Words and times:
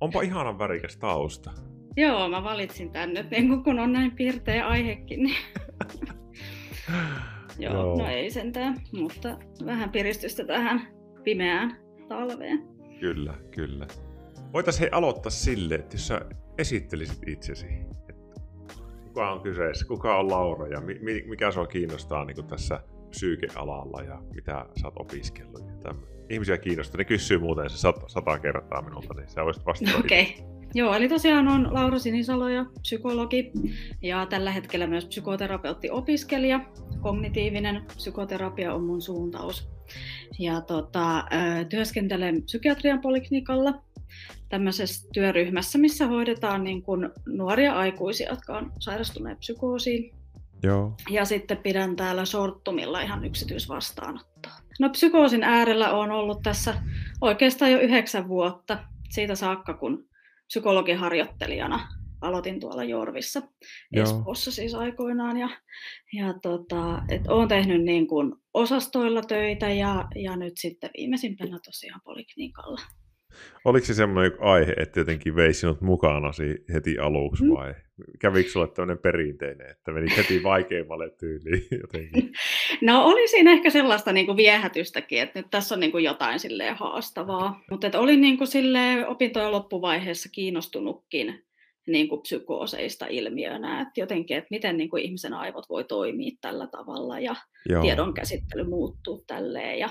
onpa 0.00 0.22
ihanan 0.22 0.58
värikäs 0.58 0.96
tausta. 0.96 1.50
Joo, 1.96 2.28
mä 2.28 2.42
valitsin 2.44 2.90
tän 2.90 3.14
nyt, 3.14 3.30
niin 3.30 3.64
kun 3.64 3.78
on 3.78 3.92
näin 3.92 4.10
pirteä 4.10 4.66
aihekin. 4.66 5.22
Niin... 5.22 5.36
Joo, 7.58 7.74
Joo, 7.74 7.98
no 7.98 8.08
ei 8.08 8.30
sentään, 8.30 8.74
mutta 8.92 9.38
vähän 9.66 9.90
piristystä 9.90 10.44
tähän 10.44 10.88
pimeään 11.24 11.76
talveen. 12.08 12.68
Kyllä, 13.00 13.34
kyllä. 13.50 13.86
Voitaisiin 14.52 14.80
hei 14.80 14.90
aloittaa 14.92 15.30
sille, 15.30 15.74
että 15.74 15.94
jos 15.94 16.06
sä 16.06 16.20
esittelisit 16.58 17.28
itsesi, 17.28 17.66
että 18.08 18.40
kuka 19.04 19.32
on 19.32 19.40
kyseessä, 19.40 19.86
kuka 19.86 20.18
on 20.18 20.30
Laura 20.30 20.68
ja 20.68 20.80
mikä 21.26 21.50
sua 21.50 21.66
kiinnostaa 21.66 22.24
niin 22.24 22.46
tässä 22.46 22.80
psyykealalla 23.10 24.02
ja 24.02 24.22
mitä 24.34 24.66
sä 24.80 24.86
oot 24.86 24.94
opiskellut 24.96 25.66
ja 25.66 25.76
tämmöinen. 25.82 26.13
Ihmisiä 26.30 26.58
kiinnostaa, 26.58 26.98
ne 26.98 27.04
kysyy 27.04 27.38
muuten 27.38 27.70
se 27.70 27.76
sata, 27.76 28.08
sata 28.08 28.38
kertaa 28.38 28.82
minulta, 28.82 29.14
niin 29.14 29.28
sä 29.28 29.44
voisit 29.44 29.66
vastata 29.66 29.98
Okei. 29.98 30.34
Okay. 30.38 30.54
Joo, 30.76 30.94
eli 30.94 31.08
tosiaan 31.08 31.48
on 31.48 31.74
Laura 31.74 31.98
Sinisalo 31.98 32.48
ja 32.48 32.64
psykologi 32.82 33.52
ja 34.02 34.26
tällä 34.26 34.50
hetkellä 34.50 34.86
myös 34.86 35.04
psykoterapeutti-opiskelija. 35.04 36.60
Kognitiivinen 37.00 37.84
psykoterapia 37.96 38.74
on 38.74 38.84
mun 38.84 39.02
suuntaus. 39.02 39.68
Ja 40.38 40.60
tota, 40.60 41.24
työskentelen 41.68 42.42
psykiatrian 42.42 43.00
poliklinikalla 43.00 43.82
tämmöisessä 44.48 45.08
työryhmässä, 45.12 45.78
missä 45.78 46.06
hoidetaan 46.06 46.64
niin 46.64 46.82
kuin 46.82 47.10
nuoria 47.26 47.72
aikuisia, 47.72 48.30
jotka 48.30 48.58
on 48.58 48.72
sairastuneet 48.78 49.38
psykoosiin. 49.38 50.14
Joo. 50.62 50.96
Ja 51.10 51.24
sitten 51.24 51.56
pidän 51.56 51.96
täällä 51.96 52.24
sorttumilla 52.24 53.00
ihan 53.00 53.24
yksityisvastaanottoa. 53.24 54.63
No 54.80 54.88
psykoosin 54.90 55.42
äärellä 55.42 55.92
on 55.92 56.10
ollut 56.10 56.42
tässä 56.42 56.74
oikeastaan 57.20 57.72
jo 57.72 57.80
yhdeksän 57.80 58.28
vuotta 58.28 58.84
siitä 59.10 59.34
saakka, 59.34 59.74
kun 59.74 60.08
psykologiharjoittelijana 60.46 61.88
aloitin 62.20 62.60
tuolla 62.60 62.84
Jorvissa 62.84 63.42
Joo. 63.92 64.02
Espoossa 64.02 64.50
siis 64.50 64.74
aikoinaan. 64.74 65.36
Ja, 65.36 65.48
ja 66.12 66.34
tota, 66.42 67.02
et 67.08 67.26
olen 67.28 67.48
tehnyt 67.48 67.82
niin 67.82 68.06
kuin 68.06 68.32
osastoilla 68.54 69.22
töitä 69.22 69.70
ja, 69.70 70.08
ja 70.14 70.36
nyt 70.36 70.52
sitten 70.56 70.90
viimeisimpänä 70.96 71.58
tosiaan 71.64 72.00
poliklinikalla. 72.04 72.80
Oliko 73.64 73.86
se 73.86 73.94
semmoinen 73.94 74.32
aihe, 74.40 74.72
että 74.76 75.00
jotenkin 75.00 75.36
vei 75.36 75.54
sinut 75.54 75.80
mukana 75.80 76.30
heti 76.74 76.98
aluksi 76.98 77.44
mm. 77.44 77.50
vai 77.50 77.72
mm. 77.72 78.04
kävikö 78.18 78.50
sulle 78.50 78.68
tämmöinen 78.68 78.98
perinteinen, 78.98 79.70
että 79.70 79.92
meni 79.92 80.16
heti 80.16 80.42
vaikeimmalle 80.42 81.10
tyyliin 81.10 81.66
jotenkin? 81.80 82.32
No 82.80 83.04
oli 83.04 83.28
siinä 83.28 83.52
ehkä 83.52 83.70
sellaista 83.70 84.12
niin 84.12 84.26
kuin 84.26 84.36
viehätystäkin, 84.36 85.22
että 85.22 85.38
nyt 85.38 85.46
tässä 85.50 85.74
on 85.74 85.80
niin 85.80 85.92
kuin 85.92 86.04
jotain 86.04 86.38
silleen 86.38 86.76
haastavaa. 86.76 87.60
Mutta 87.70 88.00
olin 88.00 88.20
niin 88.20 88.38
kuin 88.38 88.48
silleen 88.48 89.06
opintojen 89.06 89.52
loppuvaiheessa 89.52 90.28
kiinnostunutkin 90.32 91.44
niin 91.86 92.08
kuin 92.08 92.22
psykooseista 92.22 93.06
ilmiönä, 93.06 93.80
että 93.80 94.00
jotenkin, 94.00 94.36
että 94.36 94.48
miten 94.50 94.76
niin 94.76 94.90
kuin 94.90 95.02
ihmisen 95.02 95.34
aivot 95.34 95.68
voi 95.68 95.84
toimia 95.84 96.36
tällä 96.40 96.66
tavalla 96.66 97.20
ja 97.20 97.36
Joo. 97.68 97.82
tiedon 97.82 98.14
käsittely 98.14 98.64
muuttuu 98.64 99.24
tälleen. 99.26 99.78
Ja, 99.78 99.90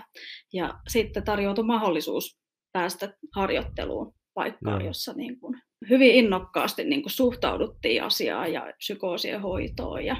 ja 0.53 0.73
sitten 0.87 1.23
tarjoutui 1.23 1.65
mahdollisuus 1.65 2.42
päästä 2.73 3.13
harjoitteluun 3.35 4.13
paikkaan, 4.33 4.81
Joo. 4.81 4.89
jossa 4.89 5.13
niin 5.13 5.39
kuin 5.39 5.61
hyvin 5.89 6.15
innokkaasti 6.15 6.83
niin 6.83 7.01
kuin 7.01 7.11
suhtauduttiin 7.11 8.03
asiaan 8.03 8.53
ja 8.53 8.73
psykoosien 8.77 9.41
hoitoon. 9.41 10.05
Ja... 10.05 10.15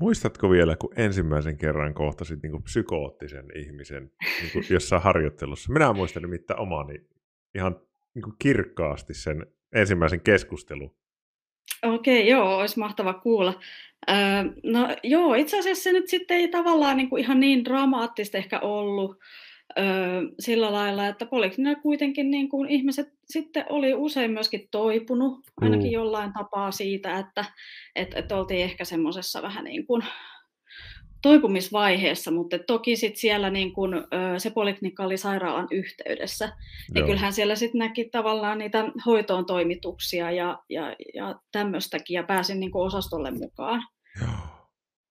Muistatko 0.00 0.50
vielä, 0.50 0.76
kun 0.76 0.92
ensimmäisen 0.96 1.58
kerran 1.58 1.94
kohtasit 1.94 2.42
niin 2.42 2.52
kuin 2.52 2.62
psykoottisen 2.62 3.46
ihmisen 3.56 4.10
niin 4.40 4.52
kuin 4.52 4.64
jossain 4.74 5.02
harjoittelussa? 5.02 5.72
Minä 5.72 5.92
muistan 5.92 6.22
nimittäin 6.22 6.60
omani 6.60 6.94
ihan 7.54 7.80
niin 8.14 8.22
kuin 8.22 8.36
kirkkaasti 8.38 9.14
sen 9.14 9.46
ensimmäisen 9.74 10.20
keskustelun. 10.20 10.96
Okei, 11.82 12.28
joo, 12.28 12.58
olisi 12.58 12.78
mahtava 12.78 13.14
kuulla. 13.14 13.60
Öö, 14.10 14.16
no 14.64 14.96
joo, 15.02 15.34
itse 15.34 15.58
asiassa 15.58 15.82
se 15.82 15.92
nyt 15.92 16.08
sitten 16.08 16.36
ei 16.36 16.48
tavallaan 16.48 16.96
niin 16.96 17.10
kuin 17.10 17.22
ihan 17.22 17.40
niin 17.40 17.64
dramaattista 17.64 18.38
ehkä 18.38 18.60
ollut 18.60 19.18
öö, 19.78 20.22
sillä 20.38 20.72
lailla, 20.72 21.06
että 21.06 21.26
poliklinikalla 21.26 21.82
kuitenkin 21.82 22.30
niin 22.30 22.48
kuin 22.48 22.68
ihmiset 22.68 23.08
sitten 23.24 23.64
oli 23.68 23.94
usein 23.94 24.30
myöskin 24.30 24.68
toipunut, 24.70 25.40
ainakin 25.60 25.86
mm. 25.86 25.92
jollain 25.92 26.32
tapaa 26.32 26.70
siitä, 26.70 27.18
että 27.18 27.44
et, 27.96 28.14
et 28.14 28.32
oltiin 28.32 28.60
ehkä 28.60 28.84
semmoisessa 28.84 29.42
vähän 29.42 29.64
niin 29.64 29.86
kuin 29.86 30.02
toipumisvaiheessa, 31.22 32.30
mutta 32.30 32.58
toki 32.58 32.96
sit 32.96 33.16
siellä 33.16 33.50
niin 33.50 33.72
kun, 33.72 34.06
se 34.38 34.50
poliklinikka 34.50 35.04
oli 35.04 35.16
sairaalan 35.16 35.68
yhteydessä. 35.70 36.44
Joo. 36.44 36.54
Ja 36.94 37.06
kyllähän 37.06 37.32
siellä 37.32 37.54
sitten 37.54 37.78
näki 37.78 38.04
tavallaan 38.04 38.58
niitä 38.58 38.84
hoitoon 39.06 39.46
toimituksia 39.46 40.30
ja, 40.30 40.62
ja, 40.68 40.96
ja 41.14 41.40
tämmöistäkin, 41.52 42.14
ja 42.14 42.22
pääsin 42.22 42.60
niin 42.60 42.70
osastolle 42.74 43.30
mukaan. 43.30 43.82
Joo. 44.20 44.30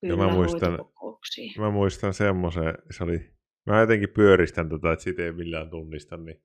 ja 0.01 0.17
mä 0.17 0.33
muistan, 0.33 0.79
mä 1.57 1.69
muistan 1.69 2.13
semmoisen, 2.13 2.73
se 2.91 3.03
oli, 3.03 3.31
mä 3.65 3.79
jotenkin 3.79 4.09
pyöristän 4.09 4.69
tätä, 4.69 4.91
että 4.91 5.03
siitä 5.03 5.23
ei 5.23 5.31
millään 5.31 5.69
tunnista, 5.69 6.17
niin 6.17 6.41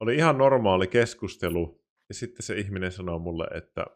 oli 0.00 0.16
ihan 0.16 0.38
normaali 0.38 0.86
keskustelu, 0.86 1.84
ja 2.08 2.14
sitten 2.14 2.42
se 2.42 2.58
ihminen 2.58 2.92
sanoi 2.92 3.18
mulle, 3.18 3.46
että 3.54 3.86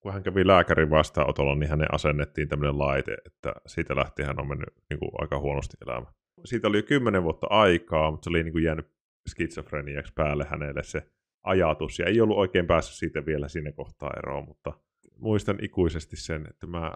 kun 0.00 0.12
hän 0.12 0.22
kävi 0.22 0.46
lääkärin 0.46 0.90
vastaanotolla, 0.90 1.54
niin 1.54 1.70
hänen 1.70 1.94
asennettiin 1.94 2.48
tämmöinen 2.48 2.78
laite, 2.78 3.16
että 3.26 3.52
siitä 3.66 3.96
lähtien 3.96 4.26
hän 4.26 4.40
on 4.40 4.48
mennyt 4.48 4.68
niin 4.90 4.98
kuin, 4.98 5.10
aika 5.18 5.38
huonosti 5.38 5.76
elämä. 5.86 6.06
Siitä 6.44 6.68
oli 6.68 6.76
jo 6.76 6.82
kymmenen 6.82 7.22
vuotta 7.22 7.46
aikaa, 7.50 8.10
mutta 8.10 8.24
se 8.24 8.30
oli 8.30 8.42
niin 8.42 8.52
kuin, 8.52 8.64
jäänyt 8.64 8.86
skitsofreniaksi 9.28 10.12
päälle 10.12 10.46
hänelle 10.50 10.82
se 10.82 11.02
ajatus, 11.44 11.98
ja 11.98 12.06
ei 12.06 12.20
ollut 12.20 12.38
oikein 12.38 12.66
päässyt 12.66 12.96
siitä 12.96 13.26
vielä 13.26 13.48
sinne 13.48 13.72
kohtaa 13.72 14.10
eroon, 14.18 14.44
mutta 14.48 14.72
muistan 15.18 15.58
ikuisesti 15.62 16.16
sen, 16.16 16.46
että 16.50 16.66
mä 16.66 16.94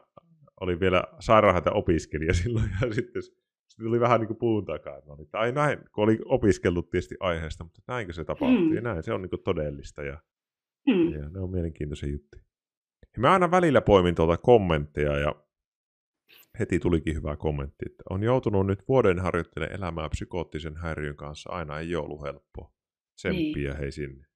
olin 0.61 0.81
vielä 0.81 1.05
sairaanhoitaja 1.21 1.75
opiskelija 1.75 2.35
silloin, 2.43 2.71
ja 2.81 2.95
sitten 2.95 3.23
tuli 3.85 4.01
vähän 4.01 4.21
niin 4.21 4.29
kuin 4.29 4.39
puun 4.39 4.65
takaa, 4.65 5.01
no, 5.07 5.17
että 5.23 5.39
ai 5.39 5.53
näin, 5.53 5.79
kun 5.95 6.05
oli 6.05 6.19
opiskellut 6.25 6.91
tietysti 6.91 7.15
aiheesta, 7.21 7.65
mutta 7.65 7.83
näinkö 7.89 8.13
se 8.13 8.25
tapahtui, 8.25 8.81
mm. 8.81 8.83
näin 8.83 9.03
se 9.03 9.13
on 9.13 9.23
niin 9.23 9.31
kuin 9.31 9.43
todellista, 9.43 10.03
ja, 10.03 10.19
mm. 10.87 11.13
ja 11.13 11.29
ne 11.29 11.41
on 11.41 11.51
mielenkiintoisia 11.51 12.09
juttuja. 12.09 12.43
Ja 13.17 13.21
mä 13.21 13.33
aina 13.33 13.51
välillä 13.51 13.81
poimin 13.81 14.15
tuolta 14.15 14.37
kommentteja 14.37 15.19
ja 15.19 15.35
heti 16.59 16.79
tulikin 16.79 17.15
hyvä 17.15 17.37
kommentti, 17.37 17.85
että 17.87 18.03
on 18.11 18.23
joutunut 18.23 18.67
nyt 18.67 18.89
vuoden 18.89 19.19
harjoittelemaan 19.19 19.79
elämää 19.79 20.09
psykoottisen 20.09 20.77
häiriön 20.77 21.17
kanssa. 21.17 21.51
Aina 21.51 21.79
ei 21.79 21.97
ole 21.97 22.05
ollut 22.05 22.23
helppoa. 22.23 22.73
Tsemppiä 23.17 23.71
niin. 23.71 23.77
hei 23.77 23.93
sinne. 23.93 24.27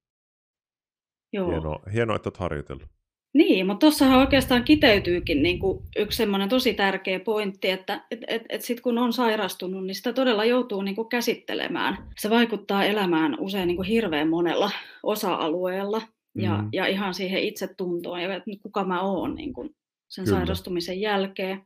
Joo. 1.32 1.50
Hienoa, 1.50 1.82
hienoa, 1.92 2.16
että 2.16 2.28
olet 2.28 2.36
harjoitellut. 2.36 2.88
Niin, 3.34 3.66
mutta 3.66 3.80
tuossahan 3.80 4.18
oikeastaan 4.18 4.64
kiteytyykin 4.64 5.42
niin 5.42 5.58
kuin 5.58 5.82
yksi 5.96 6.16
semmoinen 6.16 6.48
tosi 6.48 6.74
tärkeä 6.74 7.20
pointti, 7.20 7.70
että 7.70 8.04
et, 8.10 8.20
et, 8.26 8.42
et 8.48 8.62
sit 8.62 8.80
kun 8.80 8.98
on 8.98 9.12
sairastunut, 9.12 9.86
niin 9.86 9.94
sitä 9.94 10.12
todella 10.12 10.44
joutuu 10.44 10.82
niin 10.82 10.96
kuin 10.96 11.08
käsittelemään. 11.08 11.96
Se 12.18 12.30
vaikuttaa 12.30 12.84
elämään 12.84 13.40
usein 13.40 13.66
niin 13.66 13.76
kuin 13.76 13.88
hirveän 13.88 14.28
monella 14.28 14.70
osa-alueella 15.02 16.02
ja, 16.34 16.58
mm. 16.58 16.68
ja 16.72 16.86
ihan 16.86 17.14
siihen 17.14 17.42
itsetuntoon 17.42 18.22
ja 18.22 18.34
että 18.34 18.50
kuka 18.62 18.84
mä 18.84 19.00
oon 19.00 19.34
niin 19.34 19.52
kuin 19.52 19.74
sen 20.08 20.24
Kyllä. 20.24 20.38
sairastumisen 20.38 21.00
jälkeen 21.00 21.62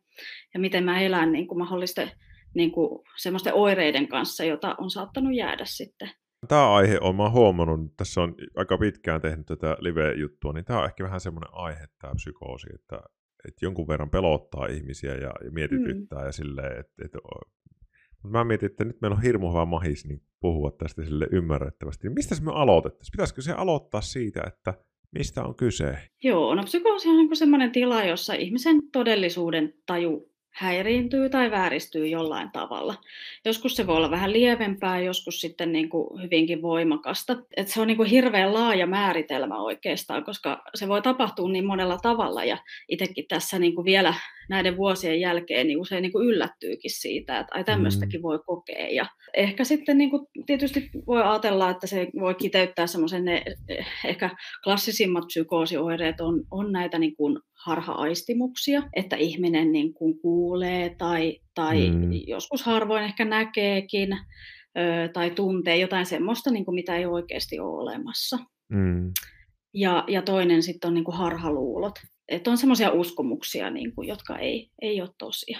ja 0.54 0.60
miten 0.60 0.84
mä 0.84 1.00
elän 1.00 1.32
niin 1.32 1.46
kuin 1.46 1.58
mahdollisten 1.58 2.10
niin 2.54 2.72
kuin 2.72 3.02
semmoisten 3.16 3.54
oireiden 3.54 4.08
kanssa, 4.08 4.44
jota 4.44 4.74
on 4.78 4.90
saattanut 4.90 5.34
jäädä 5.34 5.64
sitten. 5.64 6.10
Tämä 6.48 6.74
aihe 6.74 6.98
on, 7.00 7.16
mä 7.16 7.22
oon 7.22 7.32
huomannut, 7.32 7.96
tässä 7.96 8.22
on 8.22 8.34
aika 8.56 8.78
pitkään 8.78 9.20
tehnyt 9.20 9.46
tätä 9.46 9.76
live-juttua, 9.80 10.52
niin 10.52 10.64
tämä 10.64 10.78
on 10.78 10.84
ehkä 10.84 11.04
vähän 11.04 11.20
semmoinen 11.20 11.54
aihe, 11.54 11.86
tämä 12.00 12.14
psykoosi, 12.14 12.66
että, 12.74 13.00
että 13.48 13.64
jonkun 13.64 13.88
verran 13.88 14.10
pelottaa 14.10 14.66
ihmisiä 14.66 15.14
ja, 15.14 15.32
ja 15.44 15.50
mietityttää 15.50 16.18
mm. 16.18 16.26
ja 16.26 16.32
silleen, 16.32 16.80
että, 16.80 17.04
että 17.04 17.18
mutta 18.22 18.38
mä 18.38 18.44
mietin, 18.44 18.70
että 18.70 18.84
nyt 18.84 19.00
meillä 19.00 19.14
on 19.14 19.22
hirmu 19.22 19.50
hyvä 19.50 19.64
mahis 19.64 20.06
niin 20.06 20.22
puhua 20.40 20.70
tästä 20.70 21.04
sille 21.04 21.26
ymmärrettävästi. 21.32 22.10
Mistä 22.10 22.34
me 22.42 22.52
aloitettaisiin? 22.54 23.12
Pitäisikö 23.12 23.42
se 23.42 23.52
aloittaa 23.52 24.00
siitä, 24.00 24.42
että 24.46 24.74
mistä 25.10 25.44
on 25.44 25.54
kyse? 25.54 25.98
Joo, 26.22 26.54
no 26.54 26.62
psykoosi 26.62 27.08
on 27.08 27.16
niin 27.16 27.36
sellainen 27.36 27.72
tila, 27.72 28.04
jossa 28.04 28.34
ihmisen 28.34 28.90
todellisuuden 28.92 29.74
taju 29.86 30.35
häiriintyy 30.56 31.30
tai 31.30 31.50
vääristyy 31.50 32.06
jollain 32.06 32.50
tavalla. 32.50 32.94
Joskus 33.44 33.76
se 33.76 33.86
voi 33.86 33.96
olla 33.96 34.10
vähän 34.10 34.32
lievempää, 34.32 35.00
joskus 35.00 35.40
sitten 35.40 35.72
niin 35.72 35.88
kuin 35.88 36.22
hyvinkin 36.22 36.62
voimakasta. 36.62 37.36
Et 37.56 37.68
se 37.68 37.80
on 37.80 37.86
niin 37.86 37.96
kuin 37.96 38.08
hirveän 38.08 38.54
laaja 38.54 38.86
määritelmä 38.86 39.62
oikeastaan, 39.62 40.24
koska 40.24 40.62
se 40.74 40.88
voi 40.88 41.02
tapahtua 41.02 41.48
niin 41.48 41.66
monella 41.66 41.98
tavalla. 42.02 42.44
Ja 42.44 42.58
itsekin 42.88 43.24
tässä 43.28 43.58
niin 43.58 43.74
kuin 43.74 43.84
vielä 43.84 44.14
näiden 44.48 44.76
vuosien 44.76 45.20
jälkeen 45.20 45.66
niin 45.66 45.80
usein 45.80 46.02
niin 46.02 46.12
kuin 46.12 46.28
yllättyykin 46.28 46.90
siitä, 46.90 47.38
että 47.38 47.54
ai 47.54 47.64
tämmöistäkin 47.64 48.20
mm. 48.20 48.22
voi 48.22 48.38
kokea. 48.46 48.88
Ja 48.88 49.06
ehkä 49.34 49.64
sitten 49.64 49.98
niin 49.98 50.10
kuin 50.10 50.26
tietysti 50.46 50.90
voi 51.06 51.22
ajatella, 51.22 51.70
että 51.70 51.86
se 51.86 52.08
voi 52.20 52.34
kiteyttää 52.34 52.86
semmoisen 52.86 53.24
ne 53.24 53.44
ehkä 54.04 54.30
klassisimmat 54.64 55.26
psykoosioireet 55.26 56.20
on, 56.20 56.44
on 56.50 56.72
näitä 56.72 56.98
niin 56.98 57.16
kuin 57.16 57.38
harha-aistimuksia, 57.66 58.82
että 58.96 59.16
ihminen 59.16 59.72
niin 59.72 59.94
kuin 59.94 60.18
kuulee 60.46 60.94
tai, 60.98 61.40
tai 61.54 61.90
mm. 61.90 62.12
joskus 62.26 62.62
harvoin 62.62 63.04
ehkä 63.04 63.24
näkeekin 63.24 64.12
ö, 64.12 65.08
tai 65.12 65.30
tuntee 65.30 65.76
jotain 65.76 66.06
semmoista, 66.06 66.50
niin 66.50 66.64
kuin 66.64 66.74
mitä 66.74 66.96
ei 66.96 67.06
oikeasti 67.06 67.58
ole 67.58 67.82
olemassa. 67.82 68.38
Mm. 68.68 69.12
Ja, 69.74 70.04
ja 70.08 70.22
toinen 70.22 70.62
sitten 70.62 70.88
on 70.88 70.94
niin 70.94 71.04
kuin 71.04 71.16
harhaluulot. 71.16 71.94
Että 72.28 72.50
on 72.50 72.58
semmoisia 72.58 72.90
uskomuksia, 72.90 73.70
niin 73.70 73.94
kuin, 73.94 74.08
jotka 74.08 74.38
ei, 74.38 74.70
ei 74.82 75.00
ole 75.00 75.10
tosia. 75.18 75.58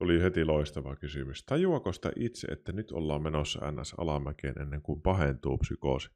Oli 0.00 0.22
heti 0.22 0.44
loistava 0.44 0.96
kysymys. 0.96 1.44
Tajuako 1.44 1.92
sitä 1.92 2.12
itse, 2.16 2.46
että 2.46 2.72
nyt 2.72 2.92
ollaan 2.92 3.22
menossa 3.22 3.70
NS 3.70 3.94
alamäkeen 3.98 4.60
ennen 4.60 4.82
kuin 4.82 5.02
pahentuu 5.02 5.58
psykoosi? 5.58 6.10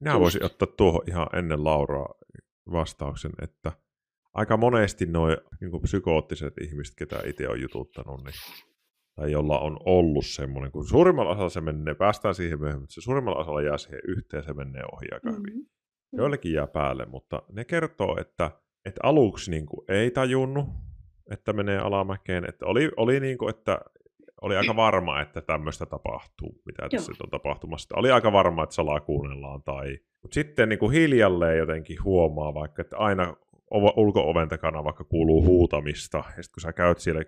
Minä 0.00 0.12
Just. 0.12 0.20
voisin 0.20 0.44
ottaa 0.44 0.68
tuohon 0.76 1.02
ihan 1.08 1.26
ennen 1.32 1.64
Lauraa 1.64 2.14
vastauksen, 2.72 3.32
että 3.42 3.72
aika 4.34 4.56
monesti 4.56 5.06
nuo 5.06 5.28
niin 5.60 5.82
psykoottiset 5.82 6.54
ihmiset, 6.60 6.94
ketä 6.96 7.22
itse 7.26 7.48
on 7.48 7.60
jututtanut, 7.60 8.24
niin, 8.24 8.34
tai 9.14 9.32
jolla 9.32 9.58
on 9.58 9.76
ollut 9.84 10.26
semmoinen, 10.26 10.72
kun 10.72 10.88
suurimmalla 10.88 11.30
osalla 11.30 11.48
se 11.48 11.60
menee, 11.60 11.94
päästään 11.94 12.34
siihen 12.34 12.60
myöhemmin, 12.60 12.82
mutta 12.82 12.94
se 12.94 13.00
suurimmalla 13.00 13.40
osalla 13.40 13.62
jää 13.62 13.78
siihen 13.78 14.00
yhteen, 14.08 14.44
se 14.44 14.52
menee 14.52 14.82
ohi 14.92 15.06
aika 15.12 15.30
mm-hmm. 15.30 15.42
hyvin. 15.50 15.66
Joillekin 16.16 16.52
jää 16.52 16.66
päälle, 16.66 17.06
mutta 17.06 17.42
ne 17.52 17.64
kertoo, 17.64 18.16
että, 18.20 18.50
että 18.84 19.00
aluksi 19.02 19.50
niin 19.50 19.66
kuin 19.66 19.84
ei 19.88 20.10
tajunnut, 20.10 20.66
että 21.30 21.52
menee 21.52 21.78
alamäkeen, 21.78 22.44
että 22.48 22.66
oli, 22.66 22.90
oli 22.96 23.20
niin 23.20 23.38
kuin, 23.38 23.50
että 23.50 23.80
oli 24.42 24.56
aika 24.56 24.76
varma, 24.76 25.20
että 25.20 25.40
tämmöistä 25.40 25.86
tapahtuu, 25.86 26.62
mitä 26.66 26.88
tässä 26.88 27.12
on 27.24 27.30
tapahtumassa. 27.30 27.98
Oli 27.98 28.10
aika 28.10 28.32
varma, 28.32 28.62
että 28.62 28.74
salaa 28.74 29.00
kuunnellaan. 29.00 29.62
Tai... 29.62 29.98
Mutta 30.22 30.34
sitten 30.34 30.68
niin 30.68 30.78
kuin 30.78 30.92
hiljalleen 30.92 31.58
jotenkin 31.58 32.04
huomaa 32.04 32.54
vaikka, 32.54 32.82
että 32.82 32.96
aina 32.96 33.36
ulko-oven 33.72 34.48
takana 34.48 34.84
vaikka 34.84 35.04
kuuluu 35.04 35.44
huutamista, 35.44 36.18
ja 36.18 36.42
sitten 36.42 36.54
kun 36.54 36.60
sä 36.60 36.72
käyt 36.72 36.98
siellä 36.98 37.24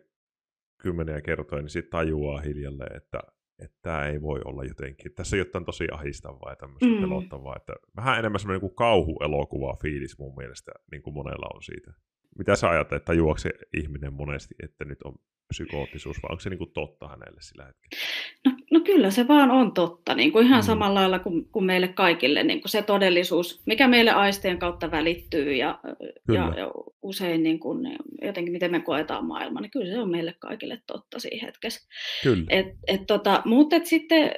kymmeniä 0.82 1.20
kertoja, 1.20 1.62
niin 1.62 1.70
sitten 1.70 1.90
tajuaa 1.90 2.40
hiljalleen, 2.40 2.96
että 2.96 3.20
että 3.58 3.78
tämä 3.82 4.06
ei 4.06 4.22
voi 4.22 4.40
olla 4.44 4.64
jotenkin, 4.64 5.14
tässä 5.14 5.36
on 5.36 5.38
jotain 5.38 5.64
tosi 5.64 5.86
ahistavaa 5.92 6.52
ja 6.52 6.56
tämmöistä 6.56 6.86
mm. 6.86 7.00
pelottavaa, 7.00 7.56
että 7.56 7.72
vähän 7.96 8.18
enemmän 8.18 8.40
semmoinen 8.40 8.60
kuin 8.60 8.74
kauhuelokuva 8.74 9.76
fiilis 9.82 10.18
mun 10.18 10.34
mielestä, 10.36 10.72
niin 10.90 11.02
kuin 11.02 11.14
monella 11.14 11.46
on 11.54 11.62
siitä. 11.62 11.92
Mitä 12.38 12.56
sä 12.56 12.70
ajattelet, 12.70 13.00
että 13.00 13.12
juokse 13.12 13.50
ihminen 13.76 14.12
monesti, 14.12 14.54
että 14.62 14.84
nyt 14.84 15.02
on 15.02 15.14
psykoottisuus, 15.48 16.22
vai 16.22 16.28
onko 16.30 16.40
se 16.40 16.50
niin 16.50 16.58
kuin 16.58 16.72
totta 16.72 17.08
hänelle 17.08 17.40
sillä 17.40 17.64
hetkellä? 17.64 18.02
No 18.44 18.52
kyllä 18.94 19.10
se 19.10 19.28
vaan 19.28 19.50
on 19.50 19.72
totta, 19.72 20.14
niin 20.14 20.32
kuin 20.32 20.46
ihan 20.46 20.60
mm. 20.60 20.66
samalla 20.66 21.00
lailla 21.00 21.18
kuin, 21.18 21.48
kuin 21.52 21.64
meille 21.64 21.88
kaikille, 21.88 22.42
niin 22.42 22.60
kuin 22.60 22.70
se 22.70 22.82
todellisuus, 22.82 23.62
mikä 23.66 23.88
meille 23.88 24.10
aistien 24.10 24.58
kautta 24.58 24.90
välittyy 24.90 25.54
ja, 25.54 25.80
ja, 26.28 26.52
ja 26.56 26.70
usein 27.02 27.42
niin 27.42 27.60
kuin, 27.60 27.98
jotenkin 28.22 28.52
miten 28.52 28.70
me 28.70 28.80
koetaan 28.80 29.26
maailma, 29.26 29.60
niin 29.60 29.70
kyllä 29.70 29.92
se 29.92 30.00
on 30.00 30.10
meille 30.10 30.34
kaikille 30.38 30.80
totta 30.86 31.18
siinä 31.18 31.46
hetkessä. 31.46 31.88
Kyllä. 32.22 32.44
Et, 32.50 32.66
et 32.86 33.06
tota, 33.06 33.42
mutta 33.44 33.76
et 33.76 33.86
sitten 33.86 34.30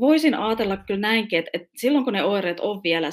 voisin 0.00 0.34
ajatella 0.34 0.76
kyllä 0.76 1.00
näinkin, 1.00 1.38
että 1.38 1.50
et 1.52 1.68
silloin 1.76 2.04
kun 2.04 2.12
ne 2.12 2.24
oireet 2.24 2.60
on 2.60 2.82
vielä 2.82 3.08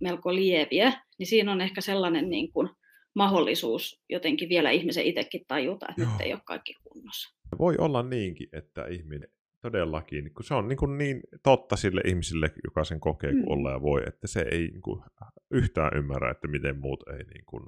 melko 0.00 0.34
lieviä, 0.34 0.92
niin 1.18 1.26
siinä 1.26 1.52
on 1.52 1.60
ehkä 1.60 1.80
sellainen 1.80 2.30
niin 2.30 2.52
kuin, 2.52 2.68
mahdollisuus 3.14 4.02
jotenkin 4.08 4.48
vielä 4.48 4.70
ihmisen 4.70 5.04
itsekin 5.04 5.44
tajuta, 5.48 5.86
että 5.88 6.02
Joo. 6.02 6.10
nyt 6.10 6.20
ei 6.20 6.32
ole 6.32 6.40
kaikki 6.44 6.74
kunnossa. 6.82 7.34
Voi 7.58 7.74
olla 7.78 8.02
niinkin, 8.02 8.48
että 8.52 8.86
ihminen 8.86 9.28
todellakin, 9.64 10.34
kun 10.34 10.44
se 10.44 10.54
on 10.54 10.68
niin, 10.68 10.76
kuin 10.76 10.98
niin 10.98 11.20
totta 11.42 11.76
sille 11.76 12.00
ihmisille, 12.04 12.50
joka 12.64 12.84
sen 12.84 13.00
kokee, 13.00 13.32
kun 13.32 13.40
mm. 13.40 13.48
olla 13.48 13.70
ja 13.70 13.82
voi, 13.82 14.02
että 14.06 14.26
se 14.26 14.46
ei 14.50 14.68
niin 14.68 14.82
kuin 14.82 15.02
yhtään 15.50 15.90
ymmärrä, 15.96 16.30
että 16.30 16.48
miten 16.48 16.78
muut 16.78 17.04
ei, 17.08 17.24
niin 17.24 17.44
kuin, 17.46 17.64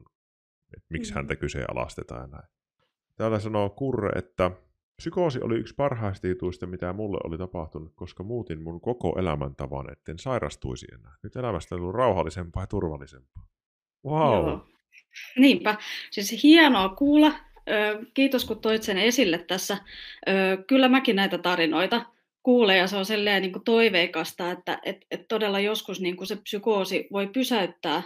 että 0.76 0.86
miksi 0.90 1.12
mm. 1.12 1.14
häntä 1.14 1.36
kyseenalaistetaan 1.36 2.20
ja 2.20 2.26
näin. 2.26 2.48
Täällä 3.16 3.38
sanoo 3.38 3.70
Kurre, 3.70 4.18
että 4.18 4.50
psykoosi 4.96 5.40
oli 5.42 5.54
yksi 5.54 5.74
parhaista 5.74 6.26
jutuista, 6.26 6.66
mitä 6.66 6.92
mulle 6.92 7.18
oli 7.24 7.38
tapahtunut, 7.38 7.92
koska 7.94 8.22
muutin 8.22 8.62
mun 8.62 8.80
koko 8.80 9.18
elämäntavan, 9.18 9.92
etten 9.92 10.18
sairastuisi 10.18 10.86
enää. 10.92 11.16
Nyt 11.22 11.36
elämästä 11.36 11.74
on 11.74 11.80
ollut 11.80 11.94
rauhallisempaa 11.94 12.62
ja 12.62 12.66
turvallisempaa. 12.66 13.46
Wow. 14.06 14.48
Joo. 14.48 14.66
Niinpä, 15.38 15.76
siis 16.10 16.42
hienoa 16.42 16.88
kuulla. 16.88 17.32
Kiitos 18.14 18.44
kun 18.44 18.60
toit 18.60 18.82
sen 18.82 18.98
esille 18.98 19.38
tässä. 19.38 19.78
Kyllä 20.66 20.88
mäkin 20.88 21.16
näitä 21.16 21.38
tarinoita 21.38 22.06
kuulen 22.42 22.78
ja 22.78 22.86
se 22.86 22.96
on 22.96 23.06
sellainen 23.06 23.42
niin 23.42 23.52
kuin 23.52 23.64
toiveikasta, 23.64 24.50
että 24.50 24.78
et, 24.84 24.96
et 25.10 25.28
todella 25.28 25.60
joskus 25.60 26.00
niin 26.00 26.16
kuin 26.16 26.26
se 26.26 26.36
psykoosi 26.36 27.08
voi 27.12 27.26
pysäyttää 27.26 28.02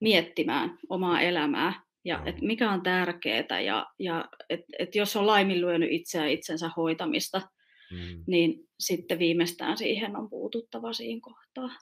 miettimään 0.00 0.78
omaa 0.88 1.20
elämää 1.20 1.86
ja 2.04 2.22
et 2.24 2.40
mikä 2.40 2.70
on 2.70 2.82
tärkeää 2.82 3.60
ja, 3.64 3.86
ja 3.98 4.28
et, 4.50 4.60
et 4.78 4.94
jos 4.94 5.16
on 5.16 5.26
laiminlyönyt 5.26 5.92
itseä 5.92 6.26
itsensä 6.26 6.70
hoitamista, 6.76 7.42
mm. 7.90 8.24
niin 8.26 8.68
sitten 8.80 9.18
viimeistään 9.18 9.76
siihen 9.76 10.16
on 10.16 10.30
puututtava 10.30 10.92
siinä 10.92 11.20
kohtaa. 11.22 11.78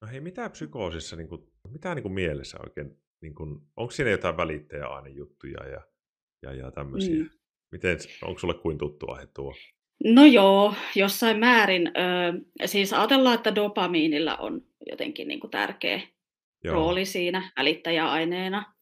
No 0.00 0.08
hei, 0.08 0.20
mitä 0.20 0.50
psykoosissa, 0.50 1.16
niin 1.16 1.28
kuin, 1.28 1.52
mitä 1.68 1.94
niin 1.94 2.02
kuin 2.02 2.12
mielessä 2.12 2.58
oikein 2.66 2.96
niin 3.20 3.34
kun, 3.34 3.66
onko 3.76 3.90
siinä 3.90 4.10
jotain 4.10 4.36
välittäjäainejuttuja 4.36 5.68
ja, 5.68 5.80
ja, 6.42 6.54
ja 6.54 6.70
tämmöisiä? 6.70 7.22
Mm. 7.22 7.30
Miten, 7.72 7.98
onko 8.22 8.38
sulle 8.38 8.54
kuin 8.54 8.78
tuttu 8.78 9.10
aihe 9.10 9.26
tuo? 9.26 9.54
No 10.04 10.24
joo, 10.24 10.74
jossain 10.94 11.38
määrin. 11.38 11.86
Ö, 11.86 12.66
siis 12.66 12.92
ajatellaan, 12.92 13.34
että 13.34 13.54
dopamiinilla 13.54 14.36
on 14.36 14.62
jotenkin 14.90 15.28
niin 15.28 15.40
kuin 15.40 15.50
tärkeä 15.50 16.00
joo. 16.64 16.74
rooli 16.74 17.04
siinä 17.04 17.52
välittäjäaineena. 17.56 18.74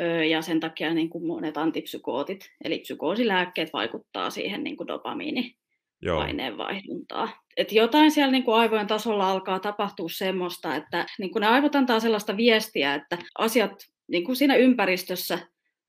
Ö, 0.00 0.24
ja 0.24 0.42
sen 0.42 0.60
takia 0.60 0.94
niin 0.94 1.10
kuin 1.10 1.26
monet 1.26 1.56
antipsykootit, 1.56 2.50
eli 2.64 2.78
psykoosilääkkeet, 2.78 3.72
vaikuttaa 3.72 4.30
siihen 4.30 4.64
niin 4.64 4.76
kuin 4.76 4.86
dopamiini 4.86 5.56
aineenvaihduntaa. 6.12 7.44
Et 7.56 7.72
jotain 7.72 8.10
siellä 8.10 8.32
niin 8.32 8.44
kuin 8.44 8.56
aivojen 8.56 8.86
tasolla 8.86 9.30
alkaa 9.30 9.60
tapahtua 9.60 10.08
semmoista, 10.08 10.76
että 10.76 11.06
niin 11.18 11.30
kuin 11.30 11.40
ne 11.40 11.46
aivot 11.46 11.74
antaa 11.74 12.00
sellaista 12.00 12.36
viestiä, 12.36 12.94
että 12.94 13.18
asiat 13.38 13.72
niin 14.08 14.24
kuin 14.24 14.36
siinä 14.36 14.56
ympäristössä 14.56 15.38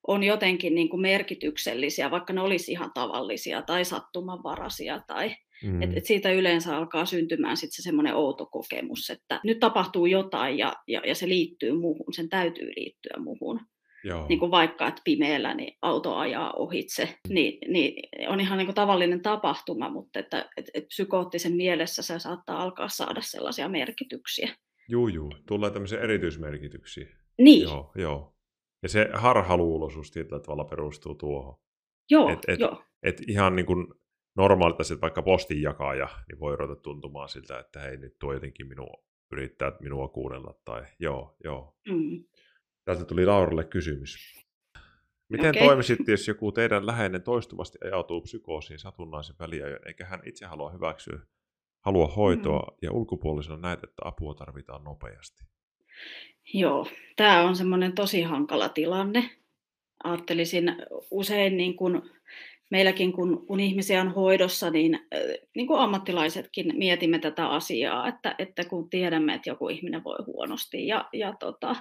on 0.07 0.23
jotenkin 0.23 0.75
niin 0.75 0.89
kuin 0.89 1.01
merkityksellisiä, 1.01 2.11
vaikka 2.11 2.33
ne 2.33 2.41
olisi 2.41 2.71
ihan 2.71 2.91
tavallisia 2.93 3.61
tai 3.61 3.85
sattumanvaraisia. 3.85 5.01
Tai, 5.07 5.35
mm. 5.63 5.81
et, 5.81 5.97
et 5.97 6.05
siitä 6.05 6.31
yleensä 6.31 6.77
alkaa 6.77 7.05
syntymään 7.05 7.57
sitten 7.57 7.75
se 7.75 7.81
semmoinen 7.81 8.15
outo 8.15 8.45
kokemus, 8.45 9.09
että 9.09 9.39
nyt 9.43 9.59
tapahtuu 9.59 10.05
jotain 10.05 10.57
ja, 10.57 10.73
ja, 10.87 11.01
ja 11.05 11.15
se 11.15 11.29
liittyy 11.29 11.71
muuhun, 11.71 12.13
sen 12.13 12.29
täytyy 12.29 12.71
liittyä 12.75 13.17
muuhun. 13.19 13.59
Joo. 14.03 14.25
Niin 14.29 14.39
kuin 14.39 14.51
vaikka, 14.51 14.87
että 14.87 15.01
pimeällä 15.05 15.53
niin 15.53 15.77
auto 15.81 16.15
ajaa 16.15 16.53
ohitse, 16.53 17.17
niin, 17.29 17.57
niin 17.67 18.09
on 18.27 18.39
ihan 18.39 18.57
niin 18.57 18.67
kuin 18.67 18.75
tavallinen 18.75 19.21
tapahtuma, 19.21 19.89
mutta 19.89 20.19
että, 20.19 20.49
että, 20.57 20.71
että 20.73 20.87
psykoottisen 20.87 21.55
mielessä 21.55 22.01
se 22.01 22.19
saattaa 22.19 22.61
alkaa 22.61 22.89
saada 22.89 23.21
sellaisia 23.21 23.69
merkityksiä. 23.69 24.55
Juu, 24.89 25.07
juu. 25.07 25.31
Tulee 25.47 25.71
tämmöisiä 25.71 25.99
erityismerkityksiä. 25.99 27.07
Niin. 27.37 27.61
Joo, 27.61 27.91
joo. 27.95 28.34
Ja 28.85 28.89
se 28.89 29.09
harhaluuloisuus 29.13 30.11
tietyllä 30.11 30.39
tavalla 30.39 30.63
perustuu 30.63 31.15
tuohon. 31.15 31.59
Joo, 32.09 32.29
et, 32.29 32.39
et, 32.47 32.59
joo. 32.59 32.83
Et 33.03 33.21
ihan 33.27 33.55
niin 33.55 33.65
kuin 33.65 33.87
normaalita, 34.35 34.83
että 34.83 35.01
vaikka 35.01 35.21
postin 35.21 35.61
jakaja, 35.61 36.07
niin 36.27 36.39
voi 36.39 36.55
ruveta 36.55 36.81
tuntumaan 36.81 37.29
siltä, 37.29 37.59
että 37.59 37.79
hei, 37.79 37.97
nyt 37.97 38.19
tuo 38.19 38.33
jotenkin 38.33 38.67
minua, 38.67 39.03
yrittää 39.31 39.71
minua 39.79 40.07
kuunnella. 40.07 40.53
Tai 40.65 40.85
joo, 40.99 41.35
joo. 41.43 41.77
Mm. 41.89 42.23
Täältä 42.85 43.05
tuli 43.05 43.25
Lauralle 43.25 43.63
kysymys. 43.63 44.17
Miten 45.29 45.49
okay. 45.49 45.67
toimisit, 45.67 46.07
jos 46.07 46.27
joku 46.27 46.51
teidän 46.51 46.85
läheinen 46.85 47.23
toistuvasti 47.23 47.77
ajautuu 47.83 48.21
psykoosiin 48.21 48.79
satunnaisen 48.79 49.35
väliajoin, 49.39 49.87
eikä 49.87 50.05
hän 50.05 50.21
itse 50.25 50.45
halua 50.45 50.71
hyväksyä, 50.71 51.19
halua 51.85 52.07
hoitoa, 52.07 52.71
mm. 52.71 52.77
ja 52.81 52.91
ulkopuolisena 52.91 53.57
näet, 53.57 53.83
että 53.83 54.01
apua 54.05 54.33
tarvitaan 54.33 54.83
nopeasti? 54.83 55.45
Joo, 56.53 56.87
tämä 57.15 57.43
on 57.43 57.55
semmoinen 57.55 57.93
tosi 57.93 58.21
hankala 58.21 58.69
tilanne. 58.69 59.29
Ajattelisin 60.03 60.75
usein 61.11 61.57
niin 61.57 61.75
kuin 61.75 62.01
meilläkin, 62.71 63.13
kun, 63.13 63.45
kun 63.47 63.59
ihmisiä 63.59 64.01
on 64.01 64.13
hoidossa, 64.13 64.69
niin, 64.69 64.99
niin 65.55 65.67
kuin 65.67 65.79
ammattilaisetkin 65.79 66.73
mietimme 66.77 67.19
tätä 67.19 67.47
asiaa, 67.47 68.07
että, 68.07 68.35
että 68.37 68.65
kun 68.65 68.89
tiedämme, 68.89 69.33
että 69.33 69.49
joku 69.49 69.69
ihminen 69.69 70.03
voi 70.03 70.17
huonosti 70.25 70.87
ja, 70.87 71.09
ja 71.13 71.33
tota, 71.39 71.75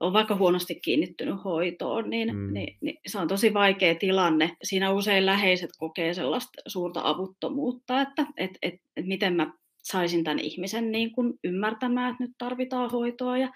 on 0.00 0.12
vaikka 0.12 0.36
huonosti 0.36 0.74
kiinnittynyt 0.74 1.44
hoitoon, 1.44 2.10
niin, 2.10 2.36
mm. 2.36 2.52
niin, 2.52 2.76
niin 2.80 3.00
se 3.06 3.18
on 3.18 3.28
tosi 3.28 3.54
vaikea 3.54 3.94
tilanne. 3.94 4.56
Siinä 4.62 4.92
usein 4.92 5.26
läheiset 5.26 5.70
kokee 5.78 6.14
sellaista 6.14 6.62
suurta 6.66 7.00
avuttomuutta, 7.04 8.00
että 8.00 8.26
et, 8.36 8.50
et, 8.62 8.74
et 8.96 9.06
miten 9.06 9.34
mä 9.34 9.52
saisin 9.90 10.24
tämän 10.24 10.38
ihmisen 10.38 10.92
niin 10.92 11.12
kuin 11.12 11.34
ymmärtämään, 11.44 12.10
että 12.10 12.24
nyt 12.24 12.32
tarvitaan 12.38 12.90
hoitoa. 12.90 13.38
Ja, 13.38 13.50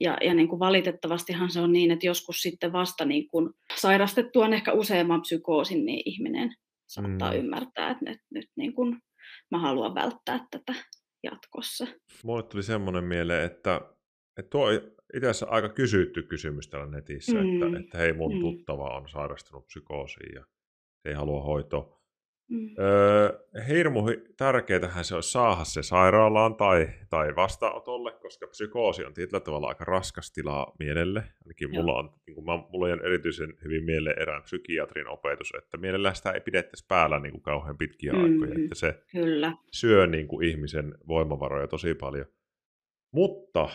ja, 0.00 0.16
ja 0.24 0.34
niin 0.34 0.48
kuin 0.48 0.60
valitettavastihan 0.60 1.50
se 1.50 1.60
on 1.60 1.72
niin, 1.72 1.90
että 1.90 2.06
joskus 2.06 2.42
sitten 2.42 2.72
vasta 2.72 3.04
niin 3.04 3.28
kuin 3.28 3.50
sairastettuaan 3.76 4.52
ehkä 4.52 4.72
useamman 4.72 5.22
psykoosin, 5.22 5.84
niin 5.84 6.02
ihminen 6.04 6.54
saattaa 6.86 7.32
mm. 7.32 7.38
ymmärtää, 7.38 7.90
että 7.90 8.04
nyt, 8.04 8.18
nyt 8.30 8.46
niin 8.56 8.74
kuin 8.74 8.96
mä 9.50 9.58
haluan 9.58 9.94
välttää 9.94 10.46
tätä 10.50 10.74
jatkossa. 11.22 11.86
Mulle 12.24 12.42
tuli 12.42 12.62
semmoinen 12.62 13.04
mieleen, 13.04 13.44
että, 13.44 13.80
että 14.36 14.50
tuo 14.50 14.70
itse 15.14 15.28
asiassa 15.28 15.46
aika 15.46 15.68
kysytty 15.68 16.22
kysymys 16.22 16.68
täällä 16.68 16.90
netissä, 16.90 17.32
mm. 17.32 17.62
että, 17.62 17.80
että 17.80 17.98
hei 17.98 18.12
mun 18.12 18.34
mm. 18.34 18.40
tuttava 18.40 18.96
on 18.96 19.08
sairastunut 19.08 19.66
psykoosiin 19.66 20.34
ja 20.34 20.44
ei 21.04 21.14
halua 21.14 21.42
hoitoa. 21.42 21.99
Mm. 22.50 22.74
Öö, 22.78 23.38
hirmu 23.68 24.00
tärkeätähän 24.36 25.04
se 25.04 25.14
on 25.14 25.22
saada 25.22 25.64
se 25.64 25.82
sairaalaan 25.82 26.54
tai, 26.54 26.88
tai 27.10 27.36
vastaanotolle, 27.36 28.12
koska 28.12 28.46
psykoosi 28.46 29.04
on 29.04 29.14
tietyllä 29.14 29.40
tavalla 29.40 29.68
aika 29.68 29.84
raskas 29.84 30.32
tila 30.32 30.72
mielelle. 30.78 31.24
Ainakin 31.44 31.70
mulla 31.70 31.98
on, 31.98 32.14
niin 32.26 32.34
kuin 32.34 32.44
mä, 32.44 32.52
mulla 32.68 32.86
on 32.86 33.06
erityisen 33.06 33.54
hyvin 33.64 33.84
mieleen 33.84 34.18
erään 34.22 34.42
psykiatrin 34.42 35.08
opetus, 35.08 35.52
että 35.58 35.76
mielellään 35.76 36.16
sitä 36.16 36.30
ei 36.30 36.40
pidettäisi 36.40 36.86
päällä 36.88 37.18
niin 37.18 37.32
kuin 37.32 37.42
kauhean 37.42 37.78
pitkiä 37.78 38.12
mm, 38.12 38.24
aikoja, 38.24 38.64
että 38.64 38.74
se 38.74 39.02
kyllä. 39.12 39.52
syö 39.72 40.06
niin 40.06 40.28
kuin 40.28 40.46
ihmisen 40.46 40.94
voimavaroja 41.08 41.68
tosi 41.68 41.94
paljon. 41.94 42.26
Mutta 43.12 43.68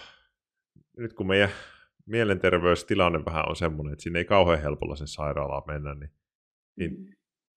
nyt 0.98 1.13
kun 1.13 1.27
meidän 1.27 1.50
mielenterveystilanne 2.05 3.25
vähän 3.25 3.50
on 3.50 3.55
semmoinen, 3.55 3.94
että 3.94 4.03
sinne 4.03 4.20
ei 4.20 4.25
kauhean 4.25 4.62
helpolla 4.62 4.96
sen 4.96 5.08
sairaalaan 5.08 5.63
mennä, 5.67 5.94
niin, 5.94 6.12
niin 6.75 6.91
mm 6.91 7.15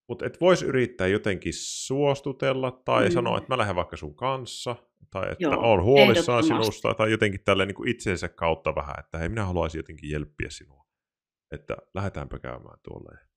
mutta 0.09 0.25
et 0.25 0.41
voisi 0.41 0.65
yrittää 0.65 1.07
jotenkin 1.07 1.53
suostutella 1.55 2.71
tai 2.71 3.05
mm. 3.05 3.11
sanoa, 3.11 3.37
että 3.37 3.53
mä 3.53 3.57
lähden 3.57 3.75
vaikka 3.75 3.97
sun 3.97 4.15
kanssa, 4.15 4.75
tai 5.09 5.31
että 5.31 5.43
Joo, 5.43 5.71
on 5.71 5.83
huolissaan 5.83 6.43
sinusta, 6.43 6.93
tai 6.93 7.11
jotenkin 7.11 7.43
tälle 7.45 7.65
niin 7.65 7.75
kuin 7.75 7.89
itsensä 7.89 8.29
kautta 8.29 8.75
vähän, 8.75 8.95
että 8.99 9.17
hei, 9.17 9.29
minä 9.29 9.45
haluaisin 9.45 9.79
jotenkin 9.79 10.11
jelppiä 10.11 10.49
sinua, 10.49 10.85
että 11.51 11.77
lähdetäänpä 11.93 12.39
käymään 12.39 12.79
tuolle. 12.83 13.28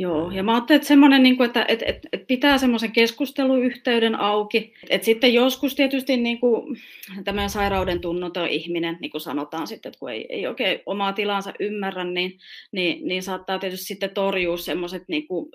Joo, 0.00 0.30
ja 0.30 0.42
mä 0.42 0.54
ajattelin, 0.54 0.76
että, 0.76 0.88
semmoinen, 0.88 1.22
niin 1.22 1.36
kuin, 1.36 1.46
että, 1.46 1.64
että, 1.68 1.84
että, 1.88 2.08
että 2.12 2.26
pitää 2.26 2.58
semmoisen 2.58 2.92
keskusteluyhteyden 2.92 4.14
auki. 4.14 4.74
Että 4.90 5.04
sitten 5.04 5.34
joskus 5.34 5.74
tietysti 5.74 6.16
niin 6.16 6.40
kuin, 6.40 6.76
tämän 7.24 7.50
sairauden 7.50 8.00
tunnoton 8.00 8.48
ihminen, 8.48 8.98
niin 9.00 9.10
kuin 9.10 9.20
sanotaan 9.20 9.66
sitten, 9.66 9.90
että 9.90 9.98
kun 9.98 10.10
ei, 10.10 10.26
ei 10.28 10.46
oikein 10.46 10.80
omaa 10.86 11.12
tilansa 11.12 11.52
ymmärrä, 11.60 12.04
niin, 12.04 12.38
niin, 12.72 13.08
niin 13.08 13.22
saattaa 13.22 13.58
tietysti 13.58 13.86
sitten 13.86 14.10
torjua 14.10 14.56
semmoiset, 14.56 15.02
niin 15.08 15.28
kuin, 15.28 15.48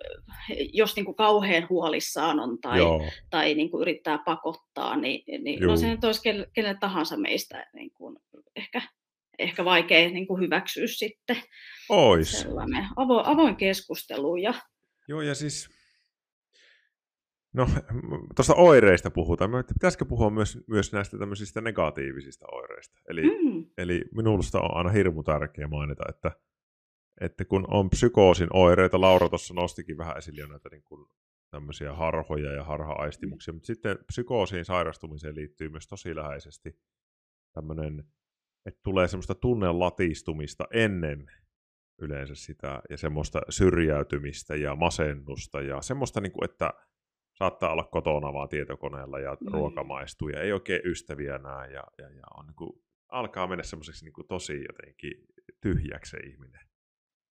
jos 0.73 0.95
niin 0.95 1.05
kuin 1.05 1.15
kauhean 1.15 1.67
huolissaan 1.69 2.39
on 2.39 2.57
tai, 2.61 2.79
tai 3.29 3.53
niin 3.53 3.71
kuin 3.71 3.81
yrittää 3.81 4.17
pakottaa, 4.17 4.97
niin, 4.97 5.43
niin 5.43 5.59
no 5.59 5.77
se 5.77 5.89
nyt 5.89 6.03
olisi 6.03 6.21
kenelle 6.53 6.77
tahansa 6.79 7.17
meistä 7.17 7.67
niin 7.73 7.91
kuin, 7.91 8.17
ehkä 8.55 8.81
ehkä 9.39 9.65
vaikea 9.65 10.09
niin 10.09 10.27
kuin 10.27 10.41
hyväksyä 10.41 10.87
sitten. 10.87 11.37
Ois. 11.89 12.41
Sellainen 12.41 12.87
avo, 12.95 13.23
avoin 13.25 13.55
keskustelu. 13.55 14.35
Ja... 14.35 14.53
Joo, 15.07 15.21
ja 15.21 15.35
siis 15.35 15.75
No, 17.55 17.67
tuosta 18.35 18.55
oireista 18.55 19.11
puhutaan. 19.11 19.51
Mä 19.51 19.63
pitäisikö 19.63 20.05
puhua 20.05 20.29
myös, 20.29 20.63
myös 20.67 20.93
näistä 20.93 21.17
tämmöisistä 21.17 21.61
negatiivisista 21.61 22.45
oireista? 22.51 22.99
Eli, 23.09 23.21
mm. 23.21 23.65
eli 23.77 24.01
minusta 24.15 24.61
on 24.61 24.77
aina 24.77 24.89
hirmu 24.89 25.23
tärkeää 25.23 25.67
mainita, 25.67 26.03
että, 26.09 26.31
että 27.21 27.45
kun 27.45 27.65
on 27.73 27.89
psykoosin 27.89 28.47
oireita, 28.53 29.01
Laura 29.01 29.29
tuossa 29.29 29.53
nostikin 29.53 29.97
vähän 29.97 30.17
esille 30.17 30.41
jo 30.41 30.47
näitä 30.47 30.69
niin 30.71 30.83
kuin 30.83 31.05
tämmöisiä 31.51 31.93
harhoja 31.93 32.51
ja 32.51 32.63
harha-aistimuksia, 32.63 33.53
mutta 33.53 33.67
sitten 33.67 33.97
psykoosiin 34.07 34.65
sairastumiseen 34.65 35.35
liittyy 35.35 35.69
myös 35.69 35.87
tosi 35.87 36.15
läheisesti 36.15 36.79
tämmöinen 37.53 38.03
että 38.65 38.79
tulee 38.83 39.07
semmoista 39.07 39.35
tunnelatistumista 39.35 40.67
ennen 40.73 41.31
yleensä 42.01 42.35
sitä 42.35 42.81
ja 42.89 42.97
semmoista 42.97 43.41
syrjäytymistä 43.49 44.55
ja 44.55 44.75
masennusta 44.75 45.61
ja 45.61 45.81
semmoista, 45.81 46.21
niin 46.21 46.31
kuin, 46.31 46.51
että 46.51 46.73
saattaa 47.33 47.71
olla 47.71 47.83
kotona 47.83 48.33
vaan 48.33 48.49
tietokoneella 48.49 49.19
ja 49.19 49.37
mm. 49.39 49.53
ruoka 49.53 49.83
maistuu 49.83 50.29
ja 50.29 50.41
ei 50.41 50.53
oikein 50.53 50.81
ystäviä 50.85 51.37
näe 51.37 51.71
ja, 51.71 51.83
ja, 51.97 52.09
ja 52.09 52.23
on, 52.37 52.45
niin 52.45 52.55
kuin, 52.55 52.83
alkaa 53.07 53.47
mennä 53.47 53.63
semmoiseksi 53.63 54.05
niin 54.05 54.13
kuin, 54.13 54.27
tosi 54.27 54.63
jotenkin 54.67 55.11
tyhjäksi 55.61 56.09
se 56.09 56.17
ihminen. 56.17 56.61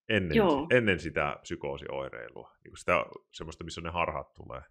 Ennen, 0.09 0.37
ennen 0.71 1.01
sitä 1.01 1.37
psykoosioireilua, 1.43 2.51
niin 2.65 2.71
kuin 2.71 2.79
sitä 2.79 3.05
semmoista, 3.33 3.65
missä 3.65 3.81
ne 3.81 3.91
harhat 3.91 4.35
tulee. 4.35 4.63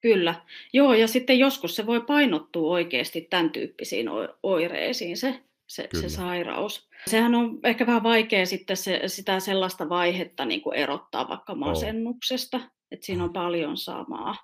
Kyllä. 0.00 0.34
Joo, 0.72 0.94
ja 0.94 1.08
sitten 1.08 1.38
joskus 1.38 1.76
se 1.76 1.86
voi 1.86 2.00
painottua 2.00 2.72
oikeasti 2.72 3.20
tämän 3.20 3.50
tyyppisiin 3.50 4.06
oireisiin 4.42 5.16
se 5.16 5.44
se, 5.74 5.88
se 6.00 6.08
sairaus. 6.08 6.88
Sehän 7.06 7.34
on 7.34 7.58
ehkä 7.64 7.86
vähän 7.86 8.02
vaikea 8.02 8.46
sitten 8.46 8.76
se, 8.76 9.00
sitä 9.06 9.40
sellaista 9.40 9.88
vaihetta 9.88 10.44
niin 10.44 10.62
kuin 10.62 10.76
erottaa 10.76 11.28
vaikka 11.28 11.54
masennuksesta, 11.54 12.56
oh. 12.56 12.62
että 12.90 13.06
siinä 13.06 13.24
on 13.24 13.32
paljon 13.32 13.76
samaa. 13.76 14.36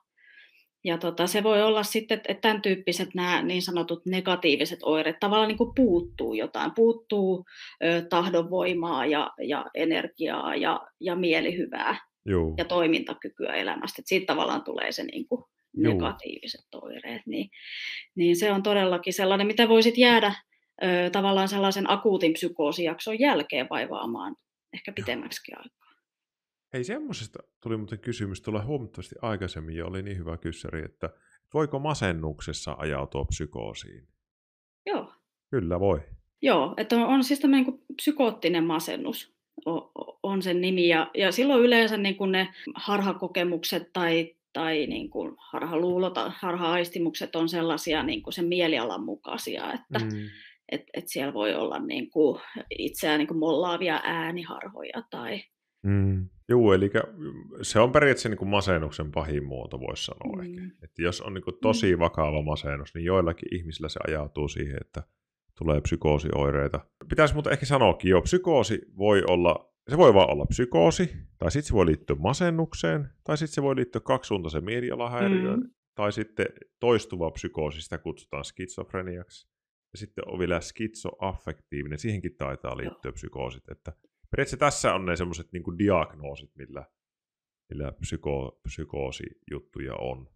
Ja 0.85 0.99
tota, 0.99 1.27
se 1.27 1.43
voi 1.43 1.63
olla 1.63 1.83
sitten, 1.83 2.21
että 2.29 2.41
tämän 2.41 2.63
tyyppiset 2.63 3.15
nämä 3.15 3.43
niin 3.43 3.63
sanotut 3.63 4.07
negatiiviset 4.07 4.79
oireet 4.83 5.21
tavallaan 5.21 5.49
niin 5.49 5.59
kuin 5.59 5.75
puuttuu 5.77 6.35
jotain, 6.35 6.71
puuttuu 6.75 7.45
ö, 7.85 8.03
tahdonvoimaa 8.11 9.07
ja, 9.07 9.31
ja 9.43 9.67
energiaa 9.75 10.57
ja, 10.57 10.87
ja 11.01 11.17
mielihyvää 11.17 11.99
Joo. 12.27 12.55
ja 12.59 12.65
toimintakykyä 12.65 13.55
elämästä. 13.55 14.01
Että 14.01 14.09
siitä 14.09 14.27
tavallaan 14.27 14.65
tulee 14.65 14.93
se 14.93 15.05
niin 15.05 15.29
kuin 15.29 15.45
negatiiviset 15.77 16.75
oireet. 16.75 17.23
Niin, 17.27 17.51
niin 18.15 18.37
se 18.37 18.53
on 18.53 18.63
todellakin 18.63 19.13
sellainen, 19.13 19.47
mitä 19.47 19.69
voisit 19.69 19.99
jäädä 19.99 20.35
ö, 20.83 21.11
tavallaan 21.11 21.49
sellaisen 21.49 21.91
akuutin 21.91 22.33
psykoosijakson 22.33 23.21
jälkeen 23.21 23.67
vaivaamaan 23.71 24.37
ehkä 24.75 24.93
pitemmäksi 24.93 25.53
aikaa. 25.57 25.93
Hei, 26.73 26.85
semmoisesta 26.85 27.39
tuli 27.63 27.77
muuten 27.77 27.99
kysymys 27.99 28.41
tulla 28.41 28.65
huomattavasti 28.65 29.15
aikaisemmin 29.23 29.77
ja 29.77 29.87
oli 29.87 30.03
niin 30.03 30.19
hyvä 30.19 30.37
kyssäri, 30.37 30.85
että 30.85 31.11
voiko 31.55 31.79
masennuksessa 31.79 32.77
ajautua 32.79 33.25
psykoosiin? 33.25 34.09
Joo. 34.87 35.13
Kyllä 35.51 35.81
voi. 35.81 36.01
Joo, 36.43 36.75
että 36.77 36.97
on, 36.97 37.03
on 37.03 37.25
siis 37.25 37.41
tämmöinen 37.41 37.67
niin 37.67 37.85
psykoottinen 37.97 38.65
masennus 38.65 39.33
on 40.23 40.43
sen 40.43 40.61
nimi. 40.61 40.89
Ja, 40.89 41.11
ja 41.15 41.33
silloin 41.33 41.63
yleensä 41.63 41.97
niin 41.97 42.17
kuin 42.17 42.33
ne 42.33 42.49
harhakokemukset 42.75 43.93
tai, 43.93 44.35
tai 44.53 44.87
niin 44.87 45.11
kuin 45.11 45.35
harhaluulot, 45.39 46.15
harha-aistimukset 46.29 47.37
on 47.37 47.49
sellaisia 47.49 48.03
niin 48.03 48.23
kuin 48.23 48.35
sen 48.35 48.47
mielialan 48.47 49.05
mukaisia, 49.05 49.73
että, 49.73 49.99
mm 49.99 50.29
että 50.73 50.87
et 50.95 51.05
siellä 51.07 51.35
voi 51.35 51.55
olla 51.55 51.79
niin 51.79 52.11
kuin 52.11 52.41
itseään 52.71 53.19
niin 53.19 53.29
kuin 53.29 53.39
mollaavia 53.39 54.01
ääniharhoja 54.05 55.03
tai... 55.11 55.43
Mm. 55.83 56.29
Joo, 56.49 56.75
eli 56.75 56.91
se 57.63 57.81
on 57.81 57.93
periaatteessa 57.93 58.29
niin 58.29 58.39
kuin 58.39 58.49
masennuksen 58.49 59.13
pahin 59.13 59.45
muoto, 59.45 59.81
voisi 59.81 60.05
sanoa 60.05 60.37
mm. 60.37 60.41
ehkä. 60.43 60.61
Että 60.83 61.03
jos 61.03 61.21
on 61.21 61.35
niin 61.35 61.45
kuin 61.45 61.57
tosi 61.63 61.97
mm. 61.97 62.01
vakava 62.01 62.43
masennus, 62.43 62.95
niin 62.95 63.05
joillakin 63.05 63.55
ihmisillä 63.55 63.89
se 63.89 64.01
ajautuu 64.09 64.49
siihen, 64.49 64.77
että 64.81 65.03
tulee 65.59 65.81
psykoosioireita. 65.81 66.81
Pitäisi 67.09 67.35
mutta 67.35 67.51
ehkä 67.51 67.67
sanoakin 67.67 68.11
jo, 68.11 68.23
psykoosi 68.23 68.81
voi 68.99 69.23
olla, 69.27 69.73
se 69.89 69.99
voi 69.99 70.15
vaan 70.15 70.31
olla 70.31 70.47
psykoosi, 70.47 71.11
tai 71.39 71.51
sitten 71.51 71.69
se 71.69 71.75
voi 71.75 71.87
liittyä 71.87 72.17
masennukseen, 72.19 73.09
tai 73.25 73.37
sitten 73.37 73.55
se 73.55 73.63
voi 73.63 73.77
liittyä 73.77 74.01
kaksisuuntaisen 74.01 74.65
mielialahäiriöön, 74.65 75.61
mm. 75.61 75.71
tai 75.95 76.13
sitten 76.13 76.47
toistuva 76.81 77.31
psykoosi, 77.31 77.83
sitä 77.83 77.99
kutsutaan 77.99 78.45
skitsofreniaksi. 78.45 79.49
Ja 79.92 79.99
sitten 79.99 80.28
on 80.28 80.38
vielä 80.38 80.61
skitsoaffektiivinen, 80.61 81.99
siihenkin 81.99 82.37
taitaa 82.37 82.76
liittyä 82.76 83.12
psykoosit. 83.12 83.68
Että 83.71 83.92
periaatteessa 84.30 84.57
tässä 84.57 84.95
on 84.95 85.07
ne 85.07 85.16
semmoiset 85.16 85.52
niin 85.52 85.78
diagnoosit, 85.78 86.50
millä, 86.54 86.85
millä 87.71 87.92
psyko, 87.92 88.61
psykoosijuttuja 88.62 89.95
on. 89.95 90.28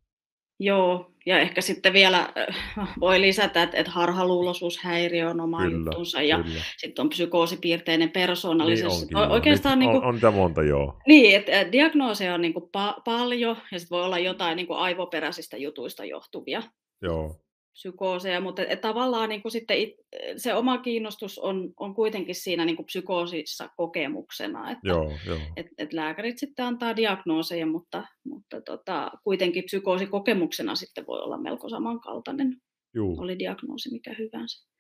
Joo, 0.61 1.13
ja 1.27 1.41
ehkä 1.41 1.61
sitten 1.61 1.93
vielä 1.93 2.33
äh, 2.79 2.95
voi 3.01 3.21
lisätä, 3.21 3.63
että, 3.63 3.79
että 3.79 3.93
harhaluuloisuushäiriö 3.93 5.31
on 5.31 5.41
oma 5.41 5.63
kyllä, 5.63 5.77
juttunsa 5.77 6.23
ja 6.23 6.43
kyllä. 6.43 6.63
sitten 6.77 7.03
on 7.03 7.09
psykoosipiirteinen 7.09 8.11
persoonallisuus. 8.11 9.07
Niin 9.07 9.17
onkin, 9.17 9.33
Oikeastaan 9.33 9.79
niin 9.79 9.91
kuin, 9.91 10.05
on, 10.05 10.21
on 10.25 10.35
monta, 10.35 10.63
joo. 10.63 10.99
Niin, 11.07 11.37
että 11.37 11.73
diagnooseja 11.73 12.35
on 12.35 12.41
niin 12.41 12.55
kuin 12.55 12.65
pa- 12.65 13.03
paljon 13.05 13.57
ja 13.73 13.79
sitten 13.79 13.97
voi 13.97 14.05
olla 14.05 14.19
jotain 14.19 14.57
niin 14.57 14.67
kuin 14.67 14.79
aivoperäisistä 14.79 15.57
jutuista 15.57 16.05
johtuvia. 16.05 16.63
Joo 17.03 17.43
psykooseja, 17.73 18.41
mutta 18.41 18.63
et, 18.67 18.81
tavallaan 18.81 19.29
niin 19.29 19.43
kuin 19.43 19.53
sitten 19.53 19.79
it, 19.79 19.91
se 20.37 20.55
oma 20.55 20.79
kiinnostus 20.79 21.39
on, 21.39 21.73
on 21.77 21.95
kuitenkin 21.95 22.35
siinä 22.35 22.65
niin 22.65 22.77
kuin 22.77 22.87
psykoosissa 22.87 23.69
kokemuksena, 23.77 24.71
että 24.71 24.89
joo, 24.89 25.13
joo. 25.27 25.39
Et, 25.57 25.67
et 25.79 25.93
lääkärit 25.93 26.39
sitten 26.39 26.65
antaa 26.65 26.97
diagnooseja, 26.97 27.67
mutta, 27.67 28.07
mutta 28.25 28.61
tota, 28.61 29.11
kuitenkin 29.25 29.65
psykoosikokemuksena 29.65 30.75
sitten 30.75 31.07
voi 31.07 31.21
olla 31.21 31.39
melko 31.39 31.69
samankaltainen, 31.69 32.57
Juu. 32.95 33.21
oli 33.21 33.39
diagnoosi 33.39 33.93
mikä 33.93 34.15
hyvänsä. 34.19 34.73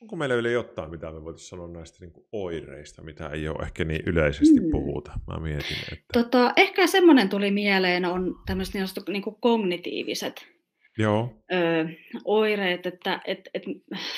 Onko 0.00 0.16
meillä 0.16 0.34
yli 0.34 0.52
jotain, 0.52 0.90
mitä 0.90 1.12
me 1.12 1.24
voitaisiin 1.24 1.48
sanoa 1.48 1.68
näistä 1.68 1.98
niin 2.00 2.12
kuin 2.12 2.26
oireista, 2.32 3.02
mitä 3.02 3.28
ei 3.28 3.48
ole 3.48 3.62
ehkä 3.62 3.84
niin 3.84 4.02
yleisesti 4.06 4.60
mm. 4.60 4.70
puhuta? 4.70 5.12
Mä 5.26 5.40
mietin, 5.40 5.76
että... 5.92 6.04
Tota, 6.12 6.52
ehkä 6.56 6.86
semmoinen 6.86 7.28
tuli 7.28 7.50
mieleen, 7.50 8.04
on 8.04 8.34
tämmöiset 8.46 8.74
niin, 8.74 8.86
niin 9.08 9.22
kuin 9.22 9.36
kognitiiviset 9.40 10.55
Joo. 10.98 11.34
Ö, 11.52 11.88
oireet, 12.24 12.86
että 12.86 13.20
et, 13.24 13.40
et, 13.54 13.62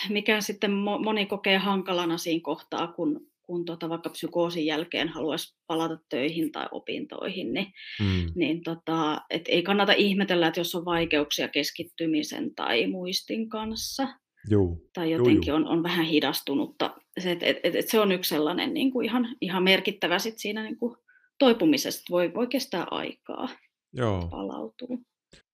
mikä 0.08 0.40
sitten 0.40 0.70
moni 1.04 1.26
kokee 1.26 1.58
hankalana 1.58 2.18
siinä 2.18 2.40
kohtaa, 2.42 2.86
kun, 2.86 3.26
kun 3.42 3.64
tota, 3.64 3.88
vaikka 3.88 4.10
psykoosin 4.10 4.66
jälkeen 4.66 5.08
haluaisi 5.08 5.56
palata 5.66 5.98
töihin 6.08 6.52
tai 6.52 6.66
opintoihin, 6.70 7.52
niin, 7.52 7.66
mm. 8.00 8.32
niin 8.34 8.62
tota, 8.62 9.20
et 9.30 9.44
ei 9.48 9.62
kannata 9.62 9.92
ihmetellä, 9.92 10.46
että 10.46 10.60
jos 10.60 10.74
on 10.74 10.84
vaikeuksia 10.84 11.48
keskittymisen 11.48 12.54
tai 12.54 12.86
muistin 12.86 13.48
kanssa. 13.48 14.08
Joo. 14.50 14.76
Tai 14.94 15.10
jotenkin 15.10 15.48
joo, 15.48 15.56
On, 15.56 15.66
on 15.66 15.82
vähän 15.82 16.06
hidastunutta. 16.06 16.96
Se, 17.20 17.30
et, 17.30 17.42
et, 17.42 17.56
et, 17.62 17.74
et 17.74 17.88
se 17.88 18.00
on 18.00 18.12
yksi 18.12 18.28
sellainen 18.28 18.74
niin 18.74 18.92
kuin 18.92 19.04
ihan, 19.04 19.36
ihan 19.40 19.62
merkittävä 19.62 20.18
sit 20.18 20.38
siinä 20.38 20.62
niin 20.62 20.78
kuin 20.78 20.96
toipumisesta, 21.38 22.04
voi, 22.10 22.34
voi 22.34 22.46
kestää 22.46 22.86
aikaa. 22.90 23.48
Joo. 23.92 24.28
palautuu. 24.30 25.02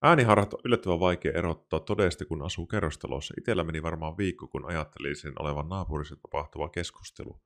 Ääniharhat 0.03 0.55
on 0.55 0.61
yllättävän 0.65 1.01
vaikea 1.01 1.33
erottaa 1.33 1.81
todesta, 1.81 2.25
kun 2.25 2.43
asuu 2.43 2.67
kerrostalossa. 2.67 3.35
Itellä 3.39 3.65
meni 3.65 3.83
varmaan 3.83 4.17
viikko, 4.19 4.47
kun 4.47 4.65
ajattelin 4.65 5.17
sen 5.17 5.33
olevan 5.39 5.69
naapurissa 5.69 6.17
tapahtuva 6.17 6.69
keskustelu. 6.69 7.41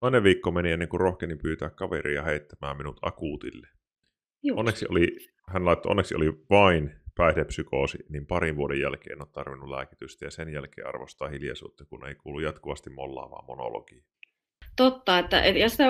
Toinen 0.00 0.22
viikko 0.22 0.50
meni 0.50 0.72
ennen 0.72 0.88
kuin 0.88 1.00
rohkeni 1.00 1.36
pyytää 1.36 1.70
kaveria 1.70 2.22
heittämään 2.22 2.76
minut 2.76 2.98
akuutille. 3.02 3.68
Just. 4.42 4.58
Onneksi 4.58 4.86
oli, 4.90 5.16
hän 5.48 5.64
laittoi, 5.64 5.90
onneksi 5.90 6.14
oli 6.14 6.32
vain 6.50 6.94
päihdepsykoosi, 7.16 7.98
niin 8.08 8.26
parin 8.26 8.56
vuoden 8.56 8.80
jälkeen 8.80 9.12
en 9.12 9.22
ole 9.22 9.28
tarvinnut 9.32 9.68
lääkitystä 9.68 10.24
ja 10.24 10.30
sen 10.30 10.52
jälkeen 10.52 10.86
arvostaa 10.86 11.28
hiljaisuutta, 11.28 11.84
kun 11.84 12.06
ei 12.06 12.14
kuulu 12.14 12.40
jatkuvasti 12.40 12.90
mollaavaa 12.90 13.44
monologia. 13.48 14.02
Totta, 14.76 15.18
että, 15.18 15.36
ja 15.36 15.68
sitä 15.68 15.84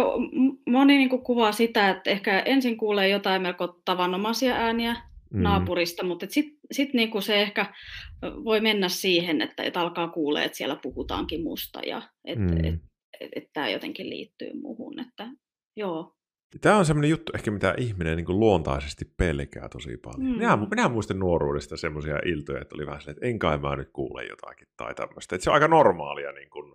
moni 0.67 0.97
niin 0.97 1.09
kuin 1.09 1.23
kuvaa 1.23 1.53
sitä, 1.53 1.91
että 1.91 2.11
ehkä 2.11 2.41
ensin 2.41 2.77
kuulee 2.77 3.09
jotain 3.09 3.43
melko 3.43 3.81
tavanomaisia 3.85 4.55
ääniä 4.55 4.97
mm. 5.33 5.43
naapurista, 5.43 6.05
mutta 6.05 6.27
sitten 6.29 6.59
sit 6.73 6.95
niin 6.95 7.11
kuin 7.11 7.23
se 7.23 7.43
ehkä 7.43 7.75
voi 8.23 8.61
mennä 8.61 8.89
siihen, 8.89 9.43
että, 9.43 9.63
että 9.63 9.81
alkaa 9.81 10.09
kuulee, 10.09 10.45
että 10.45 10.59
siellä 10.59 10.77
puhutaankin 10.83 11.43
musta 11.43 11.81
ja 11.81 12.03
että 12.25 12.55
mm. 12.55 12.65
et, 12.65 12.75
et, 13.21 13.31
et 13.37 13.45
tämä 13.53 13.69
jotenkin 13.69 14.11
liittyy 14.11 14.51
muuhun. 14.61 15.01
Että, 15.01 15.29
joo. 15.77 16.17
Tämä 16.61 16.77
on 16.77 16.85
semmoinen 16.85 17.11
juttu 17.11 17.33
ehkä, 17.35 17.51
mitä 17.51 17.75
ihminen 17.79 18.17
niin 18.17 18.41
luontaisesti 18.41 19.05
pelkää 19.17 19.69
tosi 19.69 19.97
paljon. 19.97 20.31
Mm. 20.31 20.37
Minä, 20.37 20.57
minä 20.57 20.89
muistan 20.89 21.19
nuoruudesta 21.19 21.77
semmoisia 21.77 22.19
iltoja, 22.27 22.61
että 22.61 22.75
oli 22.75 22.87
vähän 22.87 23.01
silleen, 23.01 23.17
että 23.17 23.27
en 23.27 23.39
kai 23.39 23.59
mä 23.59 23.77
nyt 23.77 23.91
kuule 23.93 24.25
jotakin 24.25 24.69
tai 24.77 24.95
tämmöistä. 24.95 25.37
Että 25.37 25.45
se 25.45 25.51
on 25.51 25.55
aika 25.55 25.69
normaalia 25.69 26.33
niin 26.33 26.51
kuin 26.51 26.75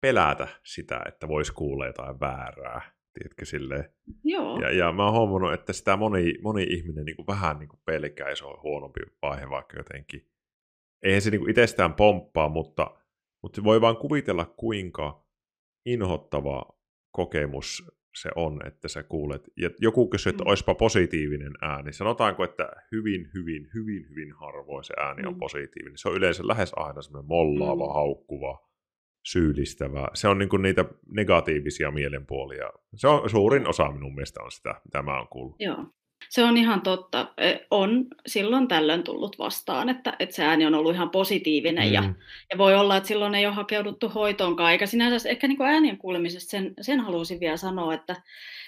pelätä 0.00 0.48
sitä, 0.64 1.00
että 1.08 1.28
voisi 1.28 1.52
kuulla 1.52 1.86
jotain 1.86 2.20
väärää. 2.20 2.99
Tiedätkö, 3.14 3.44
silleen. 3.44 3.84
Joo. 4.24 4.60
Ja, 4.60 4.70
ja 4.70 4.92
mä 4.92 5.04
oon 5.04 5.12
huomannut, 5.12 5.52
että 5.52 5.72
sitä 5.72 5.96
moni, 5.96 6.34
moni 6.42 6.62
ihminen 6.62 7.04
niin 7.04 7.16
kuin 7.16 7.26
vähän 7.26 7.58
niin 7.58 7.68
kuin 7.68 7.80
pelkää, 7.84 8.28
ja 8.28 8.36
se 8.36 8.44
on 8.44 8.62
huonompi 8.62 9.00
vaihe 9.22 9.50
vaikka 9.50 9.76
jotenkin. 9.76 10.26
Eihän 11.02 11.22
se 11.22 11.30
niin 11.30 11.40
kuin 11.40 11.50
itsestään 11.50 11.94
pomppaa, 11.94 12.48
mutta, 12.48 12.90
mutta 13.42 13.56
se 13.56 13.64
voi 13.64 13.80
vaan 13.80 13.96
kuvitella, 13.96 14.44
kuinka 14.44 15.26
inhottava 15.86 16.78
kokemus 17.12 17.84
se 18.14 18.30
on, 18.36 18.66
että 18.66 18.88
sä 18.88 19.02
kuulet. 19.02 19.50
Ja 19.56 19.70
joku 19.80 20.08
kysyy, 20.08 20.30
että 20.30 20.44
mm. 20.44 20.48
olisipa 20.48 20.74
positiivinen 20.74 21.52
ääni. 21.62 21.92
Sanotaanko, 21.92 22.44
että 22.44 22.68
hyvin, 22.92 23.30
hyvin, 23.34 23.68
hyvin, 23.74 24.08
hyvin 24.10 24.32
harvoin 24.32 24.84
se 24.84 24.94
ääni 24.96 25.22
mm. 25.22 25.28
on 25.28 25.38
positiivinen. 25.38 25.98
Se 25.98 26.08
on 26.08 26.16
yleensä 26.16 26.46
lähes 26.46 26.72
aina 26.76 27.02
semmoinen 27.02 27.28
mollaava, 27.28 27.86
mm. 27.86 27.92
haukkuva, 27.92 28.69
syyllistävä. 29.22 30.08
Se 30.14 30.28
on 30.28 30.38
niin 30.38 30.48
kuin 30.48 30.62
niitä 30.62 30.84
negatiivisia 31.10 31.90
mielenpuolia. 31.90 32.70
Se 32.96 33.08
on 33.08 33.30
suurin 33.30 33.68
osa 33.68 33.90
minun 33.90 34.14
mielestä 34.14 34.42
on 34.42 34.52
sitä, 34.52 34.80
mitä 34.84 35.02
mä 35.02 35.18
oon 35.18 35.28
kuullut. 35.28 35.56
Joo. 35.58 35.84
Se 36.28 36.44
on 36.44 36.56
ihan 36.56 36.80
totta. 36.80 37.34
E, 37.38 37.54
on 37.70 38.06
silloin 38.26 38.68
tällöin 38.68 39.02
tullut 39.02 39.38
vastaan, 39.38 39.88
että, 39.88 40.16
että 40.18 40.34
se 40.34 40.44
ääni 40.44 40.66
on 40.66 40.74
ollut 40.74 40.94
ihan 40.94 41.10
positiivinen 41.10 41.88
mm. 41.88 41.94
ja, 41.94 42.14
ja 42.50 42.58
voi 42.58 42.74
olla, 42.74 42.96
että 42.96 43.06
silloin 43.06 43.34
ei 43.34 43.46
ole 43.46 43.54
hakeuduttu 43.54 44.08
hoitoonkaan. 44.08 44.72
Eikä 44.72 44.86
sinänsä 44.86 45.28
ehkä 45.28 45.48
niin 45.48 45.62
äänien 45.62 45.98
kuulemisesta 45.98 46.50
sen, 46.50 46.74
sen 46.80 47.00
haluaisin 47.00 47.40
vielä 47.40 47.56
sanoa, 47.56 47.94
että, 47.94 48.16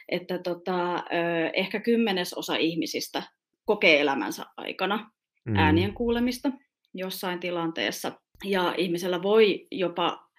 että 0.09 0.39
tota, 0.39 1.05
ehkä 1.55 1.81
kymmenesosa 1.81 2.57
ihmisistä 2.57 3.23
kokee 3.65 4.01
elämänsä 4.01 4.45
aikana 4.57 5.11
mm. 5.45 5.57
äänien 5.57 5.95
kuulemista 5.95 6.51
jossain 6.95 7.41
tilanteessa. 7.41 8.13
Ja 8.45 8.75
ihmisellä 8.79 9.23
voi 9.23 9.67
jopa 9.71 10.32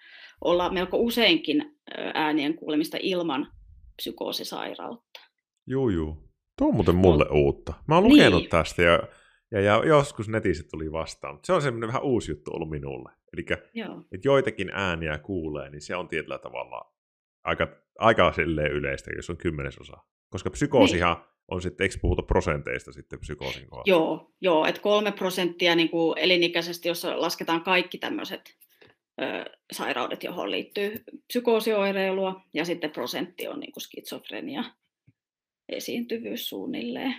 olla 0.44 0.72
melko 0.72 0.96
useinkin 0.96 1.78
äänien 2.14 2.54
kuulemista 2.54 2.96
ilman 3.00 3.52
psykoosisairautta. 3.96 5.20
Joo, 5.66 5.90
joo. 5.90 6.16
Tuo 6.58 6.68
on 6.68 6.74
muuten 6.74 6.94
mulle 6.94 7.24
no, 7.24 7.34
uutta. 7.34 7.74
Mä 7.88 7.94
oon 7.94 8.04
lukenut 8.04 8.40
niin. 8.40 8.50
tästä 8.50 8.82
ja, 8.82 9.00
ja, 9.50 9.60
ja 9.60 9.82
joskus 9.86 10.28
netissä 10.28 10.64
tuli 10.70 10.92
vastaan. 10.92 11.38
Se 11.44 11.52
on 11.52 11.62
semmoinen 11.62 11.88
vähän 11.88 12.02
uusi 12.02 12.32
juttu 12.32 12.50
ollut 12.54 12.70
minulle. 12.70 13.10
Eli 13.32 13.46
että 14.12 14.28
joitakin 14.28 14.70
ääniä 14.74 15.18
kuulee, 15.18 15.70
niin 15.70 15.80
se 15.80 15.96
on 15.96 16.08
tietyllä 16.08 16.38
tavalla 16.38 16.92
aika, 17.44 17.68
aika 17.98 18.32
silleen 18.32 18.72
yleistä, 18.72 19.10
jos 19.16 19.30
on 19.30 19.36
kymmenesosa. 19.36 19.96
Koska 20.30 20.50
psykoosihan 20.50 21.16
niin. 21.16 21.26
on 21.48 21.62
sitten, 21.62 21.84
eikö 21.84 21.94
puhuta 22.02 22.22
prosenteista 22.22 22.92
sitten 22.92 23.20
psykoosin 23.20 23.66
kohdalla? 23.66 23.84
Joo, 23.86 24.34
joo 24.40 24.66
että 24.66 24.80
kolme 24.80 25.12
prosenttia 25.12 25.74
niin 25.74 25.90
kuin 25.90 26.18
elinikäisesti, 26.18 26.88
jos 26.88 27.04
lasketaan 27.04 27.62
kaikki 27.62 27.98
tämmöiset 27.98 28.56
sairaudet, 29.72 30.22
johon 30.22 30.50
liittyy 30.50 31.04
psykoosioireilua, 31.26 32.40
ja 32.54 32.64
sitten 32.64 32.90
prosentti 32.90 33.48
on 33.48 33.60
niin 33.60 33.72
kuin 33.72 33.82
skitsofrenia 33.82 34.64
esiintyvyys 35.68 36.48
suunnilleen. 36.48 37.14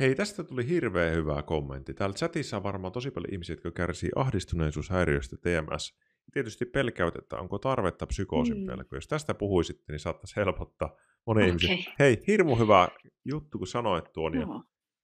Hei, 0.00 0.14
tästä 0.14 0.44
tuli 0.44 0.68
hirveän 0.68 1.14
hyvä 1.14 1.42
kommentti. 1.42 1.94
Täällä 1.94 2.14
chatissa 2.14 2.56
on 2.56 2.62
varmaan 2.62 2.92
tosi 2.92 3.10
paljon 3.10 3.32
ihmisiä, 3.32 3.52
jotka 3.52 3.70
kärsii 3.70 4.10
ahdistuneisuushäiriöstä 4.16 5.36
TMS. 5.36 5.98
Tietysti 6.32 6.66
pelkäyt, 6.66 7.16
että 7.16 7.36
onko 7.36 7.58
tarvetta 7.58 8.06
psykoosin 8.06 8.58
mm. 8.58 8.66
pelko. 8.66 8.96
Jos 8.96 9.08
tästä 9.08 9.34
puhuisitte, 9.34 9.92
niin 9.92 10.00
saattaisi 10.00 10.36
helpottaa 10.36 10.96
monen 11.26 11.44
okay. 11.44 11.48
ihmisen. 11.48 11.92
Hei, 11.98 12.22
hirmu 12.26 12.56
hyvä 12.56 12.88
juttu, 13.24 13.58
kun 13.58 13.66
sanoit 13.66 14.12
tuon. 14.12 14.34
Ja, 14.34 14.46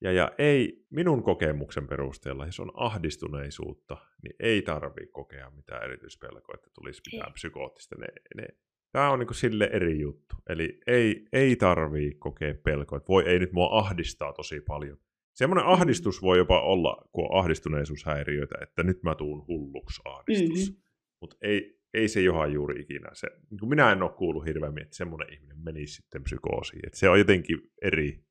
ja, 0.03 0.13
ja 0.13 0.33
ei 0.39 0.87
minun 0.91 1.23
kokemuksen 1.23 1.89
perusteella, 1.89 2.47
jos 2.47 2.61
on 2.61 2.73
ahdistuneisuutta, 2.75 3.97
niin 4.23 4.37
ei 4.41 4.63
tarvitse 4.63 5.13
kokea 5.13 5.51
mitään 5.51 5.85
erityispelkoa, 5.85 6.55
että 6.55 6.71
tulisi 6.75 7.03
mitään 7.13 7.33
psykoottista. 7.33 7.97
Ne, 7.99 8.07
ne 8.37 8.47
Tämä 8.93 9.11
on 9.11 9.19
niin 9.19 9.35
sille 9.35 9.71
eri 9.73 10.01
juttu. 10.01 10.37
Eli 10.49 10.81
ei, 10.87 11.27
ei 11.33 11.57
tarvii 11.57 12.15
kokea 12.15 12.55
pelkoa, 12.65 12.97
että 12.97 13.09
voi 13.09 13.25
ei 13.27 13.39
nyt 13.39 13.53
mua 13.53 13.79
ahdistaa 13.79 14.33
tosi 14.33 14.61
paljon. 14.61 14.99
Semmoinen 15.33 15.65
mm. 15.65 15.73
ahdistus 15.73 16.23
voi 16.23 16.39
jopa 16.39 16.61
olla, 16.61 17.09
kun 17.13 17.25
on 17.25 17.39
ahdistuneisuushäiriöitä, 17.39 18.55
että 18.63 18.83
nyt 18.83 19.03
mä 19.03 19.15
tuun 19.15 19.47
hulluksi 19.47 20.03
ahdistus. 20.05 20.71
Mm-hmm. 20.71 20.83
Mutta 21.21 21.37
ei, 21.43 21.81
ei 21.95 22.09
se 22.09 22.21
joha 22.21 22.47
juuri 22.47 22.81
ikinä. 22.81 23.11
Se, 23.13 23.29
niin 23.51 23.69
minä 23.69 23.93
en 23.93 24.03
ole 24.03 24.11
kuullut 24.11 24.47
hirveämmin, 24.47 24.83
että 24.83 24.97
semmoinen 24.97 25.33
ihminen 25.33 25.59
menisi 25.59 25.95
sitten 25.95 26.23
psykoosiin. 26.23 26.87
Että 26.87 26.99
se 26.99 27.09
on 27.09 27.19
jotenkin 27.19 27.59
eri, 27.83 28.25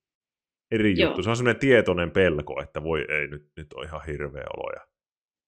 eri 0.71 1.01
juttu. 1.01 1.23
Se 1.23 1.29
on 1.29 1.37
semmoinen 1.37 1.59
tietoinen 1.59 2.11
pelko, 2.11 2.61
että 2.61 2.83
voi 2.83 3.05
ei, 3.09 3.27
nyt, 3.27 3.51
nyt 3.57 3.73
on 3.73 3.83
ihan 3.83 4.01
hirveä 4.07 4.45
olo. 4.57 4.71
Ja, 4.75 4.87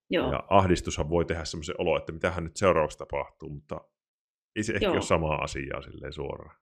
Joo. 0.09 0.31
ja 0.31 0.43
ahdistushan 0.49 1.09
voi 1.09 1.25
tehdä 1.25 1.45
semmoisen 1.45 1.75
olo, 1.77 1.97
että 1.97 2.11
mitähän 2.11 2.43
nyt 2.43 2.57
seuraavaksi 2.57 2.97
tapahtuu, 2.97 3.49
mutta 3.49 3.81
ei 4.55 4.63
se 4.63 4.73
ehkä 4.73 4.85
Joo. 4.85 4.93
ole 4.93 5.01
samaa 5.01 5.43
asiaa 5.43 5.81
silleen 5.81 6.13
suoraan. 6.13 6.55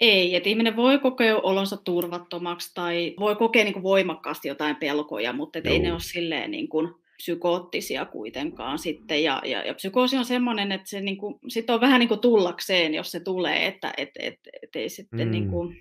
Ei, 0.00 0.36
että 0.36 0.48
ihminen 0.48 0.76
voi 0.76 0.98
kokea 0.98 1.36
olonsa 1.36 1.76
turvattomaksi 1.76 2.74
tai 2.74 3.14
voi 3.20 3.36
kokea 3.36 3.64
niin 3.64 3.72
kuin 3.72 3.82
voimakkaasti 3.82 4.48
jotain 4.48 4.76
pelkoja, 4.76 5.32
mutta 5.32 5.58
ei 5.64 5.78
ne 5.78 5.92
ole 5.92 6.00
silleen 6.00 6.50
niin 6.50 6.68
kuin 6.68 6.94
psykoottisia 7.16 8.04
kuitenkaan 8.04 8.78
sitten. 8.78 9.22
Ja, 9.22 9.42
ja, 9.44 9.66
ja 9.66 9.74
psykoosi 9.74 10.16
on 10.16 10.24
semmoinen, 10.24 10.72
että 10.72 10.88
se 10.88 11.00
niin 11.00 11.16
kuin, 11.16 11.38
sit 11.48 11.70
on 11.70 11.80
vähän 11.80 11.98
niin 11.98 12.08
kuin 12.08 12.20
tullakseen, 12.20 12.94
jos 12.94 13.10
se 13.10 13.20
tulee, 13.20 13.66
että 13.66 13.92
et, 13.96 14.10
et, 14.18 14.38
et 14.62 14.76
ei 14.76 14.88
sitten 14.88 15.28
mm. 15.28 15.32
niin 15.32 15.50
kuin... 15.50 15.76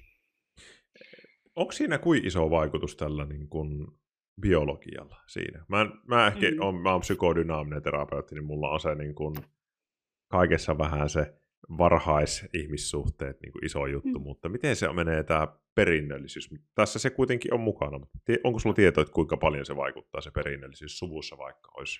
Onko 1.58 1.72
siinä 1.72 1.98
kuin 1.98 2.28
iso 2.28 2.50
vaikutus 2.50 2.96
tällä 2.96 3.26
niin 3.26 3.50
kuin 3.50 3.88
biologialla 4.42 5.18
siinä? 5.28 5.66
Mä, 5.68 5.90
mä 6.08 6.28
ehkä 6.28 6.52
mm. 6.52 6.62
on, 6.62 6.76
mä 6.76 6.92
oon 6.92 7.02
psykodynaaminen 7.02 7.84
terapeutti, 7.84 8.36
niin 8.36 8.46
mulla 8.46 8.70
on 8.70 8.80
se 8.80 8.96
niin 8.96 9.16
kuin 9.16 9.36
kaikessa 10.28 10.78
vähän 10.78 11.10
se 11.10 11.34
varhaisihmissuhteet 11.78 13.42
niin 13.42 13.52
kuin 13.52 13.66
iso 13.66 13.86
juttu, 13.86 14.20
mm. 14.20 14.24
mutta 14.24 14.50
miten 14.50 14.76
se 14.76 14.94
menee 14.94 15.24
tämä 15.24 15.48
perinnöllisyys? 15.76 16.50
Tässä 16.76 17.00
se 17.00 17.10
kuitenkin 17.10 17.54
on 17.54 17.60
mukana, 17.60 18.00
mutta 18.00 18.20
onko 18.44 18.60
sulla 18.60 18.76
tietoa, 18.76 19.02
että 19.02 19.14
kuinka 19.14 19.38
paljon 19.38 19.66
se 19.66 19.76
vaikuttaa 19.76 20.22
se 20.22 20.32
perinnöllisyys 20.32 21.00
suvussa, 21.00 21.38
vaikka 21.38 21.72
olisi 21.78 22.00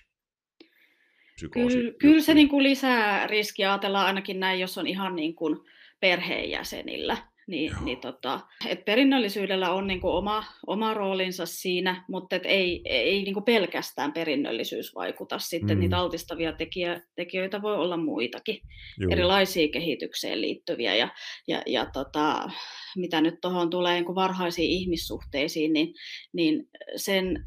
psykoosi? 1.34 1.76
Kyllä, 1.76 1.92
kyllä 1.98 2.20
se 2.20 2.34
niin 2.34 2.48
kuin 2.48 2.62
lisää 2.62 3.26
riskiä, 3.26 3.72
ajatellaan 3.72 4.06
ainakin 4.06 4.40
näin, 4.40 4.60
jos 4.60 4.78
on 4.78 4.86
ihan 4.86 5.16
niin 5.16 5.34
kuin 5.34 5.56
perheenjäsenillä 6.00 7.16
niin, 7.48 7.72
niin 7.84 8.00
tota, 8.00 8.40
et 8.68 8.84
perinnöllisyydellä 8.84 9.70
on 9.70 9.86
niinku 9.86 10.08
oma, 10.08 10.44
oma 10.66 10.94
roolinsa 10.94 11.46
siinä, 11.46 12.04
mutta 12.08 12.36
et 12.36 12.42
ei, 12.46 12.82
ei 12.84 13.22
niinku 13.22 13.40
pelkästään 13.40 14.12
perinnöllisyys 14.12 14.94
vaikuta. 14.94 15.38
Sitten 15.38 15.76
mm. 15.76 15.80
niitä 15.80 15.98
altistavia 15.98 16.52
tekijä, 16.52 17.00
tekijöitä 17.14 17.62
voi 17.62 17.76
olla 17.76 17.96
muitakin, 17.96 18.60
Juu. 19.00 19.12
erilaisia 19.12 19.68
kehitykseen 19.68 20.40
liittyviä. 20.40 20.94
Ja, 20.94 21.08
ja, 21.46 21.62
ja 21.66 21.86
tota, 21.86 22.50
mitä 22.96 23.20
nyt 23.20 23.40
tuohon 23.40 23.70
tulee 23.70 23.94
niinku 23.94 24.14
varhaisiin 24.14 24.70
ihmissuhteisiin, 24.70 25.72
niin, 25.72 25.94
niin 26.32 26.68
sen 26.96 27.44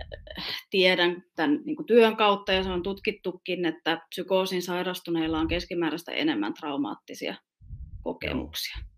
tiedän 0.70 1.24
tämän 1.36 1.60
niinku 1.66 1.84
työn 1.84 2.16
kautta, 2.18 2.54
ja 2.54 2.64
se 2.64 2.70
on 2.70 2.84
tutkittukin, 2.84 3.66
että 3.66 4.02
psykoosin 4.10 4.62
sairastuneilla 4.62 5.40
on 5.40 5.48
keskimääräistä 5.48 6.12
enemmän 6.12 6.54
traumaattisia 6.54 7.36
kokemuksia. 8.04 8.76
Joo. 8.80 8.91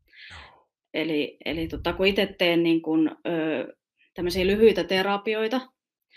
Eli, 0.93 1.37
eli 1.45 1.67
tota, 1.67 1.93
kun 1.93 2.05
itse 2.07 2.35
teen 2.37 2.63
niin 2.63 2.81
kun, 2.81 3.11
ö, 3.27 3.73
tämmöisiä 4.13 4.47
lyhyitä 4.47 4.83
terapioita 4.83 5.61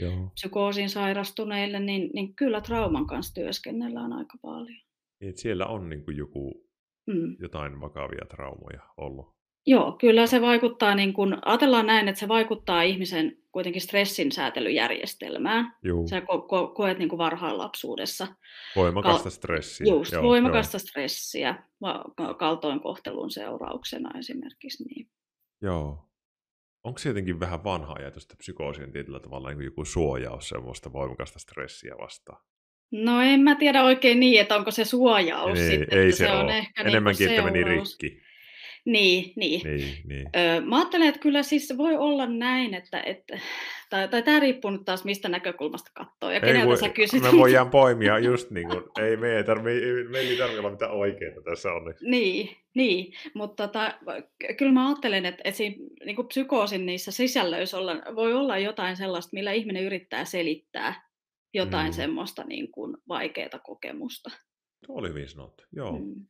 Joo. 0.01 0.31
psykoosiin 0.35 0.91
sairastuneille, 0.91 1.81
niin, 1.81 2.11
niin 2.15 2.37
kyllä 2.37 2.61
trauman 2.61 3.07
kanssa 3.07 3.35
työskennellään 3.35 4.12
aika 4.12 4.39
paljon. 4.43 4.79
Niin, 5.21 5.39
siellä 5.39 5.67
on 5.67 5.89
niin 5.89 6.05
kuin 6.05 6.17
joku, 6.17 6.69
mm. 7.07 7.37
jotain 7.39 7.81
vakavia 7.81 8.27
traumoja 8.29 8.83
ollut. 8.97 9.36
Joo, 9.66 9.92
kyllä 9.92 10.26
se 10.26 10.40
vaikuttaa, 10.40 10.94
niin 10.94 11.12
kun, 11.12 11.38
ajatellaan 11.44 11.87
näin, 11.87 12.09
että 12.09 12.18
se 12.18 12.29
vaikuttaa 12.29 12.83
ihmisen 12.83 13.38
kuitenkin 13.52 13.83
stressin 13.83 14.33
säätelyjärjestelmään. 14.33 15.72
Juu. 15.83 16.09
Sä 16.09 16.20
ko- 16.20 16.22
ko- 16.22 16.74
koet 16.74 16.98
niin 16.98 17.09
kuin 17.09 17.18
varhain 17.18 17.59
lapsuudessa. 17.59 18.26
Voimakasta 18.76 19.31
stressiä. 19.31 19.87
Just, 19.87 20.12
joo, 20.12 20.22
voimakasta 20.22 20.74
joo. 20.74 20.81
stressiä 20.81 21.55
kaltoinkohtelun 22.38 23.31
seurauksena 23.31 24.18
esimerkiksi. 24.18 24.85
Niin. 24.85 25.09
Joo. 25.62 26.09
Onko 26.85 26.98
se 26.98 27.09
jotenkin 27.09 27.40
vähän 27.40 27.64
vanha 27.64 27.94
ajatus, 27.98 28.22
että 28.22 28.37
psykoosi 28.38 28.83
on 28.83 28.92
tietyllä 28.92 29.20
tavalla 29.20 29.50
niin 29.50 29.64
joku 29.64 29.85
suojaus 29.85 30.48
semmoista 30.48 30.92
voimakasta 30.92 31.38
stressiä 31.38 31.94
vastaan? 32.00 32.42
No 32.92 33.20
en 33.20 33.40
mä 33.40 33.55
tiedä 33.55 33.85
oikein 33.85 34.20
niin, 34.20 34.40
että 34.40 34.57
onko 34.57 34.70
se 34.70 34.85
suojaus 34.85 35.59
ei, 35.59 35.70
sitten. 35.70 35.98
Ei 35.98 36.12
se, 36.12 36.16
se 36.16 36.31
on 36.31 36.50
ehkä 36.50 36.83
Enemmänkin, 36.83 37.26
niin 37.26 37.38
että 37.38 37.50
meni 37.50 37.64
rikki. 37.64 38.22
Niin, 38.87 39.33
niin. 39.37 39.61
niin, 39.64 39.94
niin. 40.05 40.29
Öö, 40.37 40.61
mä 40.61 40.77
ajattelen, 40.77 41.09
että 41.09 41.20
kyllä 41.20 41.42
siis 41.42 41.75
voi 41.77 41.96
olla 41.96 42.27
näin, 42.27 42.75
että, 42.75 43.01
että 43.01 43.38
tai, 43.90 44.09
tai 44.09 44.22
tämä 44.22 44.40
riippuu 44.40 44.70
nyt 44.70 44.85
taas 44.85 45.05
mistä 45.05 45.29
näkökulmasta 45.29 45.90
katsoo 45.94 46.31
ja 46.31 46.40
keneltä 46.40 46.66
voi, 46.66 46.77
sä 46.77 46.88
kysyt. 46.88 47.22
Me 47.22 47.33
voidaan 47.33 47.70
poimia 47.70 48.18
just 48.18 48.51
niin 48.51 48.68
kuin, 48.68 48.85
ei 48.99 49.16
me 49.16 49.37
ei 49.37 49.44
tarvitse, 49.44 50.11
me 50.11 50.18
ei 50.18 50.37
tarvitse 50.37 50.61
olla 50.61 50.70
mitään 50.70 50.92
oikeaa 50.92 51.42
tässä 51.44 51.72
onneksi. 51.72 52.11
Niin, 52.11 52.57
niin. 52.75 53.12
mutta 53.35 53.68
tota, 53.68 53.94
kyllä 54.57 54.72
mä 54.72 54.88
ajattelen, 54.88 55.27
että 55.27 55.42
esim, 55.44 55.75
niin 56.05 56.16
kuin 56.16 56.29
psykoosin 56.29 56.87
niissä 56.87 57.12
sisällöissä 57.12 57.79
olla, 57.79 58.03
voi 58.14 58.35
olla 58.35 58.59
jotain 58.59 58.96
sellaista, 58.96 59.35
millä 59.35 59.53
ihminen 59.53 59.85
yrittää 59.85 60.25
selittää 60.25 61.07
jotain 61.55 61.90
mm. 61.90 61.92
semmoista 61.92 62.44
niin 62.44 62.72
kuin 62.72 62.96
vaikeaa 63.09 63.59
kokemusta. 63.62 64.31
Tuo 64.87 64.99
oli 64.99 65.09
hyvin 65.09 65.29
sanottu, 65.29 65.64
joo. 65.72 65.99
Mm. 65.99 66.27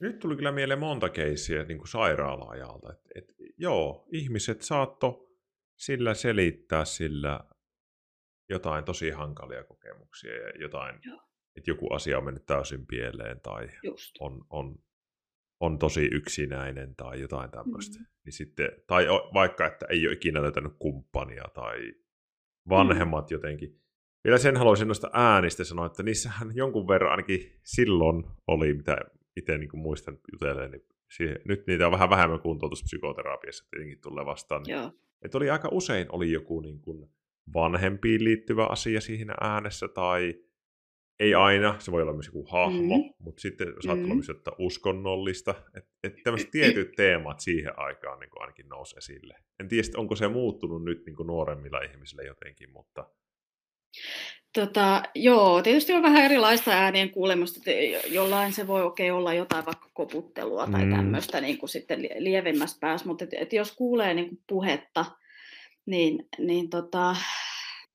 Nyt 0.00 0.18
tuli 0.18 0.36
kyllä 0.36 0.52
mieleen 0.52 0.78
monta 0.78 1.08
keissiä 1.08 1.64
niin 1.64 1.78
kuin 1.78 1.88
sairaala-ajalta. 1.88 2.92
Et, 2.92 3.00
et, 3.14 3.34
joo, 3.58 4.08
ihmiset 4.12 4.62
saatto 4.62 5.26
sillä 5.76 6.14
selittää 6.14 6.84
sillä 6.84 7.40
jotain 8.48 8.84
tosi 8.84 9.10
hankalia 9.10 9.64
kokemuksia 9.64 10.32
ja 10.32 10.52
jotain, 10.60 10.94
että 11.56 11.70
joku 11.70 11.92
asia 11.92 12.18
on 12.18 12.24
mennyt 12.24 12.46
täysin 12.46 12.86
pieleen 12.86 13.40
tai 13.40 13.68
on, 14.20 14.44
on, 14.50 14.78
on 15.60 15.78
tosi 15.78 16.04
yksinäinen 16.12 16.96
tai 16.96 17.20
jotain 17.20 17.50
tämmöistä. 17.50 17.98
Mm. 17.98 18.06
Niin 18.24 18.32
sitten, 18.32 18.68
tai 18.86 19.06
vaikka, 19.34 19.66
että 19.66 19.86
ei 19.88 20.06
ole 20.06 20.14
ikinä 20.14 20.42
löytänyt 20.42 20.72
kumppania 20.78 21.44
tai 21.54 21.78
mm. 21.80 21.94
vanhemmat 22.68 23.30
mm. 23.30 23.34
jotenkin. 23.34 23.80
Vielä 24.24 24.38
sen 24.38 24.56
haluaisin 24.56 24.88
noista 24.88 25.10
äänistä 25.12 25.64
sanoa, 25.64 25.86
että 25.86 26.02
niissähän 26.02 26.56
jonkun 26.56 26.88
verran 26.88 27.10
ainakin 27.10 27.60
silloin 27.62 28.24
oli, 28.46 28.74
mitä 28.74 28.96
itse 29.36 29.58
niin 29.58 29.70
muistan 29.74 30.18
jutelleen, 30.32 30.70
niin 30.70 30.84
siihen, 31.16 31.40
nyt 31.44 31.66
niitä 31.66 31.86
on 31.86 31.92
vähän 31.92 32.10
vähemmän 32.10 32.40
kuntoutuspsykoterapiassa 32.40 33.64
tietenkin 33.70 34.00
tulee 34.00 34.26
vastaan. 34.26 34.62
Niin, 34.62 34.76
Joo. 34.76 34.92
Että 35.22 35.38
oli 35.38 35.50
aika 35.50 35.68
usein 35.72 36.06
oli 36.12 36.32
joku 36.32 36.60
niin 36.60 36.80
kuin 36.80 37.10
vanhempiin 37.54 38.24
liittyvä 38.24 38.66
asia 38.66 39.00
siihen 39.00 39.28
äänessä, 39.40 39.88
tai 39.88 40.34
ei 41.20 41.34
aina, 41.34 41.76
se 41.78 41.92
voi 41.92 42.02
olla 42.02 42.12
myös 42.12 42.26
joku 42.26 42.46
hahmo, 42.50 42.98
mm. 42.98 43.14
mutta 43.18 43.40
sitten 43.40 43.66
saattaa 43.66 43.96
mm. 43.96 44.04
olla 44.04 44.14
myös 44.14 44.28
jotain 44.28 44.56
uskonnollista. 44.58 45.54
Että 45.76 45.90
et 46.04 46.22
tämmöiset 46.24 46.50
tietyt 46.50 46.92
teemat 46.96 47.40
siihen 47.40 47.78
aikaan 47.78 48.18
niin 48.18 48.30
kuin 48.30 48.42
ainakin 48.42 48.68
nousi 48.68 48.98
esille. 48.98 49.36
En 49.60 49.68
tiedä, 49.68 49.88
onko 49.96 50.16
se 50.16 50.28
muuttunut 50.28 50.84
nyt 50.84 51.06
niin 51.06 51.16
kuin 51.16 51.26
nuoremmilla 51.26 51.80
ihmisillä 51.80 52.22
jotenkin, 52.22 52.70
mutta 52.70 53.08
Tota, 54.56 55.02
joo, 55.14 55.62
tietysti 55.62 55.92
on 55.92 56.02
vähän 56.02 56.24
erilaista 56.24 56.70
äänien 56.70 57.10
kuulemusta. 57.10 57.60
Jollain 58.10 58.52
se 58.52 58.66
voi 58.66 58.82
okay, 58.82 59.10
olla 59.10 59.34
jotain 59.34 59.66
vaikka 59.66 59.90
koputtelua 59.94 60.66
tai 60.66 60.84
mm. 60.84 60.96
tämmöistä 60.96 61.40
niin 61.40 61.58
kuin 61.58 61.70
sitten 61.70 62.08
lievemmässä 62.18 62.78
päässä, 62.80 63.06
mutta 63.06 63.24
et, 63.24 63.30
et 63.34 63.52
jos 63.52 63.72
kuulee 63.72 64.14
niin 64.14 64.28
kuin 64.28 64.40
puhetta, 64.46 65.04
niin, 65.86 66.28
niin 66.38 66.70
tota, 66.70 67.16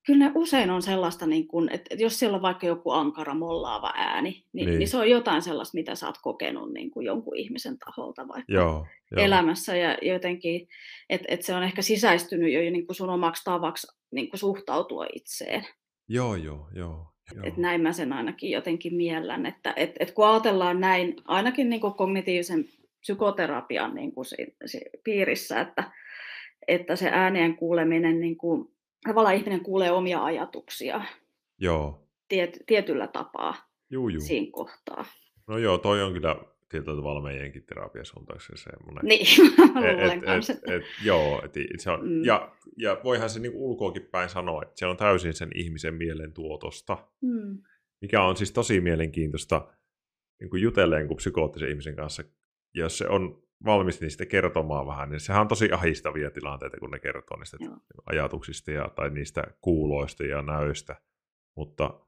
kyllä 0.06 0.24
ne 0.24 0.32
usein 0.34 0.70
on 0.70 0.82
sellaista, 0.82 1.26
niin 1.26 1.48
kuin, 1.48 1.68
että 1.72 1.94
jos 1.98 2.18
siellä 2.18 2.36
on 2.36 2.42
vaikka 2.42 2.66
joku 2.66 2.90
ankara 2.90 3.34
mollaava 3.34 3.92
ääni, 3.96 4.44
niin, 4.52 4.66
niin. 4.66 4.78
niin 4.78 4.88
se 4.88 4.96
on 4.96 5.10
jotain 5.10 5.42
sellaista, 5.42 5.78
mitä 5.78 5.94
sä 5.94 6.06
oot 6.06 6.18
kokenut 6.22 6.72
niin 6.72 6.90
kuin 6.90 7.06
jonkun 7.06 7.36
ihmisen 7.36 7.78
taholta 7.78 8.28
vaikka 8.28 8.52
joo, 8.52 8.86
joo. 9.10 9.24
elämässä 9.24 9.76
ja 9.76 9.98
jotenkin, 10.02 10.68
että 11.10 11.26
et 11.28 11.42
se 11.42 11.54
on 11.54 11.62
ehkä 11.62 11.82
sisäistynyt 11.82 12.52
jo 12.52 12.60
niin 12.60 12.86
kuin 12.86 12.96
sun 12.96 13.10
omaksi 13.10 13.44
tavaksi 13.44 13.86
niin 14.12 14.30
kuin 14.30 14.40
suhtautua 14.40 15.06
itseen. 15.14 15.66
Joo, 16.12 16.36
joo, 16.36 16.68
joo. 16.74 17.12
joo. 17.34 17.44
Et 17.44 17.56
näin 17.56 17.80
mä 17.80 17.92
sen 17.92 18.12
ainakin 18.12 18.50
jotenkin 18.50 18.94
miellän, 18.94 19.46
että 19.46 19.72
et, 19.76 19.90
et 20.00 20.10
kun 20.10 20.28
ajatellaan 20.28 20.80
näin, 20.80 21.16
ainakin 21.24 21.70
niin 21.70 21.80
kuin 21.80 21.94
kognitiivisen 21.94 22.64
psykoterapian 23.00 23.94
niin 23.94 24.12
kuin 24.12 24.24
se, 24.24 24.36
se 24.66 24.80
piirissä, 25.04 25.60
että, 25.60 25.92
että 26.68 26.96
se 26.96 27.10
ääneen 27.12 27.56
kuuleminen, 27.56 28.20
niin 28.20 28.36
kuin, 28.36 28.68
tavallaan 29.06 29.34
ihminen 29.34 29.60
kuulee 29.60 29.90
omia 29.90 30.24
ajatuksia 30.24 31.02
joo. 31.58 32.08
Tiet, 32.28 32.58
tietyllä 32.66 33.06
tapaa 33.06 33.54
juu, 33.90 34.08
juu. 34.08 34.20
siinä 34.20 34.48
kohtaa. 34.52 35.04
No 35.48 35.58
joo, 35.58 35.78
toi 35.78 36.02
on 36.02 36.12
kyllä 36.12 36.36
tietyllä 36.72 36.96
tavalla 36.96 37.22
meidänkin 37.22 37.64
se 38.38 38.56
semmoinen. 38.56 39.04
Niin, 39.04 39.26
et, 39.84 40.12
et, 40.12 40.50
et, 40.50 40.74
et, 40.74 40.82
joo, 41.04 41.42
et, 41.44 41.80
se 41.80 41.90
on, 41.90 42.08
mm. 42.08 42.24
ja, 42.24 42.56
ja 42.76 43.00
voihan 43.04 43.30
se 43.30 43.40
niin 43.40 43.54
ulkoakin 43.54 44.08
päin 44.10 44.28
sanoa, 44.28 44.62
että 44.62 44.74
se 44.76 44.86
on 44.86 44.96
täysin 44.96 45.34
sen 45.34 45.50
ihmisen 45.54 45.94
mielen 45.94 46.32
tuotosta, 46.32 47.08
mm. 47.22 47.62
mikä 48.00 48.22
on 48.22 48.36
siis 48.36 48.52
tosi 48.52 48.80
mielenkiintoista 48.80 49.68
niin 50.40 50.50
kuin 50.50 50.62
jutelleen 50.62 51.06
kuin 51.06 51.16
psykoottisen 51.16 51.68
ihmisen 51.68 51.96
kanssa, 51.96 52.22
jos 52.74 52.98
se 52.98 53.08
on 53.08 53.42
valmis 53.64 54.00
niistä 54.00 54.26
kertomaan 54.26 54.86
vähän, 54.86 55.10
niin 55.10 55.20
sehän 55.20 55.40
on 55.40 55.48
tosi 55.48 55.72
ahistavia 55.72 56.30
tilanteita, 56.30 56.76
kun 56.76 56.90
ne 56.90 56.98
kertoo 56.98 57.36
niistä 57.36 57.56
Joo. 57.60 57.76
ajatuksista 58.06 58.70
ja, 58.70 58.88
tai 58.94 59.10
niistä 59.10 59.44
kuuloista 59.60 60.24
ja 60.24 60.42
näöistä, 60.42 60.96
mutta 61.56 62.00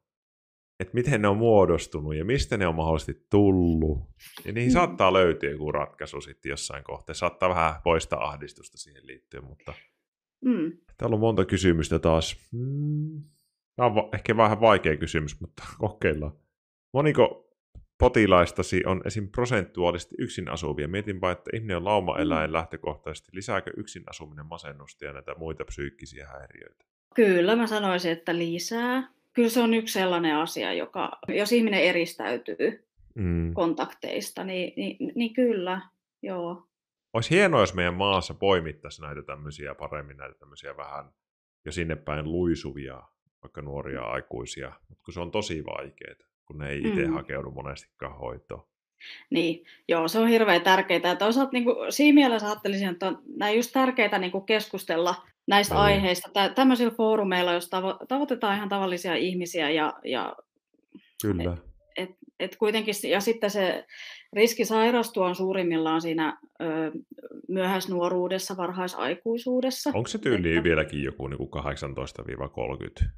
että 0.81 0.95
miten 0.95 1.23
ne 1.23 1.29
on 1.29 1.37
muodostunut 1.37 2.15
ja 2.15 2.25
mistä 2.25 2.57
ne 2.57 2.67
on 2.67 2.75
mahdollisesti 2.75 3.27
tullut. 3.31 3.99
Ja 4.45 4.53
niihin 4.53 4.71
mm. 4.71 4.73
saattaa 4.73 5.13
löytyä 5.13 5.51
joku 5.51 5.73
ratkaisu 5.73 6.21
sitten 6.21 6.51
jossain 6.51 6.85
kohtaa. 6.85 7.15
Saattaa 7.15 7.49
vähän 7.49 7.75
poistaa 7.85 8.29
ahdistusta 8.29 8.79
siihen 8.79 9.07
liittyen, 9.07 9.45
mutta 9.45 9.73
mm. 10.45 10.73
täällä 10.97 11.15
on 11.15 11.21
monta 11.21 11.45
kysymystä 11.45 11.99
taas. 11.99 12.51
Mm. 12.53 13.23
Tämä 13.77 13.87
on 13.87 13.95
va- 13.95 14.09
ehkä 14.15 14.37
vähän 14.37 14.61
vaikea 14.61 14.97
kysymys, 14.97 15.41
mutta 15.41 15.63
kokeillaan. 15.79 16.33
Moniko 16.93 17.51
potilaistasi 17.99 18.83
on 18.87 19.03
esim. 19.05 19.29
prosentuaalisesti 19.29 20.15
yksin 20.19 20.49
asuvia? 20.49 20.89
Mietinpä, 20.89 21.31
että 21.31 21.51
ihminen 21.55 21.77
on 21.77 21.85
lauma-eläin 21.85 22.51
mm. 22.51 22.53
lähtökohtaisesti. 22.53 23.29
Lisääkö 23.33 23.71
yksin 23.77 24.03
asuminen 24.07 24.47
masennusta 24.47 25.05
ja 25.05 25.13
näitä 25.13 25.35
muita 25.39 25.65
psyykkisiä 25.65 26.27
häiriöitä? 26.27 26.85
Kyllä, 27.15 27.57
mä 27.57 27.67
sanoisin, 27.67 28.13
että 28.13 28.39
lisää 28.39 29.15
kyllä 29.35 29.49
se 29.49 29.61
on 29.61 29.75
yksi 29.75 29.93
sellainen 29.93 30.37
asia, 30.37 30.73
joka, 30.73 31.19
jos 31.29 31.53
ihminen 31.53 31.81
eristäytyy 31.81 32.85
mm. 33.15 33.55
kontakteista, 33.55 34.45
niin, 34.45 34.73
niin, 34.77 35.13
niin 35.15 35.35
kyllä, 35.35 35.81
joo. 36.23 36.69
Olisi 37.13 37.31
hienoa, 37.31 37.61
jos 37.61 37.75
meidän 37.75 37.95
maassa 37.95 38.35
poimittaisiin 38.35 39.03
näitä 39.07 39.23
tämmöisiä 39.23 39.75
paremmin, 39.75 40.17
näitä 40.17 40.39
tämmöisiä 40.39 40.77
vähän 40.77 41.11
jo 41.65 41.73
sinne 41.73 41.97
päin 41.97 42.33
luisuvia, 42.33 43.03
vaikka 43.43 43.63
nuoria 43.63 44.03
aikuisia, 44.03 44.73
mutta 44.89 45.05
kun 45.05 45.15
se 45.15 45.21
on 45.21 45.31
tosi 45.31 45.65
vaikeaa, 45.65 46.15
kun 46.47 46.59
ne 46.59 46.69
ei 46.69 46.79
itse 46.79 47.07
mm. 47.07 47.15
hakeudu 47.15 47.51
monestikaan 47.51 48.19
hoitoon. 48.19 48.67
Niin, 49.31 49.65
joo, 49.89 50.09
se 50.09 50.19
on 50.19 50.29
hirveän 50.29 50.61
tärkeää. 50.61 51.01
Ja 51.05 51.17
toisaalta 51.17 51.53
niin 51.53 51.65
kuin, 51.65 51.93
siinä 51.93 52.15
mielessä 52.15 52.47
ajattelisin, 52.47 52.89
että 52.89 53.07
on 53.07 53.23
just 53.55 53.73
tärkeää 53.73 54.19
niin 54.19 54.33
kuin 54.33 54.47
keskustella 54.47 55.15
näistä 55.47 55.75
no 55.75 55.81
niin. 55.81 55.95
aiheista 55.95 56.31
tä, 56.33 56.49
tämmöisillä 56.49 56.95
foorumeilla, 56.97 57.53
jos 57.53 57.67
tavo- 57.67 58.07
tavoitetaan 58.09 58.57
ihan 58.57 58.69
tavallisia 58.69 59.15
ihmisiä 59.15 59.71
ja, 59.71 59.95
ja 60.05 60.37
Kyllä. 61.23 61.53
Et, 61.53 61.61
et, 61.97 62.17
et 62.41 62.57
kuitenkin, 62.57 62.95
ja 63.09 63.21
sitten 63.21 63.51
se 63.51 63.85
riski 64.33 64.65
sairastua 64.65 65.27
on 65.27 65.35
suurimmillaan 65.35 66.01
siinä 66.01 66.39
ö, 66.61 66.65
myöhäisnuoruudessa, 67.49 68.57
varhaisaikuisuudessa. 68.57 69.91
Onko 69.95 70.09
se 70.09 70.19
tyyli 70.19 70.51
että... 70.51 70.65
vieläkin 70.65 71.03
joku 71.03 71.29
niin 71.29 71.49
18-30? 73.05 73.09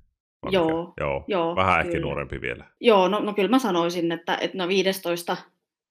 Joo, 0.50 0.94
joo, 1.00 1.24
joo. 1.28 1.56
Vähän 1.56 1.82
kyllä. 1.82 1.94
ehkä 1.94 2.00
nuorempi 2.00 2.40
vielä. 2.40 2.64
Joo, 2.80 3.08
no, 3.08 3.20
no 3.20 3.34
kyllä 3.34 3.48
mä 3.48 3.58
sanoisin, 3.58 4.12
että, 4.12 4.38
että 4.40 4.58
no 4.58 4.68
15 4.68 5.36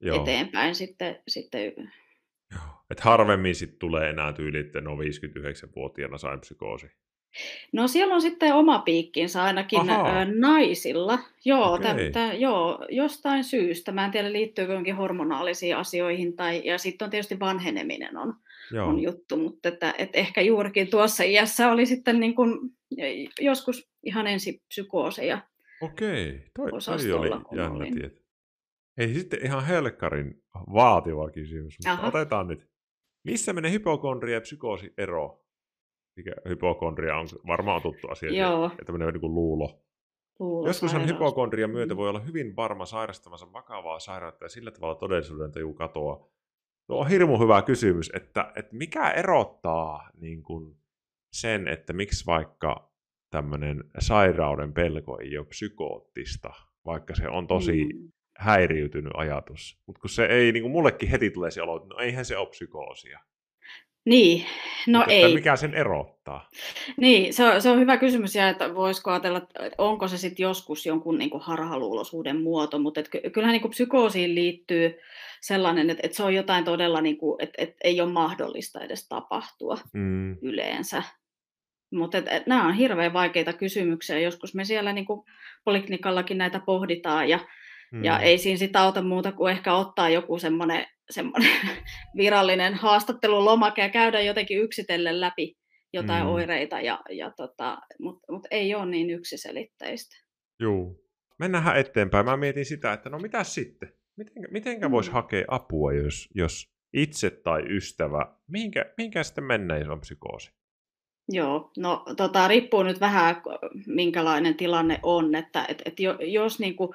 joo. 0.01 0.21
eteenpäin 0.21 0.75
sitten, 0.75 1.19
sitten 1.27 1.73
et 2.91 2.99
harvemmin 2.99 3.55
sit 3.55 3.79
tulee 3.79 4.09
enää 4.09 4.33
tyyli, 4.33 4.57
että 4.57 4.81
no 4.81 4.95
59-vuotiaana 4.95 6.17
sain 6.17 6.39
psykoosi. 6.39 6.87
No 7.71 7.87
siellä 7.87 8.15
on 8.15 8.21
sitten 8.21 8.53
oma 8.53 8.79
piikkinsä 8.79 9.43
ainakin 9.43 9.89
Aha. 9.89 10.25
naisilla. 10.25 11.19
Joo, 11.45 11.73
okay. 11.73 12.11
tä, 12.11 12.33
joo, 12.33 12.85
jostain 12.89 13.43
syystä. 13.43 13.91
Mä 13.91 14.05
en 14.05 14.11
tiedä 14.11 14.31
liittyykö 14.31 14.71
johonkin 14.71 14.95
hormonaalisiin 14.95 15.77
asioihin. 15.77 16.35
Tai, 16.35 16.61
ja 16.65 16.77
sitten 16.77 17.05
on 17.05 17.09
tietysti 17.09 17.39
vanheneminen 17.39 18.17
on, 18.17 18.33
on 18.81 18.99
juttu, 18.99 19.37
mutta 19.37 19.69
että, 19.69 19.93
et 19.97 20.09
ehkä 20.13 20.41
juurikin 20.41 20.89
tuossa 20.89 21.23
iässä 21.23 21.71
oli 21.71 21.85
sitten 21.85 22.19
niin 22.19 22.35
kun, 22.35 22.71
joskus 23.39 23.89
ihan 24.03 24.27
ensi 24.27 24.61
psykooseja. 24.67 25.41
Okei, 25.81 26.41
toi, 26.55 26.71
toi 26.71 27.11
oli 27.11 27.29
jännä 27.57 27.85
tieto. 27.93 28.24
Hei, 28.97 29.13
sitten 29.13 29.45
ihan 29.45 29.65
helkkarin 29.65 30.43
vaativa 30.73 31.29
kysymys, 31.29 31.77
mutta 31.79 31.91
Aha. 31.91 32.07
otetaan 32.07 32.47
nyt. 32.47 32.69
Missä 33.25 33.53
menee 33.53 33.71
hypokondria 33.71 34.33
ja 34.33 34.41
psykoosi 34.41 34.93
ero? 34.97 35.45
Mikä 36.17 36.31
hypokondria 36.49 37.17
on 37.17 37.27
varmaan 37.47 37.81
tuttu 37.81 38.07
asia, 38.07 38.33
Joo. 38.33 38.65
että 38.65 38.85
tämmöinen 38.85 39.13
niin 39.13 39.21
kuin 39.21 39.35
luulo. 39.35 39.83
luulo 40.39 40.67
Joskushan 40.67 41.07
hypokondrian 41.07 41.69
myötä 41.69 41.93
mm. 41.93 41.97
voi 41.97 42.09
olla 42.09 42.19
hyvin 42.19 42.55
varma 42.55 42.85
sairastamansa 42.85 43.53
vakavaa 43.53 43.99
sairautta 43.99 44.45
ja 44.45 44.49
sillä 44.49 44.71
tavalla 44.71 44.95
todellisuuden 44.95 45.51
taju 45.51 45.73
katoa. 45.73 46.29
No 46.89 46.97
on 46.97 47.07
hirmu 47.07 47.39
hyvä 47.39 47.61
kysymys, 47.61 48.11
että, 48.15 48.51
että 48.55 48.75
mikä 48.75 49.11
erottaa 49.11 50.09
niin 50.21 50.43
kuin 50.43 50.77
sen, 51.33 51.67
että 51.67 51.93
miksi 51.93 52.25
vaikka 52.25 52.91
tämmöinen 53.31 53.83
sairauden 53.99 54.73
pelko 54.73 55.19
ei 55.19 55.37
ole 55.37 55.45
psykoottista, 55.45 56.53
vaikka 56.85 57.15
se 57.15 57.29
on 57.29 57.47
tosi 57.47 57.85
mm. 57.85 58.11
Häiriytynyt 58.37 59.13
ajatus. 59.15 59.77
Mutta 59.85 60.01
kun 60.01 60.09
se 60.09 60.25
ei, 60.25 60.51
niin 60.51 60.63
kuin 60.63 60.71
mullekin 60.71 61.09
heti 61.09 61.29
tulee 61.29 61.51
se 61.51 61.61
olo, 61.61 61.85
no 61.85 61.97
eihän 61.99 62.25
se 62.25 62.37
ole 62.37 62.49
psykoosia. 62.49 63.19
Niin, 64.05 64.45
no 64.87 64.99
Mutta 64.99 65.13
ei. 65.13 65.33
Mikä 65.33 65.55
sen 65.55 65.73
erottaa? 65.73 66.49
Niin, 66.97 67.33
se 67.33 67.43
on, 67.43 67.61
se 67.61 67.69
on 67.69 67.79
hyvä 67.79 67.97
kysymys, 67.97 68.35
ja 68.35 68.49
että 68.49 68.75
voisiko 68.75 69.11
ajatella, 69.11 69.37
että 69.37 69.75
onko 69.77 70.07
se 70.07 70.17
sitten 70.17 70.43
joskus 70.43 70.85
jonkun 70.85 71.17
niin 71.17 71.29
kuin 71.29 71.43
harhaluuloisuuden 71.43 72.41
muoto, 72.41 72.79
mutta 72.79 72.99
et, 72.99 73.09
kyllähän 73.33 73.53
niin 73.53 73.61
kuin 73.61 73.71
psykoosiin 73.71 74.35
liittyy 74.35 74.99
sellainen, 75.41 75.89
että, 75.89 76.01
että 76.03 76.17
se 76.17 76.23
on 76.23 76.35
jotain 76.35 76.65
todella, 76.65 77.01
niin 77.01 77.17
kuin, 77.17 77.43
että, 77.43 77.55
että 77.57 77.75
ei 77.83 78.01
ole 78.01 78.11
mahdollista 78.11 78.81
edes 78.81 79.07
tapahtua 79.07 79.77
mm. 79.93 80.37
yleensä. 80.41 81.03
Mutta 81.91 82.17
et, 82.17 82.25
et, 82.27 82.47
nämä 82.47 82.67
on 82.67 82.73
hirveän 82.73 83.13
vaikeita 83.13 83.53
kysymyksiä. 83.53 84.19
Joskus 84.19 84.55
me 84.55 84.65
siellä 84.65 84.93
niin 84.93 85.05
kuin 85.05 85.25
polikliniikallakin 85.63 86.37
näitä 86.37 86.59
pohditaan 86.59 87.29
ja, 87.29 87.39
mm. 87.91 88.03
ja 88.03 88.19
ei 88.19 88.37
siinä 88.37 88.57
sitä 88.57 88.81
auta 88.81 89.01
muuta 89.01 89.31
kuin 89.31 89.51
ehkä 89.51 89.73
ottaa 89.73 90.09
joku 90.09 90.39
semmoinen 90.39 90.85
semmoinen 91.09 91.51
virallinen 92.17 92.73
haastattelulomake 92.73 93.81
ja 93.81 93.89
käydä 93.89 94.21
jotenkin 94.21 94.61
yksitellen 94.61 95.21
läpi 95.21 95.55
jotain 95.93 96.23
mm. 96.23 96.29
oireita, 96.29 96.81
ja, 96.81 96.99
ja 97.09 97.31
tota, 97.31 97.77
mutta 97.99 98.33
mut 98.33 98.47
ei 98.51 98.75
ole 98.75 98.85
niin 98.85 99.09
yksiselitteistä. 99.09 100.15
Joo. 100.59 100.95
Mennään 101.39 101.77
eteenpäin. 101.77 102.25
Mä 102.25 102.37
mietin 102.37 102.65
sitä, 102.65 102.93
että 102.93 103.09
no 103.09 103.19
mitä 103.19 103.43
sitten? 103.43 103.93
Mitenkä, 104.17 104.47
mitenkä 104.51 104.87
mm. 104.87 104.91
voisi 104.91 105.11
hakea 105.11 105.45
apua, 105.47 105.93
jos, 105.93 106.29
jos 106.35 106.69
itse 106.93 107.29
tai 107.29 107.61
ystävä, 107.69 108.35
mihinkä, 108.47 108.85
mihinkä 108.97 109.23
sitten 109.23 109.43
mennään, 109.43 109.79
jos 109.79 109.89
on 109.89 110.01
psykoosi? 110.01 110.51
Joo, 111.29 111.71
no 111.77 112.03
tota, 112.17 112.47
riippuu 112.47 112.83
nyt 112.83 112.99
vähän, 112.99 113.35
minkälainen 113.87 114.55
tilanne 114.55 114.99
on, 115.03 115.35
että 115.35 115.65
et, 115.67 115.81
et 115.85 115.93
jos 116.19 116.59
niin 116.59 116.75
kuin, 116.75 116.89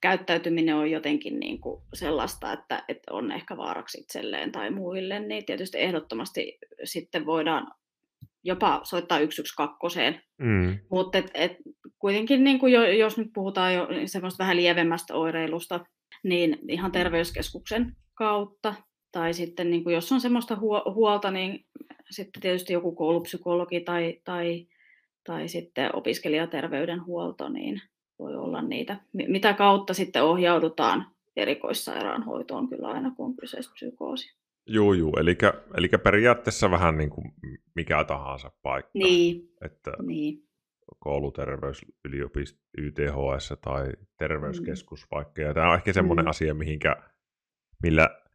käyttäytyminen 0.00 0.76
on 0.76 0.90
jotenkin 0.90 1.40
niin 1.40 1.60
kuin, 1.60 1.82
sellaista, 1.94 2.52
että 2.52 2.84
et 2.88 2.98
on 3.10 3.32
ehkä 3.32 3.56
vaaraksi 3.56 4.00
itselleen 4.00 4.52
tai 4.52 4.70
muille, 4.70 5.20
niin 5.20 5.46
tietysti 5.46 5.78
ehdottomasti 5.78 6.58
sitten 6.84 7.26
voidaan 7.26 7.72
jopa 8.44 8.80
soittaa 8.84 9.18
112. 9.18 10.20
Mm. 10.38 10.78
Mutta 10.90 11.18
et, 11.18 11.30
et, 11.34 11.56
kuitenkin, 11.98 12.44
niin 12.44 12.58
kuin 12.58 12.72
jo, 12.72 12.84
jos 12.84 13.18
nyt 13.18 13.28
puhutaan 13.34 13.74
jo 13.74 13.88
semmoista 14.06 14.42
vähän 14.44 14.56
lievemmästä 14.56 15.14
oireilusta, 15.14 15.80
niin 16.24 16.58
ihan 16.68 16.92
terveyskeskuksen 16.92 17.96
kautta, 18.14 18.74
tai 19.16 19.34
sitten 19.34 19.70
niin 19.70 19.84
kuin 19.84 19.94
jos 19.94 20.12
on 20.12 20.20
semmoista 20.20 20.56
huolta, 20.94 21.30
niin 21.30 21.66
sitten 22.10 22.42
tietysti 22.42 22.72
joku 22.72 22.92
koulupsykologi 22.92 23.80
tai, 23.80 24.20
tai, 24.24 24.66
tai 25.26 25.48
sitten 25.48 25.96
opiskelijaterveydenhuolto, 25.96 27.48
niin 27.48 27.82
voi 28.18 28.36
olla 28.36 28.62
niitä. 28.62 29.00
Mitä 29.12 29.52
kautta 29.52 29.94
sitten 29.94 30.24
ohjaudutaan 30.24 31.06
erikoissairaanhoitoon 31.36 32.68
kyllä 32.68 32.88
aina, 32.88 33.10
kun 33.16 33.26
on 33.26 33.36
kyseessä 33.36 33.72
psykoosi. 33.74 34.36
Joo, 34.66 34.92
joo. 34.92 35.12
Eli, 35.20 35.38
eli 35.76 35.88
periaatteessa 35.88 36.70
vähän 36.70 36.98
niin 36.98 37.10
kuin 37.10 37.32
mikä 37.74 38.04
tahansa 38.04 38.50
paikka. 38.62 38.90
Niin. 38.94 39.48
Että 39.64 39.92
niin. 40.06 40.42
kouluterveys, 40.98 41.86
yliopisto, 42.04 42.60
YTHS 42.78 43.54
tai 43.60 43.92
terveyskeskus 44.18 45.02
mm. 45.02 45.16
vaikka. 45.16 45.42
Ja 45.42 45.54
tämä 45.54 45.68
on 45.68 45.74
ehkä 45.74 45.92
semmoinen 45.92 46.24
mm. 46.24 46.30
asia, 46.30 46.54
mihinkä, 46.54 46.96
millä 47.82 48.25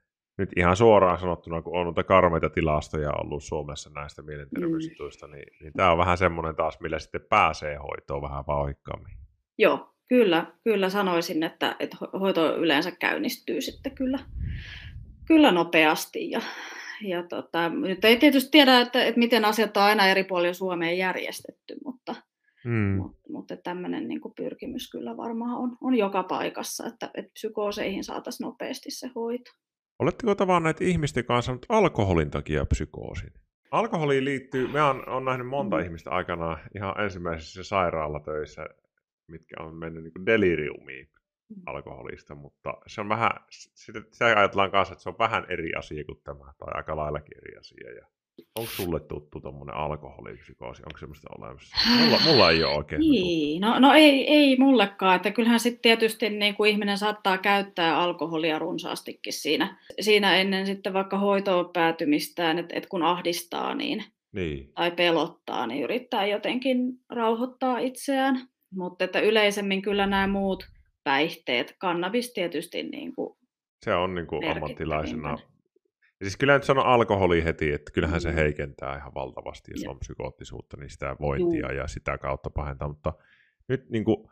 nyt 0.41 0.57
ihan 0.57 0.75
suoraan 0.75 1.19
sanottuna, 1.19 1.61
kun 1.61 1.79
on 1.79 1.85
noita 1.85 2.03
karmeita 2.03 2.49
tilastoja 2.49 3.11
ollut 3.13 3.43
Suomessa 3.43 3.89
näistä 3.89 4.21
mielenterveysjutuista, 4.21 5.27
mm. 5.27 5.33
niin, 5.33 5.53
niin 5.61 5.73
tämä 5.73 5.91
on 5.91 5.97
vähän 5.97 6.17
semmoinen 6.17 6.55
taas, 6.55 6.79
millä 6.79 6.99
sitten 6.99 7.25
pääsee 7.29 7.75
hoitoon 7.75 8.21
vähän 8.21 8.43
vauhikkaammin. 8.47 9.17
Joo, 9.57 9.93
kyllä, 10.07 10.45
kyllä 10.63 10.89
sanoisin, 10.89 11.43
että, 11.43 11.75
että 11.79 11.97
hoito 12.19 12.57
yleensä 12.57 12.91
käynnistyy 12.91 13.61
sitten 13.61 13.95
kyllä, 13.95 14.19
kyllä 15.27 15.51
nopeasti. 15.51 16.31
Ja, 16.31 16.41
ja 17.01 17.23
tota, 17.23 17.69
nyt 17.69 18.05
ei 18.05 18.17
tietysti 18.17 18.51
tiedä, 18.51 18.79
että, 18.79 19.03
että 19.03 19.19
miten 19.19 19.45
asiat 19.45 19.77
on 19.77 19.83
aina 19.83 20.07
eri 20.07 20.23
puolilla 20.23 20.53
Suomeen 20.53 20.97
järjestetty, 20.97 21.75
mutta, 21.85 22.15
mm. 22.65 22.97
mutta, 22.97 23.21
mutta 23.29 23.57
tämmöinen 23.57 24.07
niin 24.07 24.21
pyrkimys 24.35 24.91
kyllä 24.91 25.17
varmaan 25.17 25.57
on, 25.57 25.77
on 25.81 25.95
joka 25.95 26.23
paikassa, 26.23 26.87
että, 26.87 27.09
että 27.13 27.31
psykooseihin 27.33 28.03
saataisiin 28.03 28.45
nopeasti 28.45 28.91
se 28.91 29.09
hoito. 29.15 29.51
Oletteko 30.01 30.35
tavanneet 30.35 30.81
ihmisten 30.81 31.25
kanssa 31.25 31.49
saanut 31.49 31.65
alkoholin 31.69 32.31
takia 32.31 32.65
psykoosin? 32.65 33.33
Alkoholiin 33.71 34.25
liittyy, 34.25 34.67
me 34.67 34.81
on, 34.81 35.09
on 35.09 35.25
nähnyt 35.25 35.47
monta 35.47 35.77
mm. 35.77 35.83
ihmistä 35.83 36.09
aikana 36.09 36.57
ihan 36.75 37.01
ensimmäisessä 37.01 37.63
sairaalatöissä, 37.63 38.65
mitkä 39.27 39.55
on 39.59 39.75
mennyt 39.75 40.03
niin 40.03 40.25
deliriumiin 40.25 41.09
mm. 41.49 41.61
alkoholista, 41.65 42.35
mutta 42.35 42.73
se 42.87 43.01
on 43.01 43.09
vähän, 43.09 43.31
sitä, 43.49 44.01
sitä 44.11 44.25
ajatellaan 44.25 44.71
kanssa, 44.71 44.93
että 44.93 45.03
se 45.03 45.09
on 45.09 45.19
vähän 45.19 45.45
eri 45.49 45.73
asia 45.73 46.03
kuin 46.03 46.21
tämä, 46.23 46.53
tai 46.57 46.71
aika 46.73 46.95
laillakin 46.95 47.37
eri 47.37 47.57
asia. 47.57 47.91
Ja 47.91 48.05
Onko 48.55 48.71
sulle 48.71 48.99
tuttu 48.99 49.39
tuommoinen 49.39 49.75
alkoholipsykoosi? 49.75 50.83
Onko 50.85 50.97
semmoista 50.97 51.27
olemassa? 51.37 51.75
Mulla, 51.99 52.19
mulla 52.25 52.51
ei 52.51 52.63
ole 52.63 52.75
oikein. 52.75 52.99
Niin, 52.99 53.61
no, 53.61 53.79
no 53.79 53.93
ei, 53.93 54.27
ei 54.27 54.57
mullekaan. 54.57 55.15
Että 55.15 55.31
kyllähän 55.31 55.59
sitten 55.59 55.81
tietysti 55.81 56.29
niin 56.29 56.55
kuin 56.55 56.71
ihminen 56.71 56.97
saattaa 56.97 57.37
käyttää 57.37 57.97
alkoholia 57.97 58.59
runsaastikin 58.59 59.33
siinä, 59.33 59.77
siinä 59.99 60.35
ennen 60.35 60.65
sitten 60.65 60.93
vaikka 60.93 61.17
hoitoon 61.17 61.69
päätymistään, 61.73 62.59
että, 62.59 62.75
että 62.77 62.89
kun 62.89 63.03
ahdistaa 63.03 63.75
niin, 63.75 64.03
niin. 64.31 64.71
tai 64.75 64.91
pelottaa, 64.91 65.67
niin 65.67 65.83
yrittää 65.83 66.25
jotenkin 66.25 66.99
rauhoittaa 67.09 67.79
itseään. 67.79 68.47
Mutta 68.75 69.05
että 69.05 69.19
yleisemmin 69.19 69.81
kyllä 69.81 70.07
nämä 70.07 70.27
muut 70.27 70.67
päihteet, 71.03 71.75
kannabis 71.79 72.33
tietysti 72.33 72.83
niin 72.83 73.15
kuin 73.15 73.37
se 73.85 73.93
on 73.93 74.15
niin 74.15 74.27
kuin 74.27 74.47
ammattilaisena 74.47 75.37
ja 76.21 76.25
siis 76.25 76.37
kyllä 76.37 76.53
nyt 76.53 76.63
sanon 76.63 76.85
alkoholi 76.85 77.43
heti, 77.43 77.73
että 77.73 77.91
kyllähän 77.91 78.17
mm. 78.17 78.21
se 78.21 78.35
heikentää 78.35 78.97
ihan 78.97 79.13
valtavasti, 79.13 79.71
jos 79.71 79.83
ja. 79.83 79.91
on 79.91 79.99
psykoottisuutta, 79.99 80.77
niin 80.77 80.89
sitä 80.89 81.15
vointia 81.19 81.67
mm. 81.67 81.75
ja 81.75 81.87
sitä 81.87 82.17
kautta 82.17 82.49
pahentaa, 82.49 82.87
mutta 82.87 83.13
nyt 83.67 83.89
niin 83.89 84.03
kuin, 84.03 84.27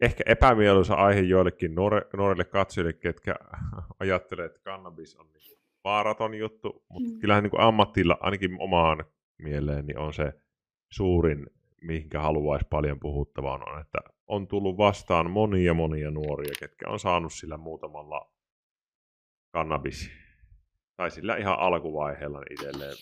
ehkä 0.00 0.24
epämieluisa 0.26 0.94
aihe 0.94 1.20
joillekin 1.20 1.74
nuore, 1.74 2.02
nuorille 2.16 2.44
katsojille, 2.44 2.92
ketkä 2.92 3.34
ajattelee, 4.00 4.46
että 4.46 4.60
kannabis 4.60 5.16
on 5.16 5.26
niin 5.32 5.58
vaaraton 5.84 6.34
juttu, 6.34 6.84
mutta 6.88 7.12
mm. 7.12 7.18
kyllähän 7.18 7.42
niin 7.42 7.50
kuin 7.50 7.60
ammattilla, 7.60 8.18
ainakin 8.20 8.56
omaan 8.60 9.04
mieleen, 9.38 9.86
niin 9.86 9.98
on 9.98 10.12
se 10.12 10.32
suurin, 10.92 11.46
mihinkä 11.82 12.20
haluaisi 12.20 12.66
paljon 12.70 13.00
puhuttavaa, 13.00 13.54
on, 13.54 13.80
että 13.80 13.98
on 14.26 14.48
tullut 14.48 14.78
vastaan 14.78 15.30
monia 15.30 15.74
monia 15.74 16.10
nuoria, 16.10 16.52
ketkä 16.58 16.88
on 16.88 16.98
saanut 16.98 17.32
sillä 17.32 17.56
muutamalla 17.56 18.32
kannabis 19.52 20.10
tai 21.00 21.10
sillä 21.10 21.36
ihan 21.36 21.58
alkuvaiheella 21.58 22.42
itselleen 22.50 22.96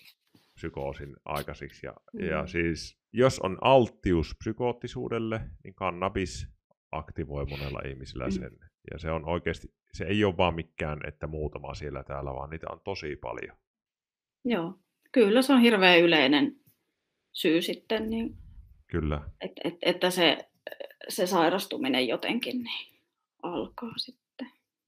psykoosin 0.55 1.17
aikaisiksi. 1.25 1.87
Ja, 1.87 1.95
mm. 2.13 2.25
ja 2.25 2.47
siis, 2.47 2.99
jos 3.13 3.41
on 3.41 3.59
alttius 3.61 4.35
psykoottisuudelle, 4.39 5.41
niin 5.65 5.75
kannabis 5.75 6.49
aktivoi 6.93 7.47
monella 7.47 7.81
ihmisellä 7.89 8.25
mm. 8.25 8.31
sen. 8.31 8.53
Ja 8.91 8.99
se 8.99 9.11
on 9.11 9.29
oikeasti, 9.29 9.69
se 9.93 10.05
ei 10.05 10.25
ole 10.25 10.37
vaan 10.37 10.55
mikään, 10.55 11.01
että 11.09 11.27
muutama 11.27 11.75
siellä 11.75 12.03
täällä, 12.05 12.35
vaan 12.35 12.51
niitä 12.51 12.67
on 12.71 12.81
tosi 12.85 13.17
paljon. 13.17 13.57
Joo, 14.45 14.75
kyllä 15.13 15.43
se 15.43 15.53
on 15.53 15.61
hirveän 15.61 16.01
yleinen 16.01 16.57
syy 17.33 17.63
sitten, 17.63 18.11
niin, 18.11 18.37
kyllä. 18.87 19.21
Et, 19.41 19.53
et, 19.65 19.75
että 19.83 20.11
se, 20.11 20.49
se 21.09 21.27
sairastuminen 21.27 22.09
jotenkin 22.09 22.63
niin 22.63 23.01
alkaa 23.43 23.93
sitten 23.97 24.28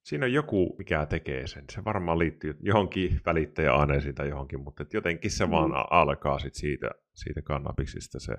siinä 0.02 0.26
on 0.26 0.32
joku, 0.32 0.74
mikä 0.78 1.06
tekee 1.06 1.46
sen. 1.46 1.64
Se 1.72 1.84
varmaan 1.84 2.18
liittyy 2.18 2.56
johonkin 2.60 3.20
välittäjäaineisiin 3.26 4.14
tai 4.14 4.28
johonkin, 4.28 4.60
mutta 4.60 4.84
jotenkin 4.92 5.30
se 5.30 5.46
mm. 5.46 5.50
vaan 5.50 5.72
alkaa 5.90 6.38
sit 6.38 6.54
siitä, 6.54 6.90
siitä 7.14 7.42
kannabiksista 7.42 8.20
se. 8.20 8.34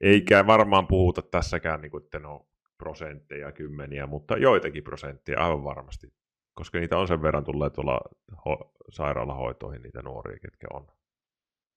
Eikä 0.00 0.46
varmaan 0.46 0.86
puhuta 0.86 1.22
tässäkään, 1.22 1.80
niin 1.80 1.90
kuin, 1.90 2.04
että 2.04 2.18
no 2.18 2.48
prosentteja, 2.78 3.52
kymmeniä, 3.52 4.06
mutta 4.06 4.36
joitakin 4.36 4.84
prosentteja 4.84 5.44
aivan 5.44 5.64
varmasti, 5.64 6.06
koska 6.54 6.78
niitä 6.78 6.98
on 6.98 7.08
sen 7.08 7.22
verran 7.22 7.44
tulee 7.44 7.70
tuolla 7.70 8.00
ho- 8.32 8.70
sairaalahoitoihin 8.88 9.82
niitä 9.82 10.02
nuoria, 10.02 10.38
ketkä 10.38 10.66
on 10.72 10.86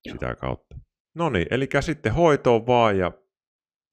Joo. 0.06 0.14
sitä 0.14 0.36
kautta. 0.36 0.76
No 1.16 1.30
niin, 1.30 1.48
eli 1.52 1.68
sitten 1.80 2.14
hoitoon 2.14 2.68
vaan 2.68 2.98
ja, 2.98 3.12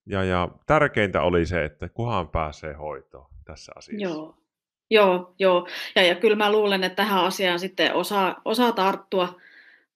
ja, 0.07 0.25
ja 0.25 0.49
tärkeintä 0.67 1.23
oli 1.23 1.47
se, 1.47 1.65
että 1.65 1.89
kuhan 1.89 2.29
pääsee 2.29 2.75
hoitoon 2.75 3.31
tässä 3.45 3.73
asiassa. 3.77 4.09
Joo, 4.09 4.46
Joo, 4.91 5.35
joo. 5.39 5.69
Ja, 5.97 6.03
ja 6.03 6.15
kyllä 6.15 6.37
mä 6.37 6.53
luulen, 6.53 6.85
että 6.85 6.97
tähän 6.97 7.25
asiaan 7.25 7.59
sitten 7.59 7.95
osaa, 7.95 8.41
osaa 8.45 8.73
tarttua 8.73 9.41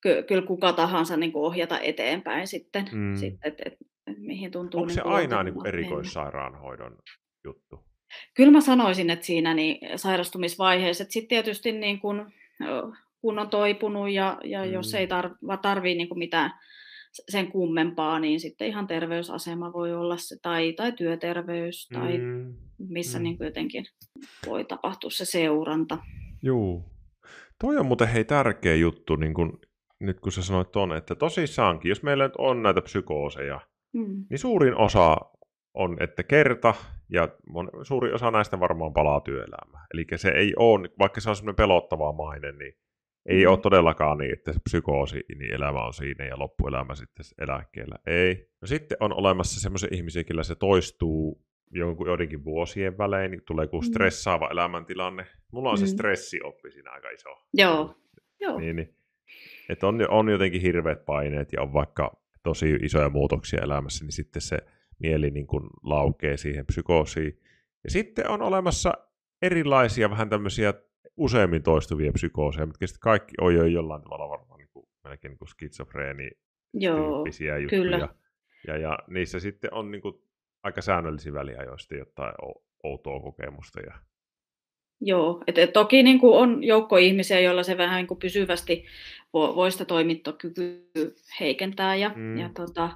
ky- 0.01 0.23
kyllä 0.23 0.47
kuka 0.47 0.73
tahansa 0.73 1.17
niin 1.17 1.33
kuin 1.33 1.45
ohjata 1.45 1.79
eteenpäin 1.81 2.47
sitten, 2.47 2.89
mm. 2.93 3.17
sitten 3.17 3.53
että 3.53 3.63
et, 3.67 3.73
et, 4.07 4.19
mihin 4.19 4.51
tuntuu. 4.51 4.81
Onko 4.81 4.89
niin 4.89 4.95
se 4.95 5.01
aina 5.01 5.43
niin 5.43 5.55
kuin 5.55 5.67
erikoissairaanhoidon 5.67 6.97
juttu? 7.45 7.85
Kyllä 8.35 8.51
mä 8.51 8.61
sanoisin, 8.61 9.11
että 9.11 9.27
siinä 9.27 9.55
niin 9.55 9.99
sairastumisvaiheessa, 9.99 11.03
että 11.03 11.13
sitten 11.13 11.29
tietysti 11.29 11.73
niin 11.73 12.01
kun, 12.01 12.33
kun 13.21 13.39
on 13.39 13.51
toipunut 13.51 14.11
ja, 14.11 14.39
ja 14.45 14.65
mm. 14.65 14.73
jos 14.73 14.95
ei 14.95 15.07
tar- 15.07 15.59
tarvii 15.63 15.95
niin 15.95 16.19
mitään 16.19 16.51
sen 17.29 17.53
kummempaa, 17.53 18.21
niin 18.21 18.41
sitten 18.41 18.69
ihan 18.69 18.87
terveysasema 18.87 19.73
voi 19.73 19.95
olla 19.95 20.17
se, 20.17 20.37
tai, 20.43 20.73
tai 20.73 20.93
työterveys, 20.93 21.89
tai 21.89 22.19
mm. 22.19 22.55
missä 22.79 23.19
mm. 23.19 23.23
Niin 23.23 23.37
jotenkin 23.41 23.85
voi 24.47 24.65
tapahtua 24.65 25.11
se 25.11 25.25
seuranta. 25.25 25.99
Joo. 26.43 26.85
Toi 27.61 27.77
on 27.77 27.87
muuten 27.87 28.09
hei 28.09 28.25
tärkeä 28.25 28.75
juttu, 28.75 29.17
niin 29.17 29.35
kun, 29.35 29.61
nyt 30.01 30.21
kun 30.21 30.33
sä 30.33 30.43
sanoit 30.43 30.73
tuonne, 30.73 30.97
että 30.97 31.15
tosissaankin, 31.15 31.89
jos 31.89 32.03
meillä 32.03 32.25
nyt 32.25 32.37
on 32.39 32.63
näitä 32.63 32.83
psykooseja, 32.83 33.61
mm. 33.93 34.25
niin 34.31 34.39
suurin 34.39 34.77
osa 34.77 35.17
on, 35.75 35.97
että 36.03 36.23
kerta, 36.23 36.75
ja 37.13 37.29
suuri 37.83 38.13
osa 38.13 38.31
näistä 38.31 38.61
varmaan 38.61 38.93
palaa 38.93 39.21
työelämään. 39.21 39.87
Eli 39.95 40.05
se 40.17 40.29
ei 40.29 40.53
ole, 40.57 40.89
vaikka 40.99 41.21
se 41.21 41.31
on 41.31 41.37
semmoinen 41.37 41.57
pelottava 41.57 42.13
maine, 42.13 42.53
niin 42.53 42.75
ei 43.27 43.45
mm. 43.45 43.51
ole 43.51 43.59
todellakaan 43.59 44.19
niin, 44.19 44.33
että 44.33 44.53
se 44.53 44.59
psykoosi, 44.65 45.25
niin 45.39 45.55
elämä 45.55 45.85
on 45.85 45.95
siinä 45.95 46.25
ja 46.25 46.39
loppuelämä 46.39 46.95
sitten 46.95 47.27
eläkkeellä. 47.39 47.97
Ei. 48.07 48.51
No 48.61 48.67
sitten 48.67 48.97
on 49.01 49.13
olemassa 49.13 49.61
semmoisia 49.61 49.89
ihmisiä, 49.93 50.25
kyllä 50.25 50.43
se 50.43 50.55
toistuu 50.55 51.45
jonkun, 51.71 52.07
joidenkin 52.07 52.45
vuosien 52.45 52.99
välein, 52.99 53.31
niin 53.31 53.43
tulee 53.47 53.67
kuin 53.67 53.85
mm. 53.85 53.87
stressaava 53.87 54.47
mm. 54.47 54.53
elämäntilanne. 54.53 55.27
Mulla 55.53 55.71
on 55.71 55.79
mm. 55.79 55.81
se 55.81 55.87
stressioppi 55.87 56.71
siinä 56.71 56.91
aika 56.91 57.11
iso. 57.11 57.29
Joo. 57.53 57.95
Joo. 58.41 58.59
Niin, 58.59 58.77
niin. 58.77 58.95
Että 59.69 59.87
on, 59.87 60.11
on 60.11 60.29
jotenkin 60.29 60.61
hirveät 60.61 61.05
paineet 61.05 61.53
ja 61.53 61.63
on 61.63 61.73
vaikka 61.73 62.21
tosi 62.43 62.71
isoja 62.83 63.09
muutoksia 63.09 63.61
elämässä, 63.63 64.05
niin 64.05 64.13
sitten 64.13 64.43
se 64.43 64.59
mieli 64.99 65.31
niin 65.31 65.47
kuin 65.47 65.65
laukee 65.83 66.37
siihen 66.37 66.67
psykoosiin. 66.67 67.41
Ja 67.85 67.91
sitten 67.91 68.29
on 68.29 68.43
olemassa 68.43 68.93
erilaisia 69.43 70.11
vähän 70.11 70.29
tämmöisiä 70.29 70.75
useammin 71.17 71.63
toistuvia 71.63 72.13
psykooseja, 72.13 72.67
mitkä 72.67 72.87
sitten 72.87 73.01
kaikki 73.01 73.35
on 73.41 73.55
jo 73.55 73.65
jollain 73.65 74.03
tavalla 74.03 74.29
varmaan 74.29 74.59
niin 74.59 74.69
kuin, 74.73 74.87
melkein 75.05 75.31
niin 75.31 75.39
kuin 75.39 75.49
skitsofreeni 75.49 76.31
tyyppisiä 76.81 77.59
juttuja. 77.59 77.83
Kyllä. 77.83 78.09
Ja, 78.67 78.77
ja 78.77 78.99
niissä 79.09 79.41
sitten 79.41 79.75
on 79.75 79.91
niin 79.91 80.03
kuin 80.03 80.15
aika 80.63 80.83
säännöllisiä 80.83 81.33
väliajoista 81.33 81.95
jotain 81.95 82.35
outoa 82.85 83.21
kokemusta 83.21 83.81
ja 83.81 83.95
Joo, 85.01 85.43
et, 85.47 85.59
et 85.59 85.73
toki 85.73 86.03
niin 86.03 86.19
kuin 86.19 86.39
on 86.39 86.65
joukko 86.65 86.97
ihmisiä, 86.97 87.41
joilla 87.41 87.63
se 87.63 87.79
vähän 87.79 87.97
niin 87.97 88.07
kuin 88.07 88.19
pysyvästi 88.19 88.85
voi, 89.33 89.57
voi 89.57 89.73
sitä 89.73 89.85
toimintokykyä 89.85 90.75
heikentää 91.41 91.95
ja, 91.95 92.13
mm. 92.17 92.39
ja 92.39 92.51
tota, 92.57 92.91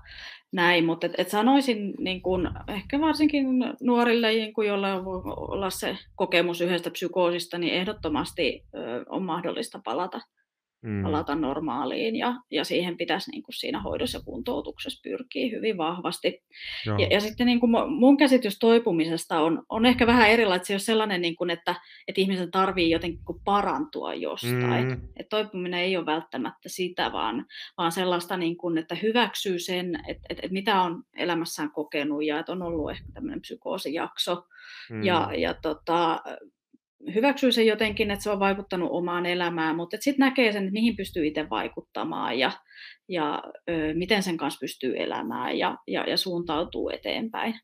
näin, 0.52 0.84
mutta 0.84 1.06
et, 1.06 1.12
et 1.18 1.30
sanoisin 1.30 1.94
niin 1.98 2.22
kuin, 2.22 2.48
ehkä 2.68 3.00
varsinkin 3.00 3.46
nuorille, 3.82 4.32
niin 4.32 4.54
kuin, 4.54 4.68
joilla 4.68 5.04
voi 5.04 5.22
olla 5.24 5.70
se 5.70 5.98
kokemus 6.14 6.60
yhdestä 6.60 6.90
psykoosista, 6.90 7.58
niin 7.58 7.74
ehdottomasti 7.74 8.64
ö, 8.74 9.04
on 9.08 9.22
mahdollista 9.22 9.80
palata 9.84 10.20
mm. 10.84 11.02
palata 11.02 11.34
normaaliin 11.34 12.16
ja, 12.16 12.34
ja 12.50 12.64
siihen 12.64 12.96
pitäisi 12.96 13.30
niin 13.30 13.42
kuin 13.42 13.54
siinä 13.54 13.80
hoidossa 13.80 14.18
ja 14.18 14.24
kuntoutuksessa 14.24 15.00
pyrkiä 15.04 15.50
hyvin 15.56 15.78
vahvasti. 15.78 16.42
Ja, 16.86 17.06
ja 17.10 17.20
sitten 17.20 17.46
niin 17.46 17.60
kuin 17.60 17.70
mun 17.88 18.16
käsitys 18.16 18.58
toipumisesta 18.58 19.40
on, 19.40 19.62
on 19.68 19.86
ehkä 19.86 20.06
vähän 20.06 20.30
erilainen, 20.30 20.66
se 20.66 20.74
on 20.74 20.80
sellainen, 20.80 21.22
niin 21.22 21.36
kuin, 21.36 21.50
että, 21.50 21.74
että 22.08 22.20
ihmisen 22.20 22.50
tarvii 22.50 22.90
jotenkin 22.90 23.24
parantua 23.44 24.14
jostain. 24.14 24.86
Mm. 24.86 24.92
Että 24.92 25.30
toipuminen 25.30 25.80
ei 25.80 25.96
ole 25.96 26.06
välttämättä 26.06 26.68
sitä, 26.68 27.12
vaan, 27.12 27.46
vaan 27.78 27.92
sellaista, 27.92 28.36
niin 28.36 28.56
kuin, 28.56 28.78
että 28.78 28.94
hyväksyy 28.94 29.58
sen, 29.58 29.94
että, 30.08 30.26
että, 30.30 30.42
että 30.42 30.52
mitä 30.52 30.82
on 30.82 31.02
elämässään 31.16 31.70
kokenut 31.70 32.24
ja 32.24 32.38
että 32.38 32.52
on 32.52 32.62
ollut 32.62 32.90
ehkä 32.90 33.04
tämmöinen 33.14 33.40
psykoosijakso. 33.40 34.46
Mm. 34.90 35.04
Ja, 35.04 35.30
ja 35.36 35.54
tota, 35.54 36.22
hyväksyy 37.14 37.52
sen 37.52 37.66
jotenkin, 37.66 38.10
että 38.10 38.22
se 38.22 38.30
on 38.30 38.40
vaikuttanut 38.40 38.88
omaan 38.92 39.26
elämään, 39.26 39.76
mutta 39.76 39.96
sitten 40.00 40.26
näkee 40.26 40.52
sen, 40.52 40.62
että 40.62 40.72
mihin 40.72 40.96
pystyy 40.96 41.26
itse 41.26 41.50
vaikuttamaan 41.50 42.38
ja, 42.38 42.52
ja 43.08 43.42
ö, 43.70 43.94
miten 43.94 44.22
sen 44.22 44.36
kanssa 44.36 44.60
pystyy 44.60 44.94
elämään 44.96 45.58
ja, 45.58 45.76
ja, 45.86 46.04
ja 46.10 46.16
suuntautuu 46.16 46.90
eteenpäin 46.90 47.54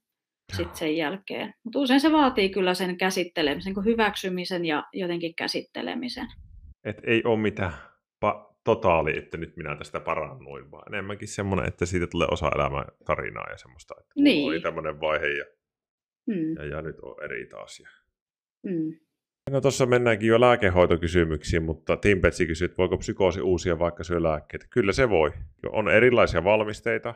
sitten 0.56 0.76
sen 0.76 0.96
jälkeen. 0.96 1.54
Mutta 1.64 1.78
usein 1.78 2.00
se 2.00 2.12
vaatii 2.12 2.48
kyllä 2.48 2.74
sen 2.74 2.96
käsittelemisen, 2.96 3.74
sen 3.74 3.84
hyväksymisen 3.84 4.64
ja 4.64 4.84
jotenkin 4.92 5.34
käsittelemisen. 5.34 6.26
Et 6.84 6.96
ei 7.04 7.22
ole 7.24 7.38
mitään 7.38 7.72
pa- 8.24 8.54
totaali, 8.64 9.18
että 9.18 9.36
nyt 9.36 9.56
minä 9.56 9.76
tästä 9.76 10.00
parannuin, 10.00 10.70
vaan 10.70 10.94
enemmänkin 10.94 11.28
semmoinen, 11.28 11.68
että 11.68 11.86
siitä 11.86 12.06
tulee 12.06 12.28
osa 12.30 12.50
elämän 12.54 12.84
tarinaa 13.04 13.50
ja 13.50 13.58
semmoista, 13.58 13.94
että 14.00 14.12
niin. 14.16 14.48
oli 14.48 14.60
tämmöinen 14.60 15.00
vaihe 15.00 15.26
ja, 15.26 15.44
hmm. 16.26 16.56
ja, 16.56 16.64
ja 16.64 16.82
nyt 16.82 16.96
on 17.00 17.24
eri 17.24 17.46
taas. 17.46 17.80
Ja... 17.80 17.88
Hmm. 18.68 19.09
No 19.50 19.60
tuossa 19.60 19.86
mennäänkin 19.86 20.28
jo 20.28 20.40
lääkehoitokysymyksiin, 20.40 21.62
mutta 21.62 21.96
Tim 21.96 22.20
Petsi 22.20 22.46
kysyi, 22.46 22.64
että 22.64 22.76
voiko 22.76 22.98
psykoosi 22.98 23.40
uusia 23.40 23.78
vaikka 23.78 24.04
syö 24.04 24.22
lääkkeitä. 24.22 24.66
Kyllä 24.70 24.92
se 24.92 25.10
voi. 25.10 25.32
On 25.72 25.88
erilaisia 25.88 26.44
valmisteita 26.44 27.14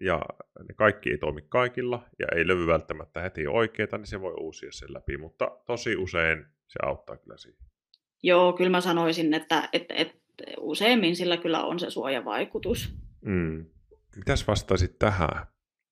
ja 0.00 0.22
ne 0.68 0.74
kaikki 0.74 1.10
ei 1.10 1.18
toimi 1.18 1.42
kaikilla 1.48 2.04
ja 2.18 2.26
ei 2.36 2.46
löydy 2.46 2.66
välttämättä 2.66 3.20
heti 3.20 3.46
oikeita, 3.46 3.98
niin 3.98 4.06
se 4.06 4.20
voi 4.20 4.34
uusia 4.40 4.72
sen 4.72 4.94
läpi, 4.94 5.16
mutta 5.16 5.58
tosi 5.66 5.96
usein 5.96 6.46
se 6.66 6.78
auttaa 6.82 7.16
kyllä 7.16 7.36
siihen. 7.36 7.64
Joo, 8.22 8.52
kyllä 8.52 8.70
mä 8.70 8.80
sanoisin, 8.80 9.34
että, 9.34 9.68
että, 9.72 9.94
että 9.94 10.14
useimmin 10.60 11.16
sillä 11.16 11.36
kyllä 11.36 11.64
on 11.64 11.78
se 11.78 11.90
suojavaikutus. 11.90 12.94
Mm. 13.20 13.66
Mitäs 14.16 14.46
vastaisit 14.48 14.98
tähän, 14.98 15.46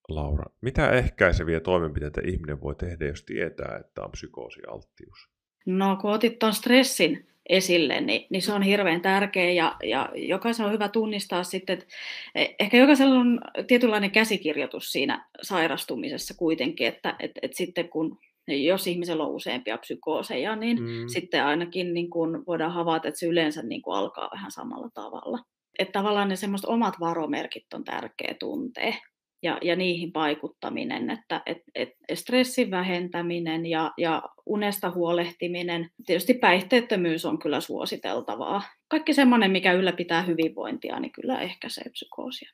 Laura? 0.08 0.44
Mitä 0.60 0.90
ehkäiseviä 0.90 1.60
toimenpiteitä 1.60 2.20
ihminen 2.24 2.60
voi 2.60 2.74
tehdä, 2.74 3.06
jos 3.06 3.24
tietää, 3.24 3.78
että 3.80 4.02
on 4.02 4.10
psykoosialttius? 4.10 5.31
No 5.66 5.96
kun 6.00 6.12
otit 6.12 6.38
tuon 6.38 6.54
stressin 6.54 7.26
esille, 7.48 8.00
niin, 8.00 8.26
niin 8.30 8.42
se 8.42 8.52
on 8.52 8.62
hirveän 8.62 9.00
tärkeä 9.00 9.50
ja, 9.50 9.76
ja 9.84 10.08
jokaisen 10.14 10.66
on 10.66 10.72
hyvä 10.72 10.88
tunnistaa 10.88 11.44
sitten, 11.44 11.78
että 11.78 11.86
e, 12.34 12.46
ehkä 12.60 12.76
jokaisella 12.76 13.18
on 13.18 13.40
tietynlainen 13.66 14.10
käsikirjoitus 14.10 14.92
siinä 14.92 15.28
sairastumisessa 15.42 16.34
kuitenkin, 16.34 16.86
että 16.86 17.16
että 17.20 17.40
että 17.42 17.56
sitten 17.56 17.88
kun 17.88 18.18
jos 18.48 18.86
ihmisellä 18.86 19.24
on 19.24 19.34
useampia 19.34 19.78
psykooseja, 19.78 20.56
niin 20.56 20.82
mm. 20.82 21.08
sitten 21.08 21.44
ainakin 21.44 21.94
niin 21.94 22.10
kun 22.10 22.44
voidaan 22.46 22.72
havaita, 22.72 23.08
että 23.08 23.20
se 23.20 23.26
yleensä 23.26 23.62
niin 23.62 23.82
kun 23.82 23.94
alkaa 23.94 24.30
vähän 24.32 24.50
samalla 24.50 24.90
tavalla. 24.94 25.38
Että 25.78 25.92
tavallaan 25.92 26.28
ne 26.28 26.36
semmoiset 26.36 26.68
omat 26.70 26.94
varomerkit 27.00 27.74
on 27.74 27.84
tärkeä 27.84 28.34
tuntea 28.40 28.94
ja, 29.42 29.58
ja 29.62 29.76
niihin 29.76 30.10
vaikuttaminen, 30.14 31.10
että 31.10 31.42
et, 31.46 31.58
et 31.74 31.88
stressin 32.14 32.70
vähentäminen 32.70 33.66
ja, 33.66 33.92
ja 33.98 34.22
unesta 34.46 34.90
huolehtiminen. 34.90 35.90
Tietysti 36.06 36.34
päihteettömyys 36.34 37.24
on 37.24 37.38
kyllä 37.38 37.60
suositeltavaa. 37.60 38.62
Kaikki 38.88 39.14
semmoinen, 39.14 39.50
mikä 39.50 39.72
ylläpitää 39.72 40.22
hyvinvointia, 40.22 41.00
niin 41.00 41.12
kyllä 41.12 41.40
ehkäisee 41.40 41.84
psykoosia. 41.90 42.50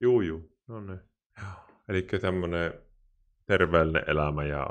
Juu, 0.00 0.20
juu. 0.20 0.52
No 0.68 0.80
niin. 0.80 1.00
Eli 1.88 2.02
tämmöinen 2.20 2.72
terveellinen 3.46 4.04
elämä 4.06 4.44
ja 4.44 4.66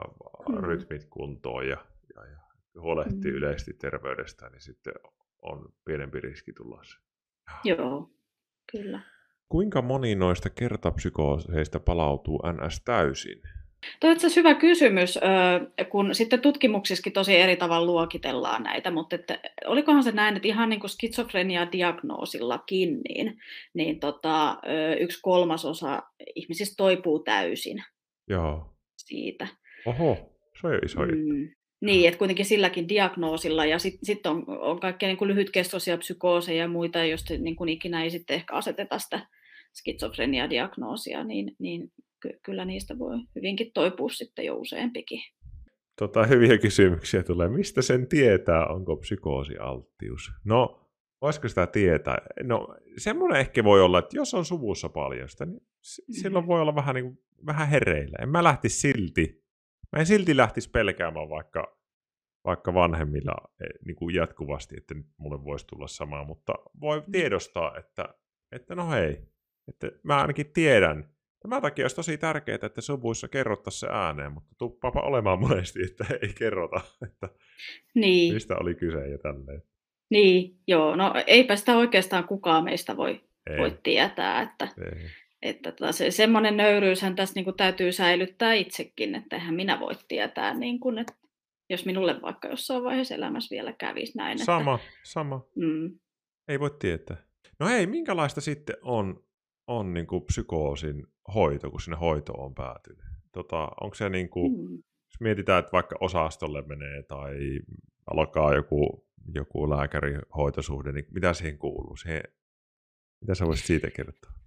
mm. 0.50 0.58
rytmit 0.58 1.06
kuntoon 1.10 1.68
ja, 1.68 1.78
ja, 2.16 2.26
ja 2.26 2.38
huolehtii 2.82 3.32
mm. 3.32 3.38
yleisesti 3.38 3.74
terveydestä, 3.74 4.50
niin 4.50 4.62
sitten 4.62 4.94
on 5.42 5.74
pienempi 5.86 6.20
riski 6.20 6.54
tulla 6.54 6.84
se. 6.84 6.96
Joo, 7.64 8.10
kyllä. 8.72 9.02
Kuinka 9.50 9.82
moni 9.82 10.16
noista 10.16 10.50
kertapsykooseista 10.50 11.80
palautuu 11.80 12.42
NS 12.54 12.82
täysin? 12.86 13.42
Tuo 14.00 14.10
on 14.10 14.18
hyvä 14.36 14.56
kysymys, 14.56 15.20
kun 15.92 16.16
sitten 16.16 16.42
tutkimuksissakin 16.42 17.14
tosi 17.14 17.36
eri 17.36 17.56
tavalla 17.56 17.86
luokitellaan 17.86 18.64
näitä, 18.64 18.92
mutta 18.92 19.16
että, 19.16 19.40
olikohan 19.66 20.04
se 20.04 20.12
näin, 20.12 20.36
että 20.36 20.48
ihan 20.48 20.70
niin 20.70 20.80
kuin 20.80 20.90
skitsofrenia-diagnoosillakin, 20.90 23.02
niin, 23.10 23.38
niin 23.74 24.00
tota, 24.00 24.58
yksi 25.00 25.20
kolmasosa 25.22 26.04
ihmisistä 26.36 26.74
toipuu 26.78 27.20
täysin 27.20 27.84
Joo. 28.30 28.74
siitä. 28.98 29.48
Oho, 29.86 30.18
se 30.62 30.68
on 30.68 30.80
iso 30.86 31.00
mm. 31.00 31.50
Niin, 31.82 32.08
että 32.08 32.18
kuitenkin 32.18 32.46
silläkin 32.46 32.90
diagnoosilla 32.90 33.66
ja 33.66 33.80
sitten 33.80 34.06
sit 34.06 34.26
on, 34.26 34.44
on 34.48 34.80
kaikkea 34.80 35.08
niin 35.08 35.18
kuin 35.18 35.28
lyhytkestoisia 35.28 35.98
psykooseja 35.98 36.62
ja 36.62 36.68
muita, 36.68 37.06
joista 37.06 37.34
niin 37.38 37.56
kuin 37.56 37.70
ikinä 37.70 38.04
ei 38.04 38.10
sitten 38.10 38.36
ehkä 38.36 38.56
aseteta 38.56 39.00
sitä 39.00 39.28
skitsofrenia-diagnoosia, 39.74 41.24
niin, 41.24 41.56
niin 41.60 41.92
ky- 42.22 42.40
kyllä 42.46 42.66
niistä 42.66 43.00
voi 43.00 43.18
hyvinkin 43.36 43.72
toipua 43.74 44.10
sitten 44.10 44.46
jo 44.46 44.56
useampikin. 44.56 45.22
Tota, 46.00 46.26
hyviä 46.26 46.58
kysymyksiä 46.58 47.24
tulee. 47.24 47.48
Mistä 47.48 47.82
sen 47.82 48.08
tietää, 48.08 48.66
onko 48.68 48.98
psykoosialttius? 48.98 50.32
No, 50.46 50.90
voisiko 51.22 51.48
sitä 51.48 51.68
tietää? 51.68 52.18
No, 52.44 52.76
semmoinen 52.98 53.40
ehkä 53.40 53.64
voi 53.64 53.82
olla, 53.82 54.00
että 54.00 54.18
jos 54.18 54.34
on 54.34 54.46
suvussa 54.46 54.90
paljon 54.90 55.30
sitä, 55.30 55.46
niin 55.46 55.62
silloin 56.22 56.48
voi 56.48 56.62
olla 56.62 56.76
vähän, 56.76 56.96
niin 56.96 57.06
kuin, 57.06 57.20
vähän 57.46 57.68
hereillä. 57.68 58.18
En 58.22 58.30
mä 58.30 58.44
lähtisi 58.44 58.80
silti. 58.80 59.44
Mä 59.92 60.00
en 60.00 60.06
silti 60.06 60.38
lähtisi 60.38 60.70
pelkäämään, 60.70 61.30
vaikka 61.30 61.80
vaikka 62.46 62.74
vanhemmilla 62.74 63.36
e, 63.62 63.66
niin 63.86 63.96
kuin 63.96 64.16
jatkuvasti, 64.16 64.76
että 64.78 64.94
nyt 64.94 65.06
mulle 65.18 65.44
voisi 65.44 65.68
tulla 65.68 65.88
sama, 65.88 66.24
mutta 66.24 66.54
voi 66.82 67.00
mm. 67.00 67.12
tiedostaa, 67.12 67.78
että, 67.78 68.06
että 68.52 68.76
no 68.76 68.90
hei, 68.90 69.22
että 69.70 69.92
mä 70.04 70.22
ainakin 70.22 70.54
tiedän. 70.54 71.10
Tämän 71.42 71.62
takia 71.62 71.84
olisi 71.84 71.96
tosi 71.96 72.18
tärkeää, 72.18 72.60
että 72.62 72.82
suvuissa 72.82 73.28
kerrottaisiin 73.28 73.80
se 73.80 73.88
ääneen, 73.92 74.32
mutta 74.32 74.56
tuppaapa 74.58 75.02
olemaan 75.02 75.40
monesti, 75.48 75.80
että 75.84 76.06
ei 76.22 76.34
kerrota, 76.34 76.82
että 77.08 77.30
niin. 77.96 78.34
mistä 78.34 78.56
oli 78.58 78.76
kyse 78.76 79.08
ja 79.08 79.18
tälleen. 79.18 79.64
Niin, 80.10 80.58
joo. 80.68 80.96
No 80.96 81.14
eipä 81.28 81.56
sitä 81.56 81.78
oikeastaan 81.78 82.28
kukaan 82.28 82.64
meistä 82.64 82.98
voi, 82.98 83.22
voi 83.58 83.78
tietää, 83.84 84.42
että, 84.42 84.68
ei. 84.78 85.10
että 85.42 85.72
tota, 85.72 85.92
se, 85.92 86.12
semmoinen 86.12 86.58
nöyryyshän 86.58 87.16
tässä 87.16 87.36
niin 87.36 87.46
kuin 87.46 87.58
täytyy 87.58 87.92
säilyttää 87.92 88.54
itsekin, 88.54 89.16
että 89.16 89.36
eihän 89.36 89.56
minä 89.56 89.80
voi 89.80 89.94
tietää, 90.08 90.54
niin 90.54 90.80
kuin, 90.80 90.98
että 90.98 91.14
jos 91.70 91.86
minulle 91.86 92.22
vaikka 92.22 92.48
jossain 92.48 92.84
vaiheessa 92.84 93.16
elämässä 93.16 93.56
vielä 93.56 93.74
kävisi 93.74 94.18
näin. 94.18 94.40
Sama, 94.40 94.76
että, 94.76 94.88
sama. 95.04 95.46
Mm. 95.56 96.00
Ei 96.48 96.60
voi 96.60 96.72
tietää. 96.80 97.18
No 97.60 97.68
hei, 97.68 97.88
minkälaista 97.88 98.42
sitten 98.42 98.76
on, 98.82 99.24
on 99.70 99.94
niin 99.94 100.08
kuin 100.08 100.26
psykoosin 100.26 101.08
hoito, 101.36 101.72
kun 101.72 101.82
sinne 101.82 101.98
hoitoon 101.98 102.46
on 102.46 102.56
päätynyt? 102.56 103.06
Tota, 103.32 103.70
onko 103.82 103.96
se 103.96 104.10
niin 104.10 104.30
kuin, 104.30 104.52
mm. 104.52 104.76
jos 104.76 105.20
mietitään, 105.20 105.60
että 105.60 105.72
vaikka 105.72 105.96
osastolle 106.00 106.62
menee 106.62 107.04
tai 107.04 107.60
alkaa 108.12 108.54
joku, 108.54 109.08
joku 109.34 109.70
lääkärihoitosuhde, 109.70 110.92
niin 110.92 111.06
mitä 111.12 111.34
siihen 111.34 111.58
kuuluu? 111.58 111.96
Siihen, 111.96 112.24
mitä 113.22 113.36
sä 113.36 113.46
voisit 113.46 113.66
siitä 113.66 113.92
kertoa? 113.92 114.39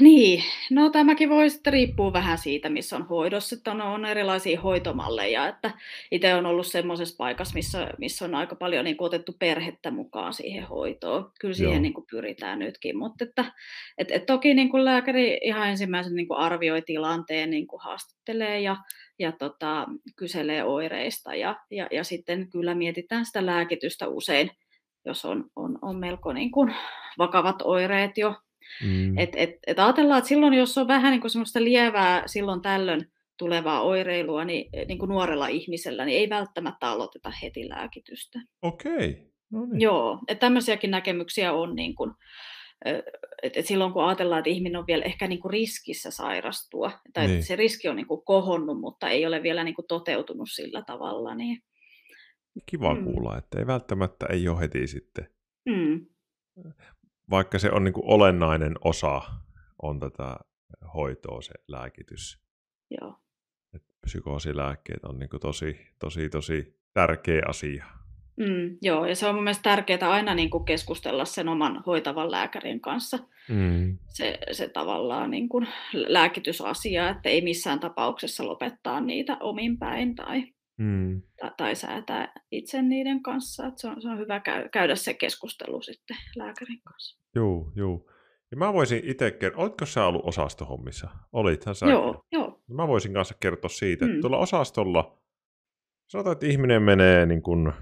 Niin, 0.00 0.44
no 0.70 0.90
tämäkin 0.90 1.30
voi 1.30 1.50
sitten 1.50 1.72
riippua 1.72 2.12
vähän 2.12 2.38
siitä, 2.38 2.68
missä 2.68 2.96
on 2.96 3.08
hoidossa, 3.08 3.56
että 3.56 3.70
on, 3.70 3.80
on 3.80 4.04
erilaisia 4.04 4.60
hoitomalleja, 4.60 5.48
että 5.48 5.70
itse 6.10 6.34
on 6.34 6.46
ollut 6.46 6.66
semmoisessa 6.66 7.14
paikassa, 7.18 7.54
missä, 7.54 7.90
missä 7.98 8.24
on 8.24 8.34
aika 8.34 8.56
paljon 8.56 8.84
niin 8.84 8.96
otettu 8.98 9.36
perhettä 9.38 9.90
mukaan 9.90 10.34
siihen 10.34 10.64
hoitoon. 10.64 11.30
Kyllä 11.40 11.54
siihen 11.54 11.82
niin 11.82 11.94
kuin, 11.94 12.06
pyritään 12.10 12.58
nytkin, 12.58 12.98
mutta 12.98 13.24
että, 13.24 13.44
et, 13.98 14.10
et 14.10 14.26
toki 14.26 14.54
niin 14.54 14.70
kuin 14.70 14.84
lääkäri 14.84 15.38
ihan 15.42 15.68
ensimmäisen 15.68 16.14
niin 16.14 16.28
kuin 16.28 16.38
arvioi 16.38 16.82
tilanteen, 16.82 17.50
niin 17.50 17.66
kuin 17.66 17.82
haastattelee 17.82 18.60
ja, 18.60 18.76
ja 19.18 19.32
tota, 19.32 19.86
kyselee 20.16 20.64
oireista. 20.64 21.34
Ja, 21.34 21.56
ja, 21.70 21.88
ja 21.90 22.04
sitten 22.04 22.50
kyllä 22.50 22.74
mietitään 22.74 23.26
sitä 23.26 23.46
lääkitystä 23.46 24.08
usein, 24.08 24.50
jos 25.04 25.24
on, 25.24 25.44
on, 25.56 25.78
on 25.82 25.96
melko 25.96 26.32
niin 26.32 26.50
kuin, 26.50 26.74
vakavat 27.18 27.62
oireet 27.62 28.18
jo 28.18 28.34
Mm. 28.82 29.18
Et, 29.18 29.30
et, 29.36 29.50
et 29.66 29.78
ajatellaan, 29.78 30.18
että 30.18 30.28
silloin 30.28 30.54
jos 30.54 30.78
on 30.78 30.88
vähän 30.88 31.10
niin 31.10 31.20
kuin 31.20 31.30
semmoista 31.30 31.64
lievää 31.64 32.22
silloin 32.26 32.62
tällöin 32.62 33.12
tulevaa 33.38 33.82
oireilua 33.82 34.44
niin, 34.44 34.70
niin 34.88 34.98
kuin 34.98 35.08
nuorella 35.08 35.48
ihmisellä, 35.48 36.04
niin 36.04 36.18
ei 36.18 36.28
välttämättä 36.28 36.90
aloiteta 36.90 37.32
heti 37.42 37.68
lääkitystä. 37.68 38.38
Okei. 38.62 39.10
Okay. 39.10 39.14
No 39.52 39.66
niin. 39.66 39.80
Joo, 39.80 40.18
että 40.28 40.40
tämmöisiäkin 40.40 40.90
näkemyksiä 40.90 41.52
on, 41.52 41.74
niin 41.74 41.94
kuin, 41.94 42.12
että 43.42 43.62
silloin 43.62 43.92
kun 43.92 44.04
ajatellaan, 44.04 44.38
että 44.38 44.50
ihminen 44.50 44.78
on 44.78 44.86
vielä 44.86 45.04
ehkä 45.04 45.26
niin 45.26 45.40
kuin 45.40 45.52
riskissä 45.52 46.10
sairastua, 46.10 46.92
tai 47.12 47.26
niin. 47.26 47.42
se 47.42 47.56
riski 47.56 47.88
on 47.88 47.96
niin 47.96 48.06
kuin 48.06 48.24
kohonnut, 48.24 48.80
mutta 48.80 49.08
ei 49.08 49.26
ole 49.26 49.42
vielä 49.42 49.64
niin 49.64 49.74
kuin 49.74 49.86
toteutunut 49.88 50.48
sillä 50.54 50.82
tavalla. 50.86 51.34
Niin... 51.34 51.58
Kiva 52.66 52.94
mm. 52.94 53.04
kuulla, 53.04 53.38
että 53.38 53.58
ei 53.58 53.66
välttämättä 53.66 54.26
ei 54.26 54.48
ole 54.48 54.60
heti 54.60 54.86
sitten. 54.86 55.28
Mm 55.68 56.06
vaikka 57.30 57.58
se 57.58 57.70
on 57.72 57.84
niin 57.84 57.94
kuin 57.94 58.06
olennainen 58.06 58.74
osa 58.84 59.22
on 59.82 60.00
tätä 60.00 60.36
hoitoa, 60.94 61.42
se 61.42 61.54
lääkitys. 61.68 62.42
Joo. 63.00 63.14
Et 63.74 63.82
psykoosilääkkeet 64.06 65.04
on 65.04 65.18
niin 65.18 65.30
kuin 65.30 65.40
tosi, 65.40 65.80
tosi, 65.98 66.28
tosi 66.28 66.80
tärkeä 66.94 67.42
asia. 67.48 67.84
Mm, 68.36 68.78
joo, 68.82 69.06
ja 69.06 69.16
se 69.16 69.26
on 69.26 69.34
mun 69.34 69.44
mielestä 69.44 69.62
tärkeää 69.62 70.10
aina 70.10 70.34
niin 70.34 70.50
kuin 70.50 70.64
keskustella 70.64 71.24
sen 71.24 71.48
oman 71.48 71.82
hoitavan 71.86 72.30
lääkärin 72.30 72.80
kanssa. 72.80 73.18
Mm. 73.48 73.98
Se, 74.08 74.38
se 74.52 74.68
tavallaan 74.68 75.30
niin 75.30 75.48
kuin 75.48 75.68
lääkitysasia, 75.92 77.10
että 77.10 77.28
ei 77.28 77.40
missään 77.40 77.80
tapauksessa 77.80 78.46
lopettaa 78.46 79.00
niitä 79.00 79.36
omin 79.40 79.78
päin 79.78 80.14
tai, 80.14 80.52
mm. 80.78 81.22
tai, 81.40 81.50
tai 81.56 81.74
säätää 81.74 82.32
itse 82.50 82.82
niiden 82.82 83.22
kanssa. 83.22 83.66
Että 83.66 83.80
se, 83.80 83.88
on, 83.88 84.02
se 84.02 84.08
on 84.08 84.18
hyvä 84.18 84.40
käy, 84.40 84.68
käydä 84.68 84.96
se 84.96 85.14
keskustelu 85.14 85.82
sitten 85.82 86.16
lääkärin 86.36 86.82
kanssa. 86.82 87.20
Joo, 87.34 87.72
joo. 87.76 88.06
Ja 88.50 88.56
mä 88.56 88.72
voisin 88.72 89.00
itse 89.04 89.30
kertoa, 89.30 89.62
oletko 89.62 89.86
sä 89.86 90.06
ollut 90.06 90.26
osastohommissa? 90.26 91.08
Olithan 91.32 91.74
sä. 91.74 91.86
Joo, 91.86 92.24
joo. 92.32 92.62
Mä 92.68 92.88
voisin 92.88 93.12
kanssa 93.12 93.34
kertoa 93.40 93.68
siitä, 93.68 94.04
mm. 94.04 94.10
että 94.10 94.20
tuolla 94.20 94.38
osastolla, 94.38 95.18
sanotaan, 96.10 96.32
että 96.32 96.46
ihminen 96.46 96.82
menee 96.82 97.26
niin 97.26 97.42
kuin 97.42 97.72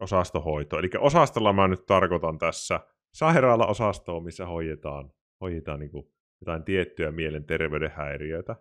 osastohoitoon. 0.00 0.80
Eli 0.80 0.90
osastolla 0.98 1.52
mä 1.52 1.68
nyt 1.68 1.86
tarkoitan 1.86 2.38
tässä 2.38 2.80
sairaala-osastoa, 3.14 4.20
missä 4.20 4.46
hoidetaan, 4.46 5.10
hoidetaan 5.40 5.80
niin 5.80 5.90
kuin 5.90 6.06
jotain 6.40 6.64
tiettyjä 6.64 7.12
mielenterveyden 7.12 7.90
häiriöitä. 7.90 8.56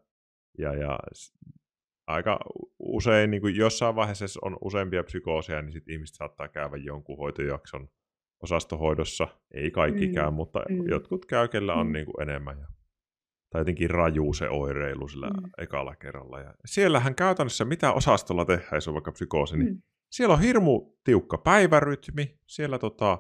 Ja, 0.57 0.73
ja 0.73 0.99
aika 2.07 2.39
usein, 2.95 3.31
niin 3.31 3.41
kuin 3.41 3.55
jossain 3.55 3.95
vaiheessa 3.95 4.39
on 4.41 4.57
useampia 4.61 5.03
psykooseja, 5.03 5.61
niin 5.61 5.71
sitten 5.71 5.93
ihmiset 5.93 6.15
saattaa 6.15 6.47
käydä 6.47 6.77
jonkun 6.77 7.17
hoitojakson 7.17 7.89
osastohoidossa. 8.43 9.27
Ei 9.53 9.71
kaikkikään, 9.71 10.33
mm. 10.33 10.35
mutta 10.35 10.63
mm. 10.69 10.89
jotkut 10.89 11.25
käy, 11.25 11.47
kellä 11.47 11.73
on 11.73 11.87
mm. 11.87 11.93
niin 11.93 12.05
kuin 12.05 12.21
enemmän. 12.21 12.59
Ja, 12.59 12.67
tai 13.49 13.61
jotenkin 13.61 13.89
raju 13.89 14.33
se 14.33 14.49
oireilu 14.49 15.07
sillä 15.07 15.29
mm. 15.29 15.49
ekalla 15.57 15.95
kerralla. 15.95 16.39
Ja 16.39 16.53
siellähän 16.65 17.15
käytännössä 17.15 17.65
mitä 17.65 17.93
osastolla 17.93 18.45
tehdään, 18.45 18.75
jos 18.75 18.87
on 18.87 18.93
vaikka 18.93 19.11
psykoosi, 19.11 19.57
niin 19.57 19.73
mm. 19.73 19.81
siellä 20.11 20.33
on 20.33 20.41
hirmu 20.41 20.97
tiukka 21.03 21.37
päivärytmi. 21.37 22.39
Siellä 22.47 22.79
tota, 22.79 23.17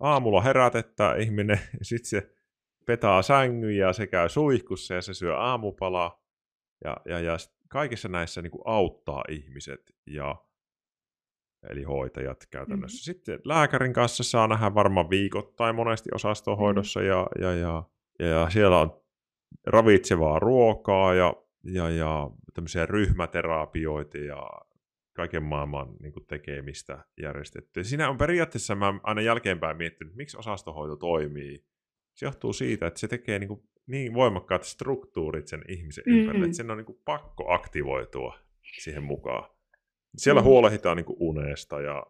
aamulla 0.00 0.40
herätettä 0.40 1.14
ihminen, 1.14 1.60
sitten 1.82 2.08
se 2.08 2.36
petaa 2.86 3.22
sängyn 3.22 3.76
ja 3.76 3.92
se 3.92 4.06
käy 4.06 4.28
suihkussa 4.28 4.94
ja 4.94 5.02
se 5.02 5.14
syö 5.14 5.36
aamupalaa. 5.36 6.22
Ja, 6.84 6.96
ja, 7.04 7.20
ja 7.20 7.36
kaikissa 7.68 8.08
näissä 8.08 8.42
niin 8.42 8.50
kuin 8.50 8.62
auttaa 8.64 9.24
ihmiset 9.28 9.80
ja 10.06 10.36
eli 11.70 11.82
hoitajat 11.82 12.46
käytännössä. 12.50 12.96
Mm. 12.96 13.14
Sitten 13.14 13.40
lääkärin 13.44 13.92
kanssa 13.92 14.22
saa 14.22 14.48
nähdä 14.48 14.74
varmaan 14.74 15.10
viikoittain 15.10 15.76
monesti 15.76 16.10
osastohoidossa 16.14 17.00
mm. 17.00 17.06
ja, 17.06 17.26
ja, 17.40 17.54
ja, 17.54 17.84
ja, 18.18 18.26
ja 18.26 18.50
siellä 18.50 18.80
on 18.80 19.00
ravitsevaa 19.66 20.38
ruokaa 20.38 21.14
ja, 21.14 21.34
ja, 21.64 21.90
ja 21.90 22.30
tämmöisiä 22.54 22.86
ryhmäterapioita 22.86 24.18
ja 24.18 24.50
kaiken 25.16 25.42
maailman 25.42 25.96
niin 26.00 26.12
kuin 26.12 26.26
tekemistä 26.26 27.04
järjestetty. 27.22 27.80
Ja 27.80 27.84
siinä 27.84 28.10
on 28.10 28.18
periaatteessa, 28.18 28.74
mä 28.74 29.00
aina 29.02 29.20
jälkeenpäin 29.20 29.76
miettinyt, 29.76 30.14
miksi 30.14 30.36
osastohoito 30.36 30.96
toimii. 30.96 31.64
Se 32.16 32.26
johtuu 32.26 32.52
siitä, 32.52 32.86
että 32.86 33.00
se 33.00 33.08
tekee 33.08 33.38
niin, 33.38 33.48
kuin 33.48 33.62
niin 33.86 34.14
voimakkaat 34.14 34.64
struktuurit 34.64 35.48
sen 35.48 35.62
ihmisen 35.68 36.04
mm-hmm. 36.06 36.20
ympärille, 36.20 36.44
että 36.44 36.56
sen 36.56 36.70
on 36.70 36.76
niin 36.76 36.86
kuin 36.86 37.00
pakko 37.04 37.52
aktivoitua 37.52 38.38
siihen 38.82 39.02
mukaan. 39.02 39.50
Siellä 40.16 40.40
mm. 40.40 40.44
huolehditaan 40.44 40.96
niin 40.96 41.04
kuin 41.04 41.16
unesta 41.20 41.80
ja, 41.80 42.06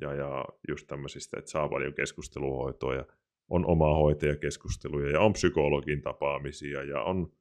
ja, 0.00 0.14
ja 0.14 0.44
just 0.68 0.86
tämmöisistä, 0.86 1.38
että 1.38 1.50
saa 1.50 1.68
paljon 1.68 1.94
keskusteluhoitoa 1.94 2.94
ja 2.94 3.04
on 3.48 3.66
omaa 3.66 3.94
hoitajakeskusteluja 3.94 5.10
ja 5.10 5.20
on 5.20 5.32
psykologin 5.32 6.02
tapaamisia 6.02 6.82
ja 6.82 7.02
on 7.02 7.32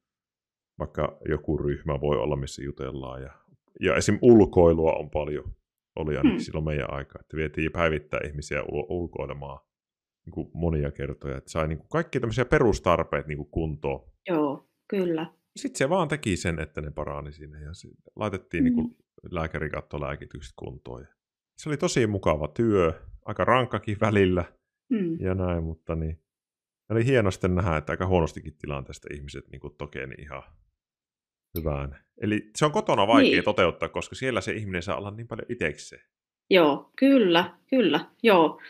vaikka 0.80 1.18
joku 1.30 1.58
ryhmä 1.58 2.01
voi 2.01 2.18
olla, 2.18 2.36
missä 2.36 2.64
jutellaan. 2.64 3.22
Ja, 3.22 3.32
ja 3.80 3.95
esim. 3.95 4.20
ulkoilua 4.22 4.93
on 4.93 5.10
paljon. 5.10 5.56
Oli 5.95 6.18
ainakin 6.18 6.32
hmm. 6.32 6.43
silloin 6.43 6.66
meidän 6.66 6.93
aikaa, 6.93 7.20
että 7.22 7.38
vietiin 7.38 7.72
päivittää 7.72 8.20
ihmisiä 8.26 8.62
ul- 8.62 8.86
ulkoilemaan 8.89 9.60
niin 10.26 10.34
kuin 10.34 10.49
monia 10.53 10.91
kertoja, 10.91 11.38
että 11.38 11.51
sai 11.51 11.67
niin 11.67 11.78
kuin 11.78 11.89
kaikki 11.89 12.19
tämmöisiä 12.19 12.45
perustarpeet 12.45 13.28
niin 13.28 13.38
kuin 13.38 13.49
kuntoon. 13.51 14.09
Joo, 14.28 14.69
kyllä. 14.88 15.34
Sitten 15.55 15.78
se 15.78 15.89
vaan 15.89 16.07
teki 16.07 16.38
sen, 16.38 16.59
että 16.59 16.82
ne 16.82 16.91
parani 16.91 17.32
sinne 17.32 17.61
ja 17.61 17.69
laitettiin 18.15 18.63
mm. 18.63 18.65
niin 18.65 18.76
kuin 18.76 18.97
lääkäri 19.32 19.69
katsoi 19.69 20.01
lääkitykset 20.01 20.53
kuntoon. 20.55 21.07
Se 21.57 21.69
oli 21.69 21.78
tosi 21.78 22.07
mukava 22.07 22.47
työ, 22.47 22.93
aika 23.26 23.45
rankkakin 23.45 23.97
välillä 24.01 24.45
mm. 24.89 25.19
ja 25.19 25.36
näin, 25.36 25.63
mutta 25.63 25.95
niin, 25.95 26.19
oli 26.89 27.05
hieno 27.05 27.32
sitten 27.32 27.55
nähdä, 27.55 27.78
että 27.78 27.93
aika 27.93 28.07
huonostikin 28.07 28.57
tilanteesta 28.57 29.07
ihmiset 29.13 29.47
niin 29.51 29.61
tokeni 29.78 30.15
ihan 30.19 30.43
hyvään. 31.57 31.99
Eli 32.21 32.49
se 32.55 32.65
on 32.65 32.71
kotona 32.71 33.07
vaikea 33.07 33.32
niin. 33.32 33.43
toteuttaa, 33.43 33.89
koska 33.89 34.15
siellä 34.15 34.41
se 34.41 34.51
ihminen 34.51 34.84
saa 34.84 34.97
olla 34.97 35.11
niin 35.11 35.28
paljon 35.28 35.45
itsekseen. 35.49 36.01
Joo, 36.49 36.91
kyllä, 36.99 37.57
kyllä, 37.69 38.05
joo. 38.23 38.61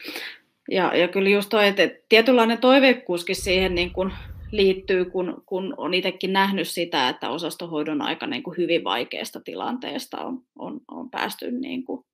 Ja, 0.72 0.96
ja 0.96 1.08
kyllä 1.08 1.30
just 1.30 1.50
toi, 1.50 1.68
että 1.68 1.90
tietynlainen 2.10 2.58
toiveikkuuskin 2.58 3.36
siihen 3.36 3.76
niin 3.76 3.94
kuin 3.94 4.14
liittyy, 4.52 5.06
kun, 5.06 5.44
kun 5.46 5.74
on 5.78 5.94
itsekin 5.94 6.34
nähnyt 6.34 6.68
sitä, 6.68 7.10
että 7.10 7.30
osastohoidon 7.30 8.02
aika 8.02 8.28
niin 8.28 8.44
kuin 8.44 8.58
hyvin 8.58 8.84
vaikeasta 8.84 9.40
tilanteesta 9.40 10.22
on, 10.22 10.42
on, 10.60 10.82
on 10.88 11.10
päästy 11.10 11.52
niin 11.52 11.86
kuin 11.86 12.06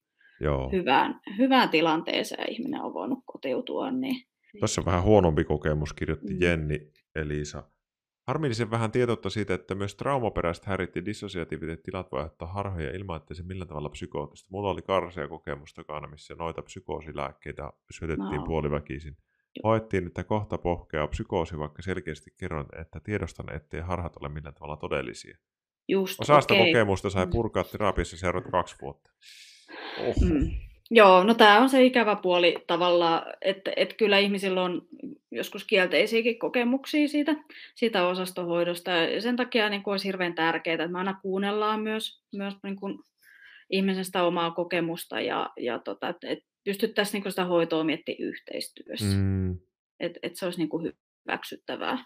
Joo. 0.42 0.70
Hyvään, 0.72 1.20
hyvään 1.38 1.70
tilanteeseen 1.70 2.42
ja 2.42 2.52
ihminen 2.52 2.82
on 2.82 2.94
voinut 2.94 3.20
kotiutua. 3.26 3.92
Niin, 3.92 4.26
Tässä 4.60 4.82
on 4.82 4.86
vähän 4.86 5.04
huonompi 5.04 5.44
kokemus, 5.44 5.94
kirjoitti 5.94 6.34
mm. 6.34 6.42
Jenni 6.42 6.92
Elisa. 7.16 7.64
Harmillisen 8.28 8.72
vähän 8.72 8.92
tietoutta 8.92 9.30
siitä, 9.30 9.54
että 9.54 9.76
myös 9.76 9.96
traumaperäiset 9.96 10.66
häirit 10.66 10.96
ja 10.96 11.06
dissosiatiiviset 11.06 11.84
tilat 11.84 12.12
voi 12.12 12.20
aiheuttaa 12.20 12.48
harhoja 12.54 12.92
ilman, 12.92 13.18
että 13.18 13.34
se 13.34 13.44
millään 13.44 13.68
tavalla 13.68 13.90
psykoottista. 13.90 14.48
Mulla 14.52 14.70
oli 14.70 14.82
karsea 14.82 15.28
kokemus 15.28 15.74
takana, 15.74 16.08
missä 16.08 16.36
noita 16.36 16.62
psykoosilääkkeitä 16.62 17.74
syötettiin 17.92 18.40
no. 18.40 18.46
puoliväkisin. 18.46 19.18
Hoettiin, 19.64 20.08
että 20.08 20.24
kohta 20.24 20.58
pohkeaa 20.58 21.08
psykoosi, 21.08 21.58
vaikka 21.58 21.82
selkeästi 21.82 22.32
kerron, 22.40 22.66
että 22.82 23.00
tiedostan, 23.00 23.56
ettei 23.56 23.82
harhat 23.82 24.18
ole 24.18 24.30
millään 24.30 24.56
tavalla 24.56 24.78
todellisia. 24.78 25.38
Just, 25.88 26.20
Osa 26.20 26.38
okay. 26.38 26.58
kokemusta 26.58 27.10
sai 27.10 27.26
mm. 27.26 27.32
purkaa 27.32 27.64
terapiassa 27.64 28.18
seuraavat 28.18 28.52
kaksi 28.52 28.76
vuotta. 28.82 29.12
Oho. 30.00 30.14
Mm. 30.22 30.71
Joo, 30.94 31.24
no 31.24 31.34
tämä 31.34 31.60
on 31.60 31.70
se 31.70 31.84
ikävä 31.84 32.16
puoli 32.16 32.56
tavallaan, 32.68 33.34
että, 33.42 33.72
että 33.76 33.96
kyllä 33.96 34.18
ihmisillä 34.18 34.64
on 34.64 34.88
joskus 35.32 35.64
kielteisiäkin 35.66 36.40
kokemuksia 36.40 37.08
siitä, 37.08 37.36
siitä 37.76 38.08
osastohoidosta. 38.08 38.92
Ja 38.92 39.22
sen 39.22 39.36
takia 39.36 39.70
niin 39.70 39.84
kuin 39.84 39.92
olisi 39.92 40.08
hirveän 40.08 40.36
tärkeää, 40.36 40.74
että 40.74 40.88
me 40.88 40.98
aina 40.98 41.20
kuunnellaan 41.22 41.82
myös, 41.82 42.24
myös 42.36 42.54
niin 42.64 42.76
kuin 42.76 43.00
ihmisestä 43.70 44.24
omaa 44.24 44.52
kokemusta 44.52 45.22
ja, 45.22 45.50
ja 45.60 45.80
tota, 45.80 46.10
että, 46.10 46.28
että 46.28 46.46
pystyttäisiin 46.64 47.14
niin 47.14 47.24
kuin 47.24 47.32
sitä 47.32 47.46
hoitoa 47.46 47.84
miettimään 47.84 48.30
yhteistyössä. 48.30 49.18
Mm. 49.18 49.60
Että, 50.00 50.20
että 50.24 50.40
se 50.40 50.46
olisi 50.46 50.60
niin 50.60 50.70
kuin 50.70 50.94
hyväksyttävää 51.28 52.06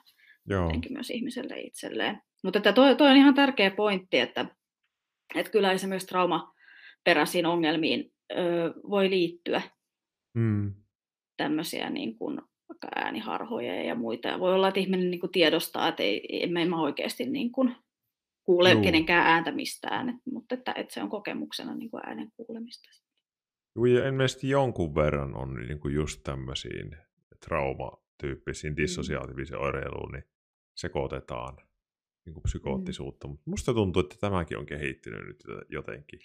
Joo. 0.50 0.72
myös 0.90 1.10
ihmiselle 1.10 1.60
itselleen. 1.60 2.22
Mutta 2.44 2.60
että 2.60 2.74
toi, 2.74 2.96
toi 2.96 3.10
on 3.10 3.18
ihan 3.18 3.34
tärkeä 3.34 3.72
pointti, 3.72 4.20
että, 4.20 4.46
että 5.36 5.52
kyllä 5.52 5.72
esimerkiksi 5.72 6.08
traumaperäisiin 6.08 7.46
ongelmiin 7.46 8.15
ö, 8.32 8.74
voi 8.90 9.10
liittyä 9.10 9.62
mm. 10.34 10.74
tämmöisiä 11.38 11.90
niin 11.90 12.18
kuin, 12.18 12.42
vaikka 12.70 12.88
ääniharhoja 12.96 13.84
ja 13.84 13.96
muita. 13.96 14.28
Ja 14.28 14.40
voi 14.40 14.54
olla, 14.54 14.68
että 14.68 14.80
ihminen 14.80 15.12
niin 15.12 15.20
kuin 15.20 15.32
tiedostaa, 15.32 15.88
että 15.88 16.04
ei, 16.04 16.44
emme 16.44 16.62
en 16.62 16.70
mä 16.70 16.82
oikeasti 16.82 17.26
niin 17.26 17.52
kuin 17.52 17.76
kuule 18.44 18.72
Juu. 18.72 18.84
kenenkään 18.84 19.28
ääntä 19.28 19.52
mistään, 19.52 20.10
et, 20.10 20.16
mutta 20.32 20.56
että, 20.56 20.74
että 20.76 20.94
se 20.94 21.04
on 21.04 21.10
kokemuksena 21.10 21.76
niin 21.76 21.92
kuin 21.92 22.06
äänen 22.06 22.32
kuulemista. 22.36 22.90
Joo, 23.76 23.86
ja 23.86 24.08
ilmeisesti 24.08 24.50
jonkun 24.50 24.96
verran 24.96 25.36
on 25.36 25.54
niin 25.54 25.80
kuin 25.80 25.94
just 25.94 26.24
tämmöisiin 26.24 26.98
traumatyyppisiin 27.46 28.74
mm. 28.74 28.78
dissosiaatiivisiin 28.78 29.60
oireiluun, 29.60 30.12
niin 30.12 30.24
sekoitetaan 30.76 31.58
niin 32.26 32.34
kuin 32.34 32.44
psykoottisuutta. 32.44 33.28
Mm. 33.28 33.32
Mutta 33.32 33.50
musta 33.50 33.74
tuntuu, 33.74 34.00
että 34.00 34.16
tämäkin 34.20 34.58
on 34.58 34.66
kehittynyt 34.66 35.26
nyt 35.26 35.44
jotenkin. 35.70 36.20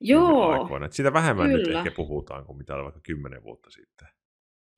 Joo, 0.00 0.50
aikoina. 0.50 0.86
Et 0.86 0.92
siitä 0.92 1.12
vähemmän 1.12 1.50
kyllä. 1.50 1.78
nyt 1.78 1.86
ehkä 1.86 1.96
puhutaan 1.96 2.44
kuin 2.44 2.58
mitä 2.58 2.74
vaikka 2.74 3.00
kymmenen 3.02 3.42
vuotta 3.42 3.70
sitten. 3.70 4.08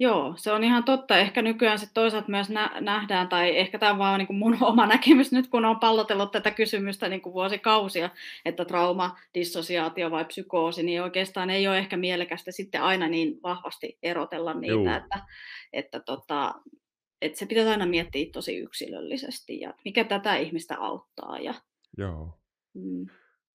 Joo, 0.00 0.34
se 0.36 0.52
on 0.52 0.64
ihan 0.64 0.84
totta. 0.84 1.18
Ehkä 1.18 1.42
nykyään 1.42 1.78
sit 1.78 1.90
toisaalta 1.94 2.30
myös 2.30 2.48
nä- 2.48 2.76
nähdään, 2.80 3.28
tai 3.28 3.58
ehkä 3.58 3.78
tämä 3.78 3.92
on 3.92 3.98
vaan 3.98 4.18
niin 4.18 4.34
mun 4.34 4.56
oma 4.70 4.86
näkemys 4.86 5.32
nyt, 5.32 5.46
kun 5.46 5.64
on 5.64 5.80
pallotellut 5.80 6.30
tätä 6.30 6.50
kysymystä 6.50 7.08
niin 7.08 7.20
kuin 7.20 7.32
vuosikausia, 7.32 8.10
että 8.44 8.64
trauma, 8.64 9.18
dissosiaatio 9.34 10.10
vai 10.10 10.24
psykoosi, 10.24 10.82
niin 10.82 11.02
oikeastaan 11.02 11.50
ei 11.50 11.68
ole 11.68 11.78
ehkä 11.78 11.96
mielekästä 11.96 12.52
sitten 12.52 12.82
aina 12.82 13.08
niin 13.08 13.42
vahvasti 13.42 13.98
erotella 14.02 14.54
niitä, 14.54 14.90
Joo. 14.90 14.96
että, 14.96 15.26
että, 15.72 16.00
tota, 16.00 16.54
että 17.22 17.38
se 17.38 17.46
pitäisi 17.46 17.70
aina 17.70 17.86
miettiä 17.86 18.26
tosi 18.32 18.56
yksilöllisesti 18.56 19.60
ja 19.60 19.74
mikä 19.84 20.04
tätä 20.04 20.36
ihmistä 20.36 20.76
auttaa. 20.78 21.38
Ja, 21.38 21.54
Joo. 21.98 22.38
Mm. 22.74 23.06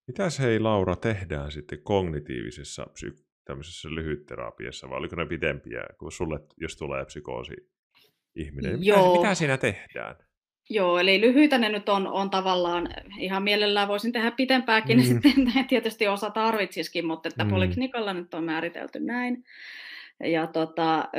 Mitäs 0.08 0.40
hei 0.40 0.60
Laura 0.60 0.96
tehdään 0.96 1.52
sitten 1.52 1.84
kognitiivisessa 1.84 2.86
psy- 2.94 3.26
tämmöisessä 3.46 3.90
lyhytterapiassa, 3.90 4.90
vai 4.90 4.98
oliko 4.98 5.16
ne 5.16 5.26
pitempiä, 5.26 5.84
kun 6.00 6.12
sulle, 6.12 6.40
jos 6.58 6.78
tulee 6.78 7.06
psykoosi 7.06 7.54
ihminen, 8.36 8.80
mitä, 8.80 8.98
mitä 9.18 9.36
siinä 9.36 9.58
tehdään? 9.58 10.16
Joo, 10.70 11.00
eli 11.00 11.22
lyhyitä 11.22 11.58
ne 11.58 11.70
nyt 11.70 11.90
on, 11.90 12.08
on 12.08 12.30
tavallaan, 12.30 12.90
ihan 13.20 13.44
mielellään 13.44 13.88
voisin 13.88 14.12
tehdä 14.12 14.32
pitempääkin, 14.32 14.98
mm. 14.98 15.04
sitten 15.04 15.34
tietysti 15.70 16.08
osa 16.08 16.30
tarvitsisikin, 16.30 17.06
mutta 17.06 17.30
että 17.30 17.44
mm. 17.44 17.50
poliklinikalla 17.50 18.14
nyt 18.14 18.34
on 18.34 18.44
määritelty 18.44 19.00
näin. 19.00 19.44
Ja 20.24 20.48
tota, 20.48 21.10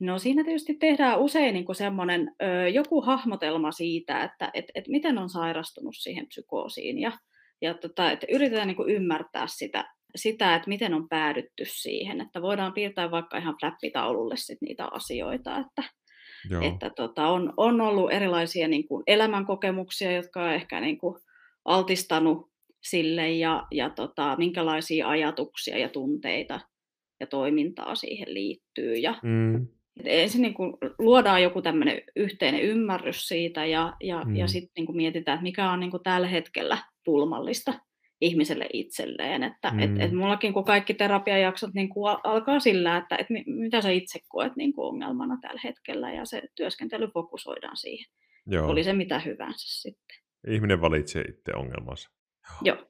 no 0.00 0.18
siinä 0.18 0.44
tietysti 0.44 0.74
tehdään 0.74 1.20
usein 1.20 1.54
niin 1.54 1.64
kuin 1.64 1.76
semmoinen 1.76 2.34
joku 2.72 3.00
hahmotelma 3.00 3.72
siitä, 3.72 4.24
että 4.24 4.50
et, 4.54 4.64
et 4.74 4.88
miten 4.88 5.18
on 5.18 5.30
sairastunut 5.30 5.94
siihen 5.96 6.26
psykoosiin 6.26 6.98
ja, 6.98 7.12
ja 7.62 7.74
tota, 7.74 8.10
että 8.10 8.26
yritetään 8.30 8.68
niin 8.68 8.76
kuin 8.76 8.90
ymmärtää 8.90 9.46
sitä, 9.46 9.84
sitä, 10.16 10.54
että 10.54 10.68
miten 10.68 10.94
on 10.94 11.08
päädytty 11.08 11.64
siihen, 11.66 12.20
että 12.20 12.42
voidaan 12.42 12.72
piirtää 12.72 13.10
vaikka 13.10 13.38
ihan 13.38 13.56
flappitaululle 13.60 14.36
sit 14.36 14.58
niitä 14.60 14.88
asioita, 14.92 15.58
että, 15.58 15.82
että 16.62 16.90
tota, 16.90 17.28
on, 17.28 17.52
on 17.56 17.80
ollut 17.80 18.12
erilaisia 18.12 18.68
niin 18.68 18.88
kuin 18.88 19.02
elämänkokemuksia, 19.06 20.12
jotka 20.12 20.42
on 20.44 20.52
ehkä 20.52 20.80
niin 20.80 20.98
kuin 20.98 21.14
altistanut 21.64 22.50
sille 22.82 23.30
ja, 23.30 23.66
ja 23.70 23.90
tota, 23.90 24.36
minkälaisia 24.36 25.08
ajatuksia 25.08 25.78
ja 25.78 25.88
tunteita 25.88 26.60
ja 27.20 27.26
toimintaa 27.26 27.94
siihen 27.94 28.34
liittyy. 28.34 28.94
Ja, 28.94 29.14
mm. 29.22 29.66
Ensin 30.04 30.42
niin 30.42 30.54
kuin 30.54 30.72
luodaan 30.98 31.42
joku 31.42 31.62
tämmöinen 31.62 32.02
yhteinen 32.16 32.62
ymmärrys 32.62 33.28
siitä 33.28 33.64
ja, 33.64 33.92
ja, 34.02 34.22
mm. 34.24 34.36
ja 34.36 34.48
sitten 34.48 34.84
niin 34.84 34.96
mietitään, 34.96 35.36
että 35.36 35.42
mikä 35.42 35.70
on 35.70 35.80
niin 35.80 35.90
kuin 35.90 36.02
tällä 36.02 36.26
hetkellä 36.26 36.78
pulmallista 37.04 37.74
ihmiselle 38.20 38.66
itselleen. 38.72 39.42
Että 39.42 39.70
mm. 39.70 39.78
et, 39.78 39.90
et 39.98 40.12
mullakin 40.12 40.52
kun 40.52 40.64
kaikki 40.64 40.94
terapiajaksot 40.94 41.74
niin 41.74 41.88
kuin 41.88 42.16
alkaa 42.24 42.60
sillä, 42.60 42.96
että 42.96 43.16
et 43.16 43.26
mitä 43.46 43.80
sä 43.80 43.90
itse 43.90 44.18
koet 44.28 44.56
niin 44.56 44.72
kuin 44.72 44.88
ongelmana 44.88 45.38
tällä 45.40 45.60
hetkellä 45.64 46.12
ja 46.12 46.24
se 46.24 46.42
työskentely 46.54 47.08
fokusoidaan 47.08 47.76
siihen. 47.76 48.06
Joo. 48.46 48.68
Oli 48.68 48.84
se 48.84 48.92
mitä 48.92 49.18
hyvänsä 49.18 49.80
sitten. 49.82 50.16
Ihminen 50.48 50.80
valitsee 50.80 51.22
itse 51.22 51.52
ongelmansa. 51.56 52.10
Joo. 52.62 52.76
Joo. 52.76 52.86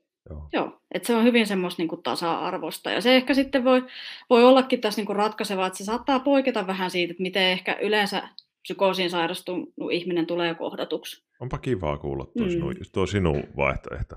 Joo. 0.53 0.81
että 0.95 1.07
se 1.07 1.15
on 1.15 1.25
hyvin 1.25 1.47
semmoista 1.47 1.83
niin 1.83 2.03
tasa-arvosta. 2.03 2.91
Ja 2.91 3.01
se 3.01 3.17
ehkä 3.17 3.35
sitten 3.35 3.65
voi, 3.65 3.85
voi 4.31 4.45
ollakin 4.45 4.81
tässä 4.81 4.99
niin 4.99 5.07
kuin 5.07 5.17
ratkaiseva, 5.17 5.67
että 5.67 5.79
se 5.79 5.85
saattaa 5.85 6.21
poiketa 6.21 6.67
vähän 6.67 6.91
siitä, 6.91 7.11
että 7.11 7.23
miten 7.23 7.43
ehkä 7.43 7.79
yleensä 7.83 8.29
psykoosiin 8.63 9.11
sairastunut 9.11 9.69
ihminen 9.91 10.27
tulee 10.27 10.55
kohdatuksi. 10.55 11.25
Onpa 11.41 11.59
kivaa 11.59 11.99
kuulla 11.99 12.27
tuo, 12.27 12.47
mm. 12.47 12.51
sinun, 12.51 12.75
tuo 12.93 13.07
sinun 13.07 13.43
vaihtoehto. 13.57 14.17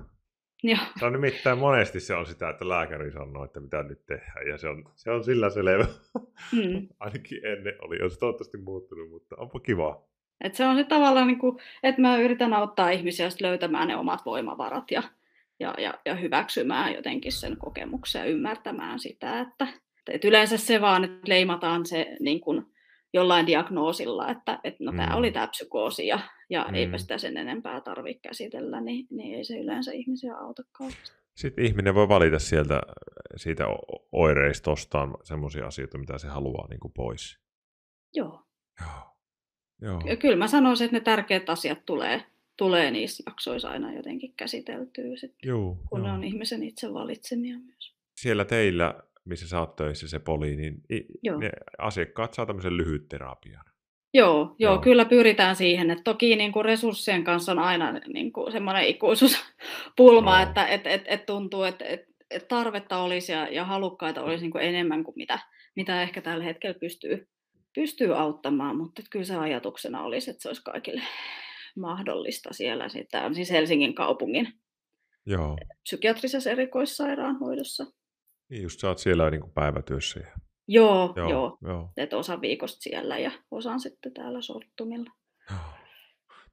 Joo. 0.64 0.80
Se 1.00 1.06
on 1.06 1.14
nimittäin 1.14 1.58
monesti 1.58 2.00
se 2.00 2.16
on 2.16 2.26
sitä, 2.26 2.50
että 2.50 2.70
lääkäri 2.70 3.12
sanoo, 3.12 3.44
että 3.44 3.60
mitä 3.60 3.84
nyt 3.84 4.06
tehdään, 4.06 4.48
ja 4.48 4.58
se 4.58 4.68
on, 4.68 4.84
se 4.96 5.12
on 5.12 5.24
sillä 5.24 5.50
selvä. 5.50 5.86
Mm. 6.52 6.88
Ainakin 7.00 7.46
ennen 7.46 7.74
oli, 7.82 8.02
on 8.04 8.12
se 8.12 8.20
toivottavasti 8.20 8.58
muuttunut, 8.58 9.10
mutta 9.10 9.36
onpa 9.38 9.60
kiva. 9.60 10.04
Et 10.44 10.56
se 10.56 10.66
on 10.66 10.76
se 10.76 10.84
tavallaan, 10.84 11.28
niin 11.28 11.40
kuin, 11.40 11.58
että 11.84 12.02
mä 12.02 12.18
yritän 12.18 12.54
auttaa 12.54 12.90
ihmisiä 12.90 13.30
löytämään 13.42 13.88
ne 13.88 13.96
omat 13.96 14.26
voimavarat 14.26 14.92
ja, 14.92 15.04
ja, 15.60 15.74
ja, 15.78 15.94
ja 16.06 16.16
hyväksymään 16.16 16.94
jotenkin 16.94 17.32
sen 17.32 17.58
kokemuksen 17.58 18.20
ja 18.20 18.26
ymmärtämään 18.26 19.00
sitä, 19.00 19.40
että, 19.40 19.68
että 20.12 20.28
yleensä 20.28 20.58
se 20.58 20.82
vaan, 20.82 21.04
että 21.04 21.20
leimataan 21.28 21.86
se 21.86 22.18
niin 22.20 22.42
kuin, 22.42 22.66
jollain 23.14 23.48
diagnoosilla, 23.48 24.30
että, 24.30 24.60
että 24.64 24.84
no, 24.84 24.92
tämä 24.92 25.10
mm. 25.10 25.16
oli 25.16 25.32
tämä 25.32 25.48
psykoosi 25.48 26.08
ja, 26.08 26.20
ja 26.50 26.66
mm. 26.70 26.76
eipä 26.76 26.98
sitä 26.98 27.18
sen 27.18 27.38
enempää 27.38 27.82
tarvitse 27.82 28.20
käsitellä, 28.22 28.82
niin, 28.82 29.08
niin 29.12 29.38
ei 29.38 29.44
se 29.44 29.60
yleensä 29.60 29.92
ihmisiä 29.92 30.36
auta 30.36 30.64
kauheasti. 30.72 31.20
Sitten 31.36 31.66
ihminen 31.66 31.96
voi 31.96 32.10
valita 32.10 32.40
sieltä 32.40 32.82
siitä 33.36 33.64
oireistostaan 34.12 35.18
sellaisia 35.24 35.68
asioita, 35.68 35.98
mitä 35.98 36.18
se 36.18 36.28
haluaa 36.28 36.68
niin 36.68 36.80
kuin 36.80 36.94
pois. 36.94 37.40
Joo. 38.14 38.44
Joo. 38.82 39.10
Joo. 39.82 40.18
Kyllä 40.20 40.36
mä 40.36 40.48
sanoisin, 40.48 40.86
että 40.86 40.98
ne 40.98 41.04
tärkeät 41.04 41.50
asiat 41.50 41.86
tulee, 41.86 42.26
tulee 42.60 42.92
niissä 42.92 43.24
jaksoissa 43.28 43.70
aina 43.70 43.94
jotenkin 43.94 44.34
käsiteltyä, 44.38 45.18
sit, 45.18 45.36
Joo, 45.44 45.78
kun 45.90 46.00
joo. 46.00 46.08
ne 46.08 46.14
on 46.14 46.24
ihmisen 46.24 46.64
itse 46.64 46.94
valitsemia 46.94 47.58
myös. 47.58 47.94
Siellä 48.16 48.46
teillä 48.46 48.96
missä 49.30 49.48
sä 49.48 49.60
oot 49.60 49.76
töissä, 49.76 50.08
se 50.08 50.20
poli, 50.20 50.56
niin 50.56 50.82
joo. 51.24 51.40
ne 51.40 51.50
asiakkaat 51.78 52.34
saa 52.34 52.46
tämmöisen 52.46 52.78
lyhytterapian. 52.78 53.66
Joo, 54.14 54.36
joo, 54.36 54.56
joo, 54.60 54.78
kyllä 54.78 55.06
pyritään 55.06 55.56
siihen, 55.56 55.92
että 55.92 56.04
toki 56.04 56.36
niin 56.36 56.52
kuin 56.52 56.66
resurssien 56.66 57.24
kanssa 57.24 57.52
on 57.52 57.60
aina 57.60 57.92
niin 57.92 58.34
kuin 58.34 58.52
semmoinen 58.52 58.88
ikuisuuspulma, 58.88 60.38
no. 60.38 60.44
että 60.44 60.68
et, 60.68 60.88
et, 60.88 61.04
et 61.06 61.26
tuntuu, 61.26 61.64
että 61.64 61.86
et, 61.86 62.02
et 62.30 62.48
tarvetta 62.48 62.98
olisi 62.98 63.32
ja, 63.32 63.48
ja 63.48 63.66
halukkaita 63.66 64.24
olisi 64.24 64.44
niin 64.44 64.52
kuin 64.52 64.64
enemmän 64.64 65.04
kuin 65.04 65.16
mitä, 65.18 65.40
mitä 65.76 66.02
ehkä 66.02 66.22
tällä 66.22 66.44
hetkellä 66.44 66.80
pystyy, 66.80 67.28
pystyy 67.76 68.18
auttamaan, 68.18 68.78
mutta 68.78 69.02
kyllä 69.10 69.26
se 69.26 69.36
ajatuksena 69.36 70.04
olisi, 70.04 70.32
että 70.32 70.42
se 70.42 70.50
olisi 70.50 70.64
kaikille 70.64 71.02
mahdollista 71.80 72.54
siellä. 72.54 72.90
Sitä 72.90 73.26
on 73.26 73.36
siis 73.36 73.52
Helsingin 73.52 73.96
kaupungin 73.96 74.48
Joo. 75.26 75.58
psykiatrisessa 75.84 76.50
erikoissairaanhoidossa. 76.50 77.86
Niin 78.50 78.64
just 78.64 78.80
sä 78.80 78.88
oot 78.88 78.98
siellä 78.98 79.30
niin 79.30 79.42
kuin 79.42 79.54
päivätyössä. 79.54 80.20
Ja... 80.20 80.32
Joo, 80.68 81.14
joo, 81.16 81.30
joo. 81.30 81.58
joo. 81.62 81.92
Et 81.98 82.14
osa 82.14 82.42
viikosta 82.42 82.82
siellä 82.82 83.18
ja 83.18 83.32
osan 83.52 83.80
sitten 83.80 84.14
täällä 84.14 84.42
sorttumilla. 84.42 85.10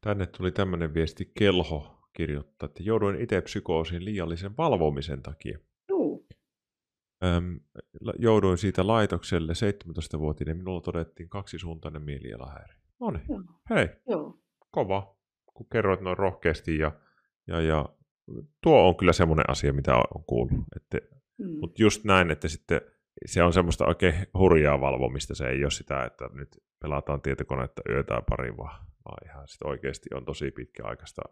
Tänne 0.01 0.27
tuli 0.27 0.53
tämmöinen 0.53 0.95
viesti 0.95 1.33
Kelho 1.39 1.97
kirjoittaa, 2.13 2.67
että 2.67 2.83
jouduin 2.83 3.21
itse 3.21 3.41
psykoosiin 3.41 4.05
liiallisen 4.05 4.57
valvomisen 4.57 5.23
takia. 5.23 5.59
Juu. 5.89 6.27
Öm, 7.25 7.61
jouduin 8.19 8.59
siitä 8.59 8.87
laitokselle 8.87 9.53
17-vuotiaana 9.53 10.55
minulla 10.55 10.81
todettiin 10.81 11.29
kaksisuuntainen 11.29 12.03
mielialahäiri. 12.03 12.75
No 13.01 13.11
niin, 13.11 13.45
hei, 13.71 13.89
Joo. 14.09 14.39
kova. 14.71 15.16
Kun 15.57 15.67
kerroit 15.73 16.01
noin 16.01 16.19
rohkeasti 16.19 16.79
ja, 16.79 16.93
ja, 17.47 17.61
ja 17.61 17.89
tuo 18.63 18.89
on 18.89 18.97
kyllä 18.97 19.13
semmoinen 19.13 19.51
asia, 19.51 19.73
mitä 19.73 19.97
on 19.97 20.25
kuullut. 20.27 20.65
Että, 20.77 20.99
mm. 21.39 21.59
Mutta 21.61 21.83
just 21.83 22.05
näin, 22.05 22.31
että 22.31 22.49
sitten 22.49 22.81
se 23.27 23.43
on 23.43 23.53
semmoista 23.53 23.87
oikein 23.87 24.15
hurjaa 24.39 24.81
valvomista. 24.81 25.35
Se 25.35 25.49
ei 25.49 25.65
ole 25.65 25.71
sitä, 25.71 26.05
että 26.05 26.29
nyt 26.33 26.49
pelataan 26.83 27.23
tietokonetta 27.23 27.83
yötä 27.89 28.23
pari, 28.29 28.57
vaan, 28.57 28.87
vaan 29.05 29.29
ihan 29.29 29.49
sit 29.49 29.63
oikeasti 29.63 30.09
on 30.15 30.25
tosi 30.25 30.51
pitkäaikaista 30.51 31.23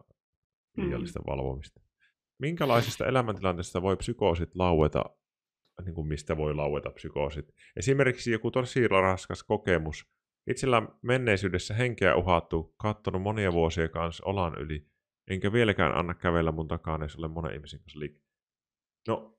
liiallista 0.77 1.18
mm. 1.20 1.27
valvomista. 1.27 1.81
Minkälaisista 2.39 3.07
elämäntilanteista 3.07 3.83
voi 3.83 3.97
psykoosit 3.97 4.55
laueta, 4.55 5.05
niin 5.85 5.95
kuin 5.95 6.07
mistä 6.07 6.37
voi 6.37 6.55
laueta 6.55 6.91
psykoosit? 6.91 7.49
Esimerkiksi 7.77 8.33
joku 8.33 8.51
tosi 8.51 8.89
raskas 8.89 9.43
kokemus. 9.43 10.14
Itsellä 10.47 10.83
menneisyydessä 11.03 11.75
henkeä 11.75 12.17
uhattu, 12.17 12.75
kattonut 12.77 13.23
monia 13.23 13.53
vuosia 13.53 13.89
kanssa 13.89 14.25
olan 14.27 14.59
yli, 14.59 14.87
enkä 15.31 15.53
vieläkään 15.53 15.95
anna 15.95 16.15
kävellä 16.15 16.53
mun 16.53 16.69
takana, 16.69 17.05
jos 17.05 17.17
olen 17.17 17.31
monen 17.31 17.55
ihmisen 17.55 17.81
kanssa 17.81 17.99
liik. 17.99 18.21
No, 19.09 19.39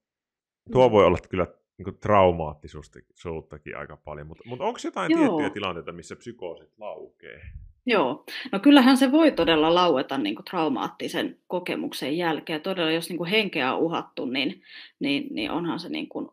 tuo 0.71 0.87
mm. 0.87 0.91
voi 0.91 1.05
olla 1.05 1.17
kyllä 1.29 1.47
niin 1.77 1.97
traumaattisuuttakin 1.99 3.77
aika 3.77 3.97
paljon, 3.97 4.27
mutta, 4.27 4.43
mutta 4.45 4.65
onko 4.65 4.79
jotain 4.83 5.11
Joo. 5.11 5.19
tiettyjä 5.19 5.49
tilanteita, 5.49 5.91
missä 5.91 6.15
psykoosit 6.15 6.73
laukee? 6.77 7.41
Joo, 7.85 8.25
no 8.51 8.59
kyllähän 8.59 8.97
se 8.97 9.11
voi 9.11 9.31
todella 9.31 9.75
laueta 9.75 10.17
niin 10.17 10.35
kuin 10.35 10.45
traumaattisen 10.45 11.39
kokemuksen 11.47 12.17
jälkeen. 12.17 12.61
Todella 12.61 12.91
jos 12.91 13.09
niin 13.09 13.17
kuin 13.17 13.29
henkeä 13.29 13.73
on 13.73 13.79
uhattu, 13.79 14.25
niin, 14.25 14.61
niin, 14.99 15.27
niin 15.31 15.51
onhan 15.51 15.79
se 15.79 15.89
niin 15.89 16.09
kuin 16.09 16.29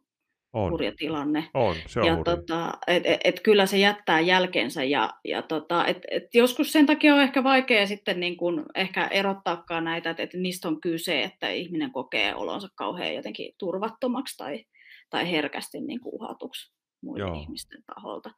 on. 0.52 0.70
hurja 0.70 0.92
tilanne. 0.96 1.44
On, 1.54 1.76
se 1.86 2.00
on 2.00 2.06
ja 2.06 2.16
tota, 2.24 2.72
et, 2.86 3.06
et, 3.06 3.20
et 3.24 3.40
kyllä 3.40 3.66
se 3.66 3.78
jättää 3.78 4.20
jälkensä 4.20 4.84
ja, 4.84 5.10
ja 5.24 5.42
tota, 5.42 5.86
et, 5.86 5.98
et 6.10 6.34
joskus 6.34 6.72
sen 6.72 6.86
takia 6.86 7.14
on 7.14 7.22
ehkä 7.22 7.44
vaikea 7.44 7.86
sitten 7.86 8.20
niin 8.20 8.36
kuin 8.36 8.62
ehkä 8.74 9.06
erottaakaan 9.06 9.84
näitä, 9.84 10.10
että 10.10 10.22
et 10.22 10.34
niistä 10.34 10.68
on 10.68 10.80
kyse, 10.80 11.22
että 11.22 11.50
ihminen 11.50 11.92
kokee 11.92 12.34
olonsa 12.34 12.68
kauhean 12.74 13.14
jotenkin 13.14 13.54
turvattomaksi 13.58 14.36
tai, 14.36 14.64
tai 15.10 15.30
herkästi 15.30 15.80
niin 15.80 16.00
kuin 16.00 16.14
uhatuksi 16.14 16.72
muiden 17.02 17.26
joo. 17.26 17.40
ihmisten 17.40 17.82
taholta. 17.94 18.30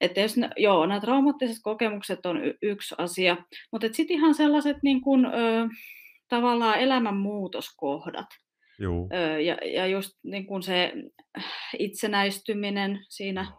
Että 0.00 0.20
jos 0.20 0.36
ne, 0.36 0.50
joo, 0.56 0.86
nämä 0.86 1.00
traumaattiset 1.00 1.56
kokemukset 1.62 2.26
on 2.26 2.44
y- 2.44 2.58
yksi 2.62 2.94
asia, 2.98 3.36
mutta 3.72 3.86
sitten 3.92 4.16
ihan 4.16 4.34
sellaiset 4.34 4.76
niin 4.82 5.00
kuin, 5.00 5.24
ö, 5.24 5.68
tavallaan 6.28 6.78
elämänmuutoskohdat, 6.78 8.26
Joo. 8.78 9.08
Ö, 9.14 9.40
ja, 9.40 9.56
ja 9.64 9.86
just 9.86 10.10
niin 10.22 10.46
kuin 10.46 10.62
se 10.62 10.92
itsenäistyminen 11.78 13.04
siinä, 13.08 13.52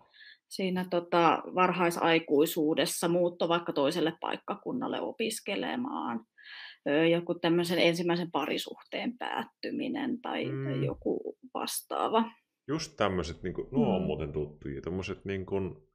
siinä 0.47 0.85
tota 0.89 1.43
varhaisaikuisuudessa, 1.55 3.07
muutto 3.07 3.49
vaikka 3.49 3.73
toiselle 3.73 4.13
paikkakunnalle 4.21 5.01
opiskelemaan, 5.01 6.25
joku 7.11 7.35
tämmöisen 7.35 7.79
ensimmäisen 7.79 8.31
parisuhteen 8.31 9.17
päättyminen 9.17 10.21
tai, 10.21 10.45
mm. 10.45 10.63
tai 10.63 10.85
joku 10.85 11.37
vastaava. 11.53 12.31
Just 12.67 12.97
tämmöiset, 12.97 13.43
niin 13.43 13.53
kuin, 13.53 13.67
nuo 13.71 13.95
on 13.95 14.01
mm. 14.01 14.05
muuten 14.05 14.31
tuttuja, 14.31 14.81
tämmöiset 14.81 15.25
niin 15.25 15.45
kuin, 15.45 15.88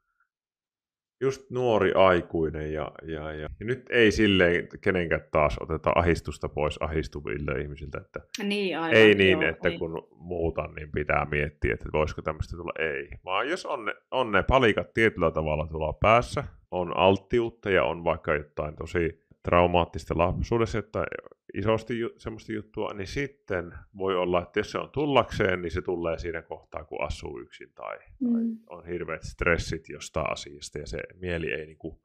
just 1.25 1.51
nuori 1.51 1.93
aikuinen 1.93 2.73
ja, 2.73 2.93
ja, 3.03 3.33
ja, 3.33 3.41
ja 3.41 3.49
nyt 3.61 3.87
ei 3.91 4.11
silleen 4.13 4.69
kenenkään 4.81 5.25
taas 5.33 5.57
oteta 5.61 5.93
ahistusta 5.95 6.49
pois 6.49 6.83
ahistuville 6.83 7.61
ihmisiltä, 7.61 7.99
että 7.99 8.21
niin, 8.43 8.79
aivan, 8.79 8.97
ei 8.97 9.15
niin, 9.15 9.41
joo, 9.41 9.51
että 9.51 9.69
ei. 9.69 9.79
kun 9.79 10.09
muutan, 10.17 10.75
niin 10.75 10.93
pitää 10.93 11.27
miettiä, 11.31 11.75
että 11.75 11.89
voisiko 11.93 12.23
tämmöistä 12.23 12.57
tulla, 12.57 12.73
ei. 12.79 13.09
Vaan 13.25 13.49
jos 13.49 13.67
on 13.67 13.85
ne, 13.85 13.95
on 14.11 14.33
ne 14.33 14.43
palikat 14.43 14.95
tietyllä 14.95 15.31
tavalla 15.31 15.67
tuolla 15.67 15.93
päässä, 15.93 16.45
on 16.71 16.97
alttiutta 16.97 17.71
ja 17.71 17.85
on 17.85 18.05
vaikka 18.05 18.35
jotain 18.35 18.77
tosi 18.77 19.24
traumaattista 19.45 20.19
lapsuudessa 20.19 20.83
tai 20.83 21.05
isosti 21.55 21.99
ju- 21.99 22.15
semmoista 22.19 22.53
juttua, 22.53 22.95
niin 22.95 23.07
sitten 23.07 23.75
voi 23.99 24.17
olla, 24.17 24.43
että 24.43 24.61
jos 24.61 24.71
se 24.71 24.79
on 24.79 24.91
tullakseen, 24.91 25.63
niin 25.63 25.71
se 25.71 25.83
tulee 25.83 26.19
siinä 26.19 26.43
kohtaa, 26.43 26.85
kun 26.85 27.03
asuu 27.03 27.41
yksin 27.41 27.73
tai, 27.75 27.99
mm. 28.21 28.33
tai 28.33 28.43
on 28.67 28.87
hirveät 28.87 29.23
stressit 29.23 29.89
jostain 29.89 30.33
asiasta 30.33 30.79
ja 30.79 30.87
se 30.87 30.99
mieli 31.15 31.53
ei 31.53 31.67
niin 31.67 31.79
kuin 31.79 31.99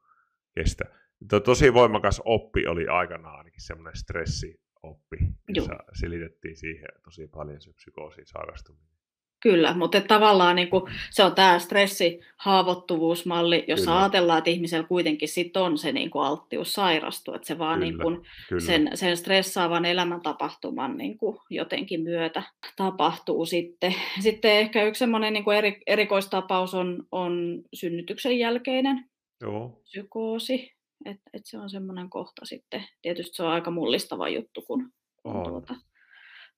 kestä. 0.54 0.84
To- 1.30 1.40
tosi 1.40 1.74
voimakas 1.74 2.22
oppi 2.24 2.66
oli 2.66 2.88
aikanaan 2.88 3.38
ainakin 3.38 3.60
semmoinen 3.60 3.96
stressioppi, 3.96 5.16
jossa 5.48 5.72
Joo. 5.72 5.82
selitettiin 5.92 6.56
siihen 6.56 6.88
tosi 7.04 7.26
paljon 7.26 7.60
se 7.60 7.72
psykoosin 7.72 8.26
sairastuminen. 8.26 8.99
Kyllä, 9.40 9.74
mutta 9.74 10.00
tavallaan 10.00 10.56
niin 10.56 10.70
kuin, 10.70 10.82
se 11.10 11.24
on 11.24 11.34
tämä 11.34 11.58
stressihaavoittuvuusmalli, 11.58 13.64
jossa 13.68 13.90
kyllä. 13.90 14.00
ajatellaan, 14.00 14.38
että 14.38 14.50
ihmisellä 14.50 14.86
kuitenkin 14.86 15.28
sit 15.28 15.56
on 15.56 15.78
se 15.78 15.92
niin 15.92 16.10
kuin 16.10 16.24
alttius 16.24 16.72
sairastua, 16.72 17.36
että 17.36 17.46
se 17.46 17.58
vaan 17.58 17.78
kyllä, 17.78 17.90
niin 17.90 17.98
kuin, 18.02 18.22
sen, 18.66 18.90
sen 18.94 19.16
stressaavan 19.16 19.84
elämäntapahtuman 19.84 20.98
niin 20.98 21.18
kuin, 21.18 21.38
jotenkin 21.50 22.00
myötä 22.00 22.42
tapahtuu 22.76 23.46
sitten. 23.46 23.94
Sitten 24.20 24.52
ehkä 24.52 24.84
yksi 24.84 24.98
semmoinen 24.98 25.32
niin 25.32 25.52
eri, 25.56 25.80
erikoistapaus 25.86 26.74
on, 26.74 27.04
on 27.12 27.62
synnytyksen 27.74 28.38
jälkeinen 28.38 29.04
Joo. 29.40 29.80
psykoosi, 29.82 30.72
että 31.04 31.30
et 31.32 31.46
se 31.46 31.58
on 31.58 31.70
semmoinen 31.70 32.10
kohta 32.10 32.44
sitten. 32.44 32.84
Tietysti 33.02 33.36
se 33.36 33.42
on 33.42 33.50
aika 33.50 33.70
mullistava 33.70 34.28
juttu, 34.28 34.62
kun, 34.62 34.92
kun 35.22 35.44
tuota, 35.44 35.74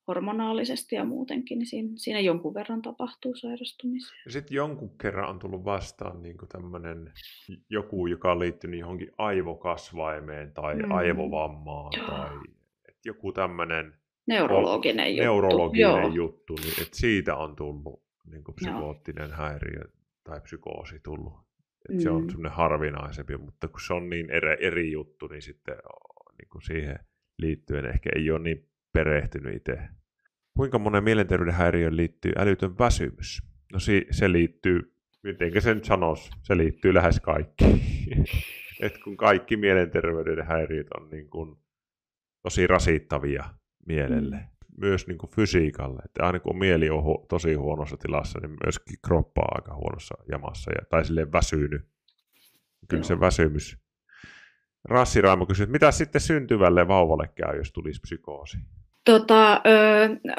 hormonaalisesti 0.09 0.97
ja 0.97 1.05
muutenkin, 1.05 1.59
niin 1.59 1.67
siinä, 1.67 1.89
siinä 1.97 2.21
jonkun 2.21 2.55
verran 2.55 2.83
tapahtuu 2.83 3.35
sairastumisia. 3.35 4.23
Ja 4.25 4.33
sitten 4.33 4.55
jonkun 4.55 4.99
kerran 4.99 5.31
on 5.31 5.39
tullut 5.39 5.65
vastaan 5.65 6.23
niin 6.23 6.37
tämmöinen 6.53 7.13
joku, 7.71 8.07
joka 8.07 8.33
on 8.33 8.39
liittynyt 8.39 8.81
johonkin 8.81 9.11
aivokasvaimeen 9.19 10.53
tai 10.53 10.75
mm. 10.75 10.91
aivovammaan 10.91 11.93
tai 12.07 12.31
et 12.89 12.97
joku 13.05 13.33
tämmöinen 13.33 13.95
neurologinen, 14.27 15.11
juttu. 15.11 15.23
neurologinen 15.23 16.13
juttu, 16.13 16.55
niin 16.55 16.83
että 16.83 16.97
siitä 16.97 17.37
on 17.37 17.57
tullut 17.57 18.03
niin 18.31 18.45
psykoottinen 18.55 19.29
Joo. 19.29 19.37
häiriö 19.37 19.85
tai 20.25 20.41
psykoosi 20.41 21.01
tullut. 21.01 21.33
Et 21.89 21.95
mm. 21.95 22.01
Se 22.01 22.11
on 22.11 22.23
mm. 22.23 22.29
semmoinen 22.29 22.53
harvinaisempi, 22.53 23.37
mutta 23.37 23.69
kun 23.69 23.81
se 23.87 23.95
on 23.95 24.11
niin 24.11 24.31
eri, 24.31 24.57
eri 24.67 24.93
juttu, 24.93 25.27
niin 25.27 25.43
sitten 25.43 25.75
niin 26.39 26.49
kuin 26.53 26.63
siihen 26.63 26.99
liittyen 27.39 27.85
ehkä 27.85 28.11
ei 28.17 28.31
ole 28.31 28.39
niin 28.39 28.72
perehtynyt 28.93 29.57
itse. 29.57 29.79
Kuinka 30.57 30.79
monen 30.79 31.05
mielenterveyden 31.05 31.55
häiriöön 31.55 31.97
liittyy 31.97 32.33
älytön 32.37 32.79
väsymys? 32.79 33.43
No 33.73 33.79
si- 33.79 34.07
se 34.11 34.33
liittyy, 34.33 34.95
mitenkä 35.23 35.61
sen 35.61 35.85
sanoisi, 35.85 36.31
se 36.43 36.57
liittyy 36.57 36.95
lähes 36.95 37.21
kaikki. 37.21 37.65
Et 38.83 38.99
kun 39.05 39.17
kaikki 39.17 39.57
mielenterveyden 39.57 40.47
häiriöt 40.47 40.87
on 41.01 41.11
niin 41.11 41.31
kuin 41.31 41.57
tosi 42.43 42.67
rasittavia 42.67 43.45
mielelle, 43.87 44.37
mm. 44.37 44.47
myös 44.81 45.07
niin 45.07 45.19
kuin 45.19 45.31
fysiikalle. 45.31 46.03
Että 46.05 46.27
aina 46.27 46.41
kun 46.41 46.59
mieli 46.59 46.91
on 46.91 47.05
hu- 47.05 47.27
tosi 47.29 47.55
huonossa 47.55 47.97
tilassa, 47.97 48.39
niin 48.41 48.57
myöskin 48.65 48.97
kroppa 49.07 49.43
on 49.43 49.49
aika 49.55 49.75
huonossa 49.75 50.15
jamassa 50.31 50.71
ja, 50.71 50.87
tai 50.91 51.05
silleen 51.05 51.33
väsynyt. 51.33 51.83
Kyllä 52.89 53.01
Joo. 53.01 53.05
se 53.05 53.21
väsymys. 53.21 53.79
Rassi 54.85 55.21
Raimo 55.21 55.47
kysyy, 55.47 55.65
että 55.65 55.73
mitä 55.73 55.91
sitten 55.91 56.21
syntyvälle 56.21 56.89
vauvalle 56.89 57.29
käy, 57.35 57.57
jos 57.57 57.73
tulisi 57.73 58.01
psykoosi? 58.01 58.59
Tota, 59.05 59.63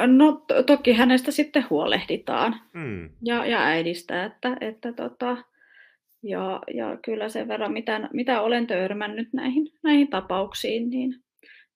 no 0.08 0.46
toki 0.66 0.94
hänestä 0.94 1.32
sitten 1.32 1.66
huolehditaan 1.70 2.62
mm. 2.74 3.10
ja, 3.26 3.46
ja 3.46 3.60
äidistä, 3.60 4.26
että, 4.26 4.58
että 4.62 4.94
tota, 4.94 5.38
ja, 6.24 6.62
ja 6.74 6.98
kyllä 7.06 7.30
sen 7.30 7.48
verran, 7.48 7.74
mitä, 7.74 8.10
mitä 8.14 8.42
olen 8.42 8.68
törmännyt 8.68 9.34
näihin, 9.34 9.70
näihin 9.84 10.08
tapauksiin, 10.08 10.90
niin, 10.90 11.16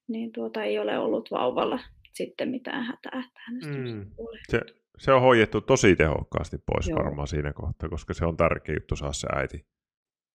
niin 0.08 0.32
tuota, 0.32 0.64
ei 0.64 0.80
ole 0.80 1.00
ollut 1.00 1.32
vauvalla 1.32 1.80
sitten 2.14 2.50
mitään 2.50 2.84
hätää, 2.84 3.24
että 3.26 3.40
hänestä 3.48 3.78
mm. 3.78 4.06
se, 4.50 4.62
se 4.98 5.12
on 5.12 5.22
hoidettu 5.22 5.62
tosi 5.62 5.96
tehokkaasti 5.96 6.58
pois 6.66 6.88
Joo. 6.88 7.00
varmaan 7.00 7.28
siinä 7.28 7.54
kohtaa, 7.54 7.90
koska 7.90 8.14
se 8.14 8.26
on 8.26 8.38
tärkeä 8.38 8.76
juttu 8.76 8.96
saa 8.96 9.14
se 9.14 9.28
äiti, 9.36 9.66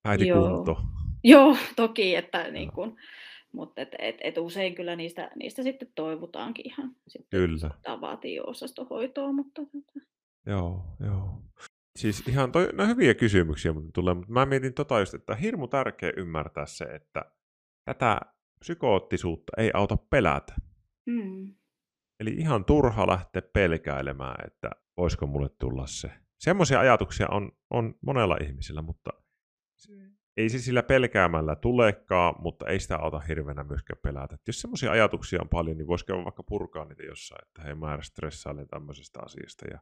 äiti 0.05 0.29
Joo. 0.29 0.49
kunto. 0.49 0.77
Joo, 1.25 1.57
toki, 1.77 2.15
että 2.15 2.51
niin 2.51 2.73
kun, 2.73 2.97
mutta 3.53 3.81
et, 3.81 3.89
et, 3.99 4.17
et 4.21 4.39
usein 4.39 4.75
kyllä 4.75 4.97
niistä, 4.97 5.31
niistä 5.37 5.63
sitten 5.63 5.89
toivutaankin 5.95 6.67
ihan. 6.67 6.97
Sitten 7.09 7.41
kyllä. 7.41 7.71
Tämä 7.83 8.01
vaatii 8.01 8.41
osastohoitoa, 8.41 9.33
mutta... 9.33 9.63
Tota. 9.63 10.07
Joo, 10.47 10.85
joo. 11.01 11.43
Siis 11.99 12.29
ihan 12.29 12.53
toi, 12.53 12.69
no 12.73 12.87
hyviä 12.87 13.15
kysymyksiä 13.15 13.73
mutta 13.73 13.91
tulee, 13.95 14.15
mutta 14.15 14.33
mä 14.33 14.47
mietin 14.47 14.75
tota 14.75 15.01
just, 15.01 15.15
että 15.15 15.35
hirmu 15.35 15.69
tärkeä 15.69 16.13
ymmärtää 16.17 16.67
se, 16.67 16.85
että 16.85 17.25
tätä 17.85 18.21
psykoottisuutta 18.61 19.53
ei 19.57 19.71
auta 19.75 19.97
pelätä. 19.97 20.55
Mm. 21.07 21.55
Eli 22.21 22.31
ihan 22.31 22.65
turha 22.65 23.07
lähteä 23.07 23.43
pelkäilemään, 23.43 24.47
että 24.47 24.71
voisiko 24.97 25.27
mulle 25.27 25.49
tulla 25.59 25.87
se. 25.87 26.11
Semmoisia 26.39 26.81
ajatuksia 26.81 27.27
on, 27.31 27.53
on 27.71 27.95
monella 28.01 28.37
ihmisellä, 28.43 28.83
mutta 28.83 29.11
ei 30.37 30.49
se 30.49 30.59
sillä 30.59 30.83
pelkäämällä 30.83 31.57
tulekaan, 31.57 32.35
mutta 32.39 32.67
ei 32.67 32.81
sitä 32.81 32.97
auta 32.97 33.21
hirveänä 33.21 33.65
myöskään 33.65 34.01
pelätä. 34.03 34.35
Et 34.35 34.47
jos 34.47 34.61
semmoisia 34.61 34.93
ajatuksia 34.93 35.43
on 35.43 35.49
paljon, 35.49 35.77
niin 35.77 35.87
voisiko 35.87 36.25
vaikka 36.25 36.43
purkaa 36.43 36.85
niitä 36.85 37.03
jossain, 37.03 37.45
että 37.49 37.63
hei 37.63 37.75
määrä 37.75 38.03
stressailen 38.03 38.69
tämmöisestä 38.69 39.21
asiasta. 39.23 39.69
Ja 39.71 39.79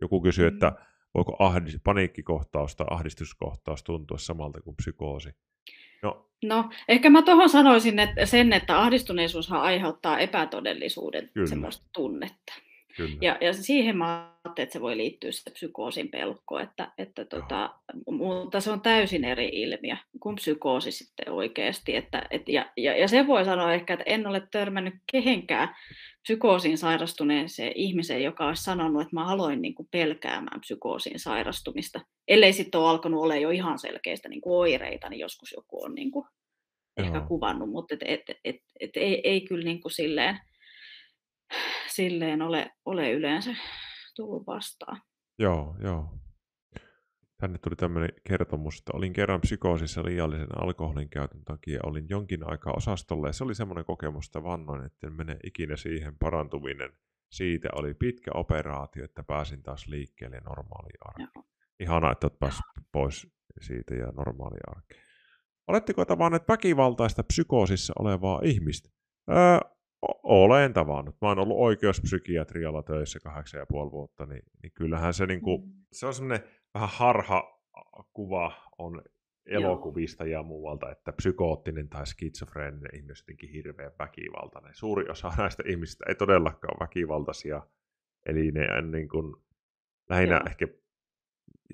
joku 0.00 0.20
kysyy, 0.22 0.50
mm. 0.50 0.54
että 0.54 0.72
voiko 1.14 1.36
ahdis, 1.38 1.80
paniikkikohtaus 1.84 2.76
tai 2.76 2.86
ahdistuskohtaus 2.90 3.82
tuntua 3.84 4.18
samalta 4.18 4.60
kuin 4.60 4.76
psykoosi. 4.76 5.30
No, 6.02 6.30
No, 6.44 6.70
ehkä 6.88 7.10
mä 7.10 7.22
tuohon 7.22 7.48
sanoisin 7.48 7.98
että 7.98 8.26
sen, 8.26 8.52
että 8.52 8.80
ahdistuneisuushan 8.80 9.60
aiheuttaa 9.60 10.18
epätodellisuuden 10.18 11.30
Kyllä. 11.34 11.46
semmoista 11.46 11.86
tunnetta. 11.94 12.54
Kyllä. 12.96 13.18
Ja, 13.20 13.38
ja 13.40 13.52
siihen 13.52 13.96
mä 13.96 14.34
ajattelin, 14.44 14.64
että 14.64 14.72
se 14.72 14.80
voi 14.80 14.96
liittyä 14.96 15.32
se 15.32 15.50
psykoosin 15.50 16.08
pelko, 16.08 16.58
että, 16.58 16.92
että 16.98 17.24
tota, 17.24 17.74
mutta 18.10 18.60
se 18.60 18.70
on 18.70 18.80
täysin 18.80 19.24
eri 19.24 19.48
ilmiö 19.52 19.96
kuin 20.20 20.36
psykoosi 20.36 20.92
sitten 20.92 21.32
oikeasti. 21.32 21.96
Että, 21.96 22.26
et, 22.30 22.48
ja, 22.48 22.72
ja, 22.76 22.96
ja 22.96 23.08
se 23.08 23.26
voi 23.26 23.44
sanoa 23.44 23.72
ehkä, 23.72 23.94
että 23.94 24.04
en 24.06 24.26
ole 24.26 24.48
törmännyt 24.50 24.94
kehenkään 25.12 25.68
psykoosiin 26.22 26.78
sairastuneeseen 26.78 27.72
ihmiseen, 27.74 28.22
joka 28.22 28.46
olisi 28.46 28.62
sanonut, 28.62 29.02
että 29.02 29.16
mä 29.16 29.26
aloin 29.26 29.62
niin 29.62 29.74
kuin 29.74 29.88
pelkäämään 29.90 30.60
psykoosiin 30.60 31.18
sairastumista. 31.18 32.00
Ellei 32.28 32.52
sitten 32.52 32.80
ole 32.80 32.88
alkanut 32.88 33.22
olla 33.22 33.36
jo 33.36 33.50
ihan 33.50 33.78
selkeistä 33.78 34.28
niin 34.28 34.40
kuin 34.40 34.56
oireita, 34.56 35.08
niin 35.08 35.20
joskus 35.20 35.52
joku 35.52 35.84
on 35.84 35.94
niin 35.94 36.10
kuin 36.10 36.26
ehkä 36.96 37.20
kuvannut, 37.20 37.70
mutta 37.70 37.94
et, 37.94 38.02
et, 38.04 38.38
et, 38.44 38.56
et, 38.80 38.90
ei, 38.96 39.20
ei 39.24 39.40
kyllä 39.40 39.64
niin 39.64 39.80
kuin 39.80 39.92
silleen, 39.92 40.38
silleen 41.86 42.42
ole, 42.42 42.70
ole 42.84 43.12
yleensä 43.12 43.50
tullut 44.16 44.46
vastaan. 44.46 45.02
Joo, 45.38 45.76
joo. 45.82 46.18
Tänne 47.40 47.58
tuli 47.58 47.76
tämmöinen 47.76 48.10
kertomus, 48.28 48.78
että 48.78 48.92
olin 48.94 49.12
kerran 49.12 49.40
psykoosissa 49.40 50.04
liiallisen 50.04 50.62
alkoholin 50.62 51.08
käytön 51.08 51.44
takia. 51.44 51.80
Olin 51.82 52.06
jonkin 52.08 52.50
aikaa 52.50 52.72
osastolla 52.76 53.26
ja 53.28 53.32
se 53.32 53.44
oli 53.44 53.54
semmoinen 53.54 53.84
kokemus, 53.84 54.26
että 54.26 54.42
vannoin, 54.42 54.84
että 54.84 55.06
en 55.06 55.12
mene 55.12 55.36
ikinä 55.44 55.76
siihen 55.76 56.18
parantuminen. 56.18 56.92
Siitä 57.30 57.68
oli 57.72 57.94
pitkä 57.94 58.30
operaatio, 58.34 59.04
että 59.04 59.22
pääsin 59.22 59.62
taas 59.62 59.86
liikkeelle 59.86 60.40
normaaliin 60.40 60.98
arkeen. 61.00 61.44
Ihana, 61.80 62.12
että 62.12 62.26
olet 62.26 62.38
päässyt 62.38 62.64
pois 62.92 63.26
siitä 63.60 63.94
ja 63.94 64.06
normaali 64.06 64.58
arkeen. 64.68 65.04
Oletteko 65.66 66.04
tavanneet 66.04 66.48
väkivaltaista 66.48 67.22
psykoosissa 67.22 67.92
olevaa 67.98 68.40
ihmistä? 68.44 68.88
Öö, 69.30 69.58
olen 70.22 70.72
tavannut. 70.72 71.16
Mä 71.20 71.28
oon 71.28 71.38
ollut 71.38 71.58
oikeuspsykiatrialla 71.58 72.82
töissä 72.82 73.20
kahdeksan 73.20 73.58
ja 73.58 73.66
puoli 73.66 73.90
vuotta, 73.90 74.26
niin, 74.26 74.42
niin 74.62 74.72
kyllähän 74.74 75.14
se, 75.14 75.26
niinku, 75.26 75.58
mm. 75.58 75.72
se 75.92 76.06
on 76.06 76.14
semmoinen 76.14 76.48
vähän 76.74 76.88
harha 76.92 77.54
kuva 78.12 78.52
on 78.78 79.02
elokuvista 79.46 80.24
Joo. 80.24 80.32
ja 80.32 80.42
muualta, 80.42 80.90
että 80.90 81.12
psykoottinen 81.12 81.88
tai 81.88 82.06
skitsofreeninen 82.06 82.94
ihminen 82.94 83.12
on 83.12 83.22
jotenkin 83.22 83.50
hirveän 83.50 83.92
väkivaltainen. 83.98 84.74
Suuri 84.74 85.08
osa 85.10 85.30
näistä 85.38 85.62
ihmisistä 85.66 86.04
ei 86.08 86.14
todellakaan 86.14 86.74
ole 86.74 86.86
väkivaltaisia, 86.86 87.62
eli 88.26 88.50
ne 88.50 88.82
niin 88.82 89.08
kuin, 89.08 89.36
lähinnä 90.10 90.34
Joo. 90.34 90.44
ehkä, 90.46 90.66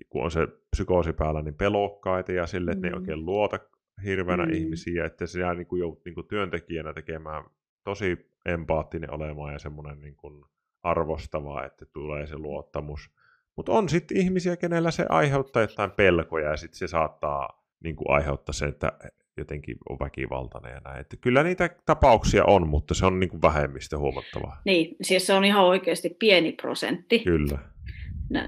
kun 0.08 0.24
on 0.24 0.30
se 0.30 0.48
psykoosi 0.70 1.12
päällä, 1.12 1.42
niin 1.42 1.54
pelokkaita 1.54 2.32
ja 2.32 2.46
sille, 2.46 2.70
että 2.70 2.78
mm. 2.78 2.82
ne 2.82 2.88
ei 2.88 2.94
mm. 2.94 3.00
oikein 3.00 3.26
luota 3.26 3.58
hirveänä 4.04 4.46
mm. 4.46 4.52
ihmisiä, 4.52 5.04
että 5.04 5.26
se 5.26 5.40
jää 5.40 5.54
niin 5.54 5.66
kuin, 5.66 5.80
joudut 5.80 6.04
niin 6.04 6.14
kuin 6.14 6.26
työntekijänä 6.28 6.92
tekemään 6.92 7.44
tosi 7.84 8.30
empaattinen 8.46 9.14
olemaan 9.14 9.52
ja 9.52 9.58
semmoinen 9.58 10.00
niin 10.00 10.16
kuin 10.16 10.44
arvostava, 10.82 11.64
että 11.64 11.86
tulee 11.86 12.26
se 12.26 12.38
luottamus. 12.38 13.10
Mutta 13.56 13.72
on 13.72 13.88
sitten 13.88 14.16
ihmisiä, 14.16 14.56
kenellä 14.56 14.90
se 14.90 15.06
aiheuttaa 15.08 15.62
jotain 15.62 15.90
pelkoja 15.90 16.50
ja 16.50 16.56
sitten 16.56 16.78
se 16.78 16.88
saattaa 16.88 17.64
niin 17.84 17.96
kuin 17.96 18.10
aiheuttaa 18.10 18.52
sen, 18.52 18.68
että 18.68 18.92
jotenkin 19.36 19.76
on 19.88 19.98
väkivaltainen 19.98 20.72
ja 20.72 20.80
näin. 20.84 21.00
Että 21.00 21.16
kyllä 21.16 21.42
niitä 21.42 21.70
tapauksia 21.86 22.44
on, 22.44 22.68
mutta 22.68 22.94
se 22.94 23.06
on 23.06 23.20
niin 23.20 23.30
kuin 23.30 23.42
vähemmistö 23.42 23.98
huomattavaa. 23.98 24.62
Niin, 24.64 24.96
siis 25.02 25.26
se 25.26 25.34
on 25.34 25.44
ihan 25.44 25.64
oikeasti 25.64 26.16
pieni 26.18 26.52
prosentti. 26.52 27.18
Kyllä. 27.18 27.58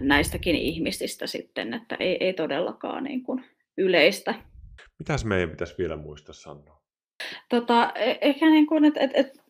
Näistäkin 0.01 0.57
ihmisistä 0.57 1.27
sitten, 1.27 1.75
että 1.75 1.97
ei, 2.01 2.17
ei 2.21 2.33
todellakaan 2.33 3.05
niin 3.05 3.23
kuin 3.23 3.45
yleistä. 3.79 4.35
Mitäs 4.99 5.25
meidän 5.25 5.51
pitäisi 5.51 5.75
vielä 5.79 5.97
muistaa 5.97 6.33
sanoa? 6.33 6.82
Tota, 7.49 7.93
e, 7.95 8.19
ehkä 8.21 8.47
niin 8.47 8.67
kuin, 8.67 8.85
että, 8.85 9.01
että, 9.01 9.21
että 9.21 9.43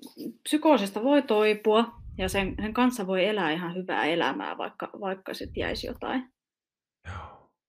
psykoosista 0.42 1.02
voi 1.02 1.22
toipua 1.22 1.84
ja 2.18 2.28
sen, 2.28 2.54
sen 2.62 2.74
kanssa 2.74 3.06
voi 3.06 3.24
elää 3.24 3.50
ihan 3.50 3.74
hyvää 3.74 4.04
elämää, 4.04 4.58
vaikka, 4.58 4.90
vaikka 5.00 5.34
sitten 5.34 5.60
jäisi 5.60 5.86
jotain, 5.86 6.28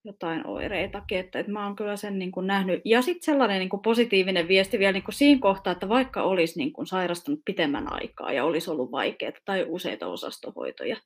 jotain 0.05 0.47
oireitakin. 0.47 1.19
Että, 1.19 1.39
että 1.39 1.51
mä 1.51 1.65
oon 1.65 1.75
kyllä 1.75 1.95
sen 1.95 2.19
niin 2.19 2.31
kuin 2.31 2.47
nähnyt. 2.47 2.81
Ja 2.85 3.01
sitten 3.01 3.23
sellainen 3.23 3.59
niin 3.59 3.69
kuin 3.69 3.81
positiivinen 3.81 4.47
viesti 4.47 4.79
vielä 4.79 4.91
niin 4.91 5.03
kuin 5.03 5.15
siinä 5.15 5.41
kohtaa, 5.41 5.73
että 5.73 5.89
vaikka 5.89 6.23
olisi 6.23 6.59
niin 6.59 6.73
kuin 6.73 6.87
sairastunut 6.87 7.39
pitemmän 7.45 7.93
aikaa 7.93 8.33
ja 8.33 8.45
olisi 8.45 8.71
ollut 8.71 8.91
vaikeaa 8.91 9.31
tai 9.45 9.65
useita 9.67 10.07
osastohoitoja, 10.07 10.97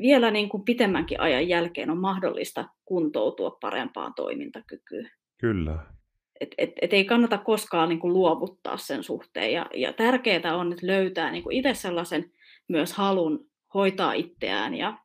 vielä 0.00 0.30
niin 0.30 0.48
kuin 0.48 0.64
pitemmänkin 0.64 1.20
ajan 1.20 1.48
jälkeen 1.48 1.90
on 1.90 1.98
mahdollista 1.98 2.68
kuntoutua 2.84 3.50
parempaan 3.60 4.14
toimintakykyyn. 4.14 5.10
Kyllä, 5.40 5.78
et, 6.42 6.54
et, 6.58 6.72
et 6.82 6.92
ei 6.92 7.04
kannata 7.04 7.38
koskaan 7.38 7.88
niin 7.88 7.98
kuin 7.98 8.12
luovuttaa 8.12 8.76
sen 8.76 9.02
suhteen. 9.02 9.52
Ja, 9.52 9.66
ja 9.74 9.92
tärkeää 9.92 10.56
on, 10.56 10.72
että 10.72 10.86
löytää 10.86 11.30
niin 11.30 11.42
kuin 11.42 11.56
itse 11.56 11.74
sellaisen 11.74 12.32
myös 12.68 12.92
halun 12.92 13.46
hoitaa 13.74 14.12
itseään 14.12 14.74
ja, 14.74 14.98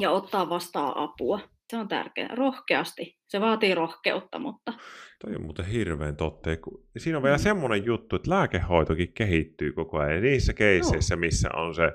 ja 0.00 0.10
ottaa 0.10 0.48
vastaan 0.48 0.96
apua. 0.96 1.40
Se 1.70 1.76
on 1.76 1.88
tärkeää. 1.88 2.34
Rohkeasti. 2.34 3.18
Se 3.28 3.40
vaatii 3.40 3.74
rohkeutta, 3.74 4.38
mutta... 4.38 4.72
Toi 5.24 5.34
on 5.34 5.42
muuten 5.42 5.66
hirveän 5.66 6.16
totta. 6.16 6.50
Siinä 6.96 7.18
on 7.18 7.22
vielä 7.22 7.36
mm. 7.36 7.42
semmoinen 7.42 7.84
juttu, 7.84 8.16
että 8.16 8.30
lääkehoitokin 8.30 9.12
kehittyy 9.12 9.72
koko 9.72 9.98
ajan. 9.98 10.14
Ja 10.14 10.20
niissä 10.20 10.52
keisseissä, 10.52 11.16
missä 11.16 11.48
on 11.54 11.74
se, 11.74 11.92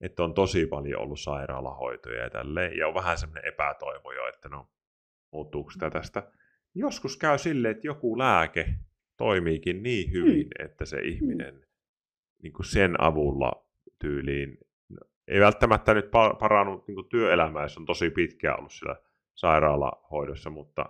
että 0.00 0.24
on 0.24 0.34
tosi 0.34 0.66
paljon 0.66 1.00
ollut 1.00 1.20
sairaalahoitoja 1.20 2.22
ja 2.22 2.30
tälleen, 2.30 2.76
ja 2.78 2.88
on 2.88 2.94
vähän 2.94 3.18
semmoinen 3.18 3.48
epätoivo 3.48 4.12
jo, 4.12 4.28
että 4.28 4.48
no, 4.48 4.68
muuttuuko 5.32 5.70
sitä 5.70 5.90
tästä 5.90 6.22
joskus 6.74 7.16
käy 7.16 7.38
silleen, 7.38 7.72
että 7.72 7.86
joku 7.86 8.18
lääke 8.18 8.74
toimiikin 9.16 9.82
niin 9.82 10.12
hyvin, 10.12 10.46
mm. 10.46 10.66
että 10.66 10.84
se 10.84 11.00
ihminen 11.00 11.54
mm. 11.54 11.60
niin 12.42 12.52
kuin 12.52 12.66
sen 12.66 13.00
avulla 13.00 13.66
tyyliin, 13.98 14.58
no, 14.88 14.98
ei 15.28 15.40
välttämättä 15.40 15.94
nyt 15.94 16.10
parannut 16.40 16.88
niin 16.88 17.08
työelämää, 17.10 17.62
jos 17.62 17.78
on 17.78 17.86
tosi 17.86 18.10
pitkään 18.10 18.58
ollut 18.58 18.72
siellä 18.72 18.96
sairaalahoidossa, 19.34 20.50
mutta, 20.50 20.86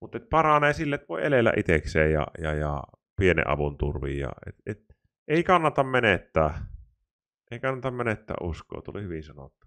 mutta 0.00 0.18
et 0.18 0.28
paranee 0.30 0.72
sille, 0.72 0.94
että 0.94 1.08
voi 1.08 1.26
elellä 1.26 1.52
itsekseen 1.56 2.12
ja, 2.12 2.26
ja, 2.38 2.54
ja 2.54 2.82
pienen 3.16 3.48
avun 3.48 3.78
turviin. 3.78 4.18
Ja, 4.18 4.32
et, 4.46 4.56
et, 4.66 4.84
ei 5.28 5.42
kannata 5.44 5.84
menettää, 5.84 6.66
ei 7.50 7.60
kannata 7.60 7.90
menettää 7.90 8.36
uskoa, 8.40 8.82
tuli 8.82 9.02
hyvin 9.02 9.22
sanottu. 9.22 9.66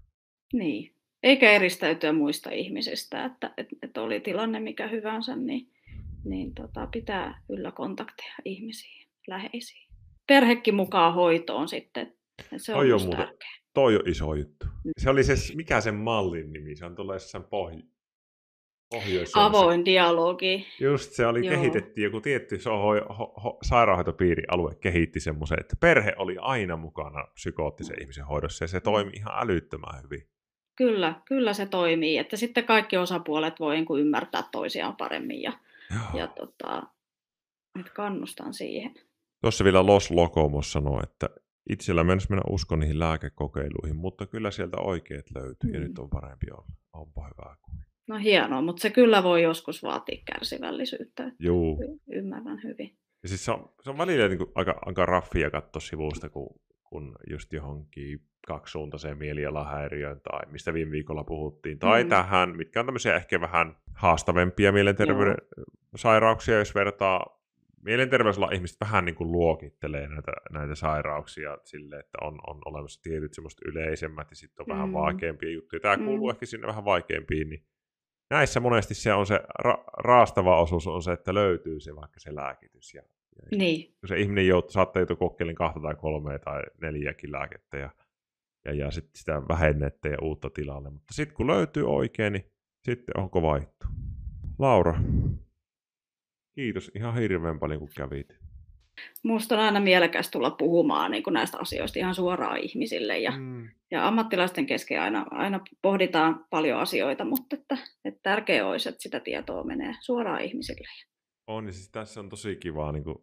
Niin, 0.54 0.95
eikä 1.24 1.51
eristäytyä 1.51 2.13
muista 2.13 2.49
ihmisistä, 2.51 3.26
että, 3.26 3.53
että, 3.57 3.76
että 3.82 4.01
oli 4.01 4.19
tilanne 4.19 4.59
mikä 4.59 4.88
hyvänsä, 4.88 5.36
niin, 5.36 5.69
niin 6.26 6.53
tota, 6.53 6.88
pitää 6.88 7.41
yllä 7.49 7.71
kontakteja 7.71 8.34
ihmisiin, 8.45 9.07
läheisiin. 9.28 9.93
Perhekin 10.28 10.76
mukaan 10.76 11.13
hoitoon 11.13 11.67
sitten, 11.67 12.13
se 12.57 12.76
on, 12.76 12.93
on 12.93 13.09
tärkeää. 13.09 13.53
Toi 13.74 13.95
on 13.95 14.01
iso 14.05 14.34
juttu. 14.34 14.65
Mm. 14.65 14.91
Se 14.97 15.09
oli 15.09 15.24
se, 15.24 15.34
mikä 15.55 15.82
sen 15.82 15.95
mallin 15.95 16.53
nimi, 16.53 16.76
se 16.76 16.86
on 16.86 16.95
tullut 16.95 17.15
jossain 17.15 17.43
pohj- 17.43 17.93
Avoin 19.34 19.86
dialogi. 19.86 20.67
Just 20.80 21.11
se 21.11 21.26
oli 21.26 21.45
Joo. 21.45 21.55
kehitetty, 21.55 22.01
joku 22.01 22.21
tietty 22.21 22.59
soho, 22.59 22.93
ho, 22.93 23.34
ho, 23.43 23.57
sairaanhoitopiirialue 23.63 24.76
kehitti 24.76 25.19
semmoisen, 25.19 25.59
että 25.59 25.76
perhe 25.80 26.13
oli 26.17 26.36
aina 26.39 26.78
mukana 26.78 27.28
psykoottisen 27.34 27.95
mm. 27.95 28.01
ihmisen 28.01 28.26
hoidossa 28.26 28.63
ja 28.63 28.67
se 28.67 28.80
toimi 28.80 29.11
ihan 29.15 29.34
älyttömän 29.43 30.03
hyvin. 30.03 30.33
Kyllä, 30.76 31.21
kyllä 31.26 31.53
se 31.53 31.65
toimii, 31.65 32.17
että 32.17 32.38
sitten 32.38 32.63
kaikki 32.63 32.97
osapuolet 32.97 33.59
voi 33.59 33.76
niin 33.76 33.86
kuin 33.86 34.01
ymmärtää 34.01 34.43
toisiaan 34.51 34.95
paremmin 34.95 35.41
ja, 35.41 35.53
ja 36.13 36.28
tota, 36.28 36.84
että 37.80 37.91
kannustan 37.93 38.53
siihen. 38.53 38.93
Tuossa 39.41 39.63
vielä 39.63 39.86
Los 39.86 40.11
Locomos 40.11 40.71
sanoi, 40.71 40.99
että 41.03 41.30
itsellä 41.69 42.03
mennessä 42.03 42.30
mennä 42.30 42.43
usko 42.49 42.76
niihin 42.76 42.99
lääkekokeiluihin, 42.99 43.95
mutta 43.95 44.26
kyllä 44.26 44.51
sieltä 44.51 44.78
oikeat 44.78 45.26
löytyy 45.36 45.69
mm. 45.69 45.74
ja 45.74 45.80
nyt 45.80 45.99
on 45.99 46.09
parempi 46.09 46.51
olla. 46.51 46.67
Onpa 46.93 47.21
hyvä 47.24 47.55
kuulla. 47.61 47.84
No 48.07 48.17
hienoa, 48.17 48.61
mutta 48.61 48.82
se 48.82 48.89
kyllä 48.89 49.24
voi 49.24 49.43
joskus 49.43 49.84
vaatia 49.84 50.21
kärsivällisyyttä. 50.26 51.32
Joo. 51.39 51.78
Y- 51.82 52.17
ymmärrän 52.17 52.63
hyvin. 52.63 52.97
Ja 53.24 53.30
siis 53.30 53.45
se 53.45 53.51
on, 53.51 53.74
se 53.84 53.89
on 53.89 53.97
välillä 53.97 54.28
niin 54.28 54.38
kuin 54.38 54.51
aika, 54.55 54.80
aika 54.86 55.05
raffia 55.05 55.51
katsoa 55.51 55.80
sivusta, 55.80 56.30
kun, 56.30 56.55
kun 56.94 57.16
just 57.30 57.54
johonkin 57.54 58.20
kaksisuuntaiseen 58.48 59.18
mielialahäiriöön 59.18 60.22
tai 60.22 60.52
mistä 60.52 60.74
viime 60.74 60.91
viikolla 60.91 61.24
puhuttiin, 61.24 61.80
tai 61.80 62.04
mm. 62.04 62.10
tähän, 62.10 62.58
mitkä 62.58 62.80
on 62.80 62.86
tämmöisiä 62.86 63.16
ehkä 63.16 63.41
vähän 63.41 63.76
haastavempia 63.96 64.72
mielenterveyden 64.72 65.38
Joo. 65.58 65.66
sairauksia, 65.96 66.58
jos 66.58 66.76
vertaa 66.76 67.44
mielenterveysala 67.86 68.52
ihmiset 68.52 68.78
vähän 68.82 69.06
niin 69.06 69.16
kuin 69.16 69.32
luokittelee 69.32 70.08
näitä, 70.08 70.32
näitä 70.52 70.76
sairauksia 70.76 71.58
sille, 71.64 72.00
että 72.00 72.18
on, 72.22 72.39
on 72.48 72.62
olemassa 72.66 73.02
tietyt 73.02 73.34
semmoiset 73.34 73.60
yleisemmät 73.66 74.30
ja 74.30 74.36
sitten 74.36 74.64
on 74.64 74.68
mm. 74.68 74.74
vähän 74.74 74.94
vaikeampia 74.94 75.52
juttuja. 75.52 75.80
Tämä 75.80 75.98
mm. 75.98 76.06
kuuluu 76.06 76.30
ehkä 76.30 76.46
sinne 76.46 76.68
vähän 76.68 76.86
vaikeampiin, 76.86 77.50
niin 77.50 77.66
näissä 78.30 78.60
monesti 78.60 78.94
se 78.94 79.14
on 79.14 79.26
se 79.26 79.39
ra- 79.66 79.84
raastava 79.98 80.62
osuus 80.62 80.88
on 80.88 81.04
se, 81.04 81.12
että 81.12 81.34
löytyy 81.34 81.80
se 81.80 81.96
vaikka 81.96 82.20
se 82.20 82.36
lääkitys. 82.36 82.94
Ja 82.94 83.04
niin. 83.56 83.96
Se 84.06 84.20
ihminen 84.20 84.48
joutuu, 84.48 84.72
saattaa 84.72 85.00
joutua 85.00 85.16
kokeilemaan 85.16 85.56
kahta 85.56 85.80
tai 85.80 85.96
kolmea 85.96 86.40
tai 86.40 86.62
neljäkin 86.82 87.32
lääkettä 87.32 87.78
ja 87.78 87.90
ja, 88.66 88.74
ja 88.74 88.92
sitten 88.92 89.20
sitä 89.20 89.42
vähennette 89.50 90.10
ja 90.10 90.18
uutta 90.22 90.50
tilalle. 90.50 90.90
Mutta 90.90 91.14
sitten 91.14 91.36
kun 91.36 91.48
löytyy 91.48 91.96
oikein, 91.96 92.34
niin 92.34 92.46
sitten 92.86 93.20
on 93.20 93.30
kova 93.30 93.62
Laura, 94.60 94.96
Kiitos 96.56 96.92
ihan 96.96 97.16
hirveän 97.16 97.60
paljon, 97.60 97.80
kun 97.80 97.90
kävit. 97.98 98.28
Minusta 99.24 99.56
on 99.56 99.62
aina 99.62 99.80
mielekäs 99.80 100.32
tulla 100.32 100.52
puhumaan 100.52 101.12
niin 101.12 101.24
kuin 101.24 101.34
näistä 101.34 101.58
asioista 101.58 102.00
ihan 102.00 102.16
suoraan 102.16 102.58
ihmisille. 102.58 103.20
Ja, 103.20 103.32
mm. 103.32 103.70
ja 103.92 104.08
ammattilaisten 104.08 104.66
kesken 104.66 105.02
aina, 105.02 105.26
aina 105.32 105.60
pohditaan 105.82 106.46
paljon 106.50 106.80
asioita, 106.80 107.26
mutta 107.26 107.56
että, 107.56 107.78
että 108.06 108.20
tärkeää 108.24 108.68
olisi, 108.68 108.90
että 108.90 109.02
sitä 109.02 109.20
tietoa 109.20 109.64
menee 109.64 109.94
suoraan 110.02 110.42
ihmisille. 110.42 110.88
On, 111.48 111.66
niin 111.66 111.74
siis 111.74 111.89
tässä 111.89 112.20
on 112.20 112.30
tosi 112.30 112.56
kivaa. 112.56 112.91
Niin 112.91 113.04
kuin, 113.04 113.18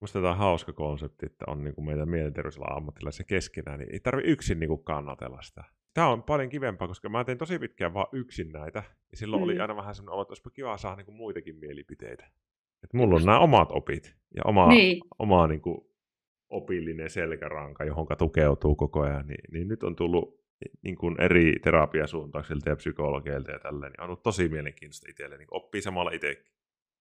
musta 0.00 0.18
tämä 0.18 0.30
on 0.30 0.38
hauska 0.38 0.72
konsepti, 0.72 1.26
että 1.26 1.44
on 1.48 1.64
niin 1.64 1.74
kuin 1.74 1.84
meidän 1.84 2.08
mielenterveysalan 2.08 2.76
ammattilaisia 2.76 3.26
keskenään, 3.26 3.78
niin 3.78 3.92
ei 3.92 4.00
tarvitse 4.00 4.30
yksin 4.30 4.60
niin 4.60 4.68
kuin 4.68 4.84
kannatella 4.84 5.42
sitä. 5.42 5.64
Tämä 5.94 6.08
on 6.08 6.22
paljon 6.22 6.48
kivempaa, 6.48 6.88
koska 6.88 7.08
mä 7.08 7.24
tein 7.24 7.38
tosi 7.38 7.58
pitkään 7.58 7.94
vaan 7.94 8.06
yksin 8.12 8.52
näitä, 8.52 8.82
ja 9.10 9.16
silloin 9.16 9.40
mm. 9.40 9.44
oli 9.44 9.60
aina 9.60 9.76
vähän 9.76 9.94
semmoinen 9.94 10.14
olo, 10.14 10.22
että 10.22 10.32
olisipa 10.32 10.50
kiva 10.50 10.76
saada 10.76 10.96
niin 10.96 11.06
kuin 11.06 11.16
muitakin 11.16 11.56
mielipiteitä. 11.56 12.24
Että 12.82 12.96
mulla 12.96 13.16
on 13.16 13.24
nämä 13.24 13.38
omat 13.38 13.68
opit 13.72 14.16
ja 14.36 14.42
oma, 14.44 14.68
niin. 14.68 15.00
oma 15.18 15.46
niin 15.46 15.60
kuin, 15.60 15.88
opillinen 16.50 17.10
selkäranka, 17.10 17.84
johon 17.84 18.06
tukeutuu 18.18 18.76
koko 18.76 19.00
ajan, 19.00 19.26
niin, 19.26 19.52
niin 19.52 19.68
nyt 19.68 19.82
on 19.82 19.96
tullut 19.96 20.38
niin 20.82 20.96
kuin 20.96 21.20
eri 21.20 21.54
terapiasuuntauksilta 21.62 22.70
ja 22.70 22.76
psykologeilta 22.76 23.50
ja 23.50 23.58
tälleen, 23.58 23.92
niin 23.92 24.00
on 24.00 24.06
ollut 24.06 24.22
tosi 24.22 24.48
mielenkiintoista 24.48 25.10
itselle, 25.10 25.38
niin 25.38 25.48
oppii 25.50 25.82
samalla 25.82 26.10
itsekin. 26.10 26.44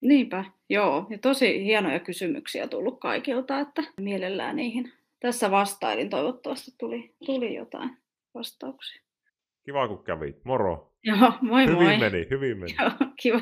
Niinpä, 0.02 0.46
joo. 0.70 1.08
Ja 1.10 1.18
tosi 1.18 1.64
hienoja 1.64 2.00
kysymyksiä 2.00 2.68
tullut 2.68 3.00
kaikilta, 3.00 3.60
että 3.60 3.84
mielellään 4.02 4.56
niihin 4.56 4.92
tässä 5.20 5.52
vastailin. 5.52 6.10
Toivottavasti 6.10 6.72
tuli, 6.78 7.16
tuli 7.26 7.56
jotain 7.56 7.98
vastauksia. 8.34 9.02
Kiva, 9.66 9.88
kun 9.88 10.04
kävit. 10.04 10.46
Moro. 10.46 10.94
Joo, 11.04 11.32
moi 11.42 11.66
hyvin 11.66 11.84
moi. 11.84 11.98
meni, 11.98 12.28
hyvin 12.30 12.58
meni. 12.58 12.76
Joo, 12.80 12.92
kiva. 13.22 13.42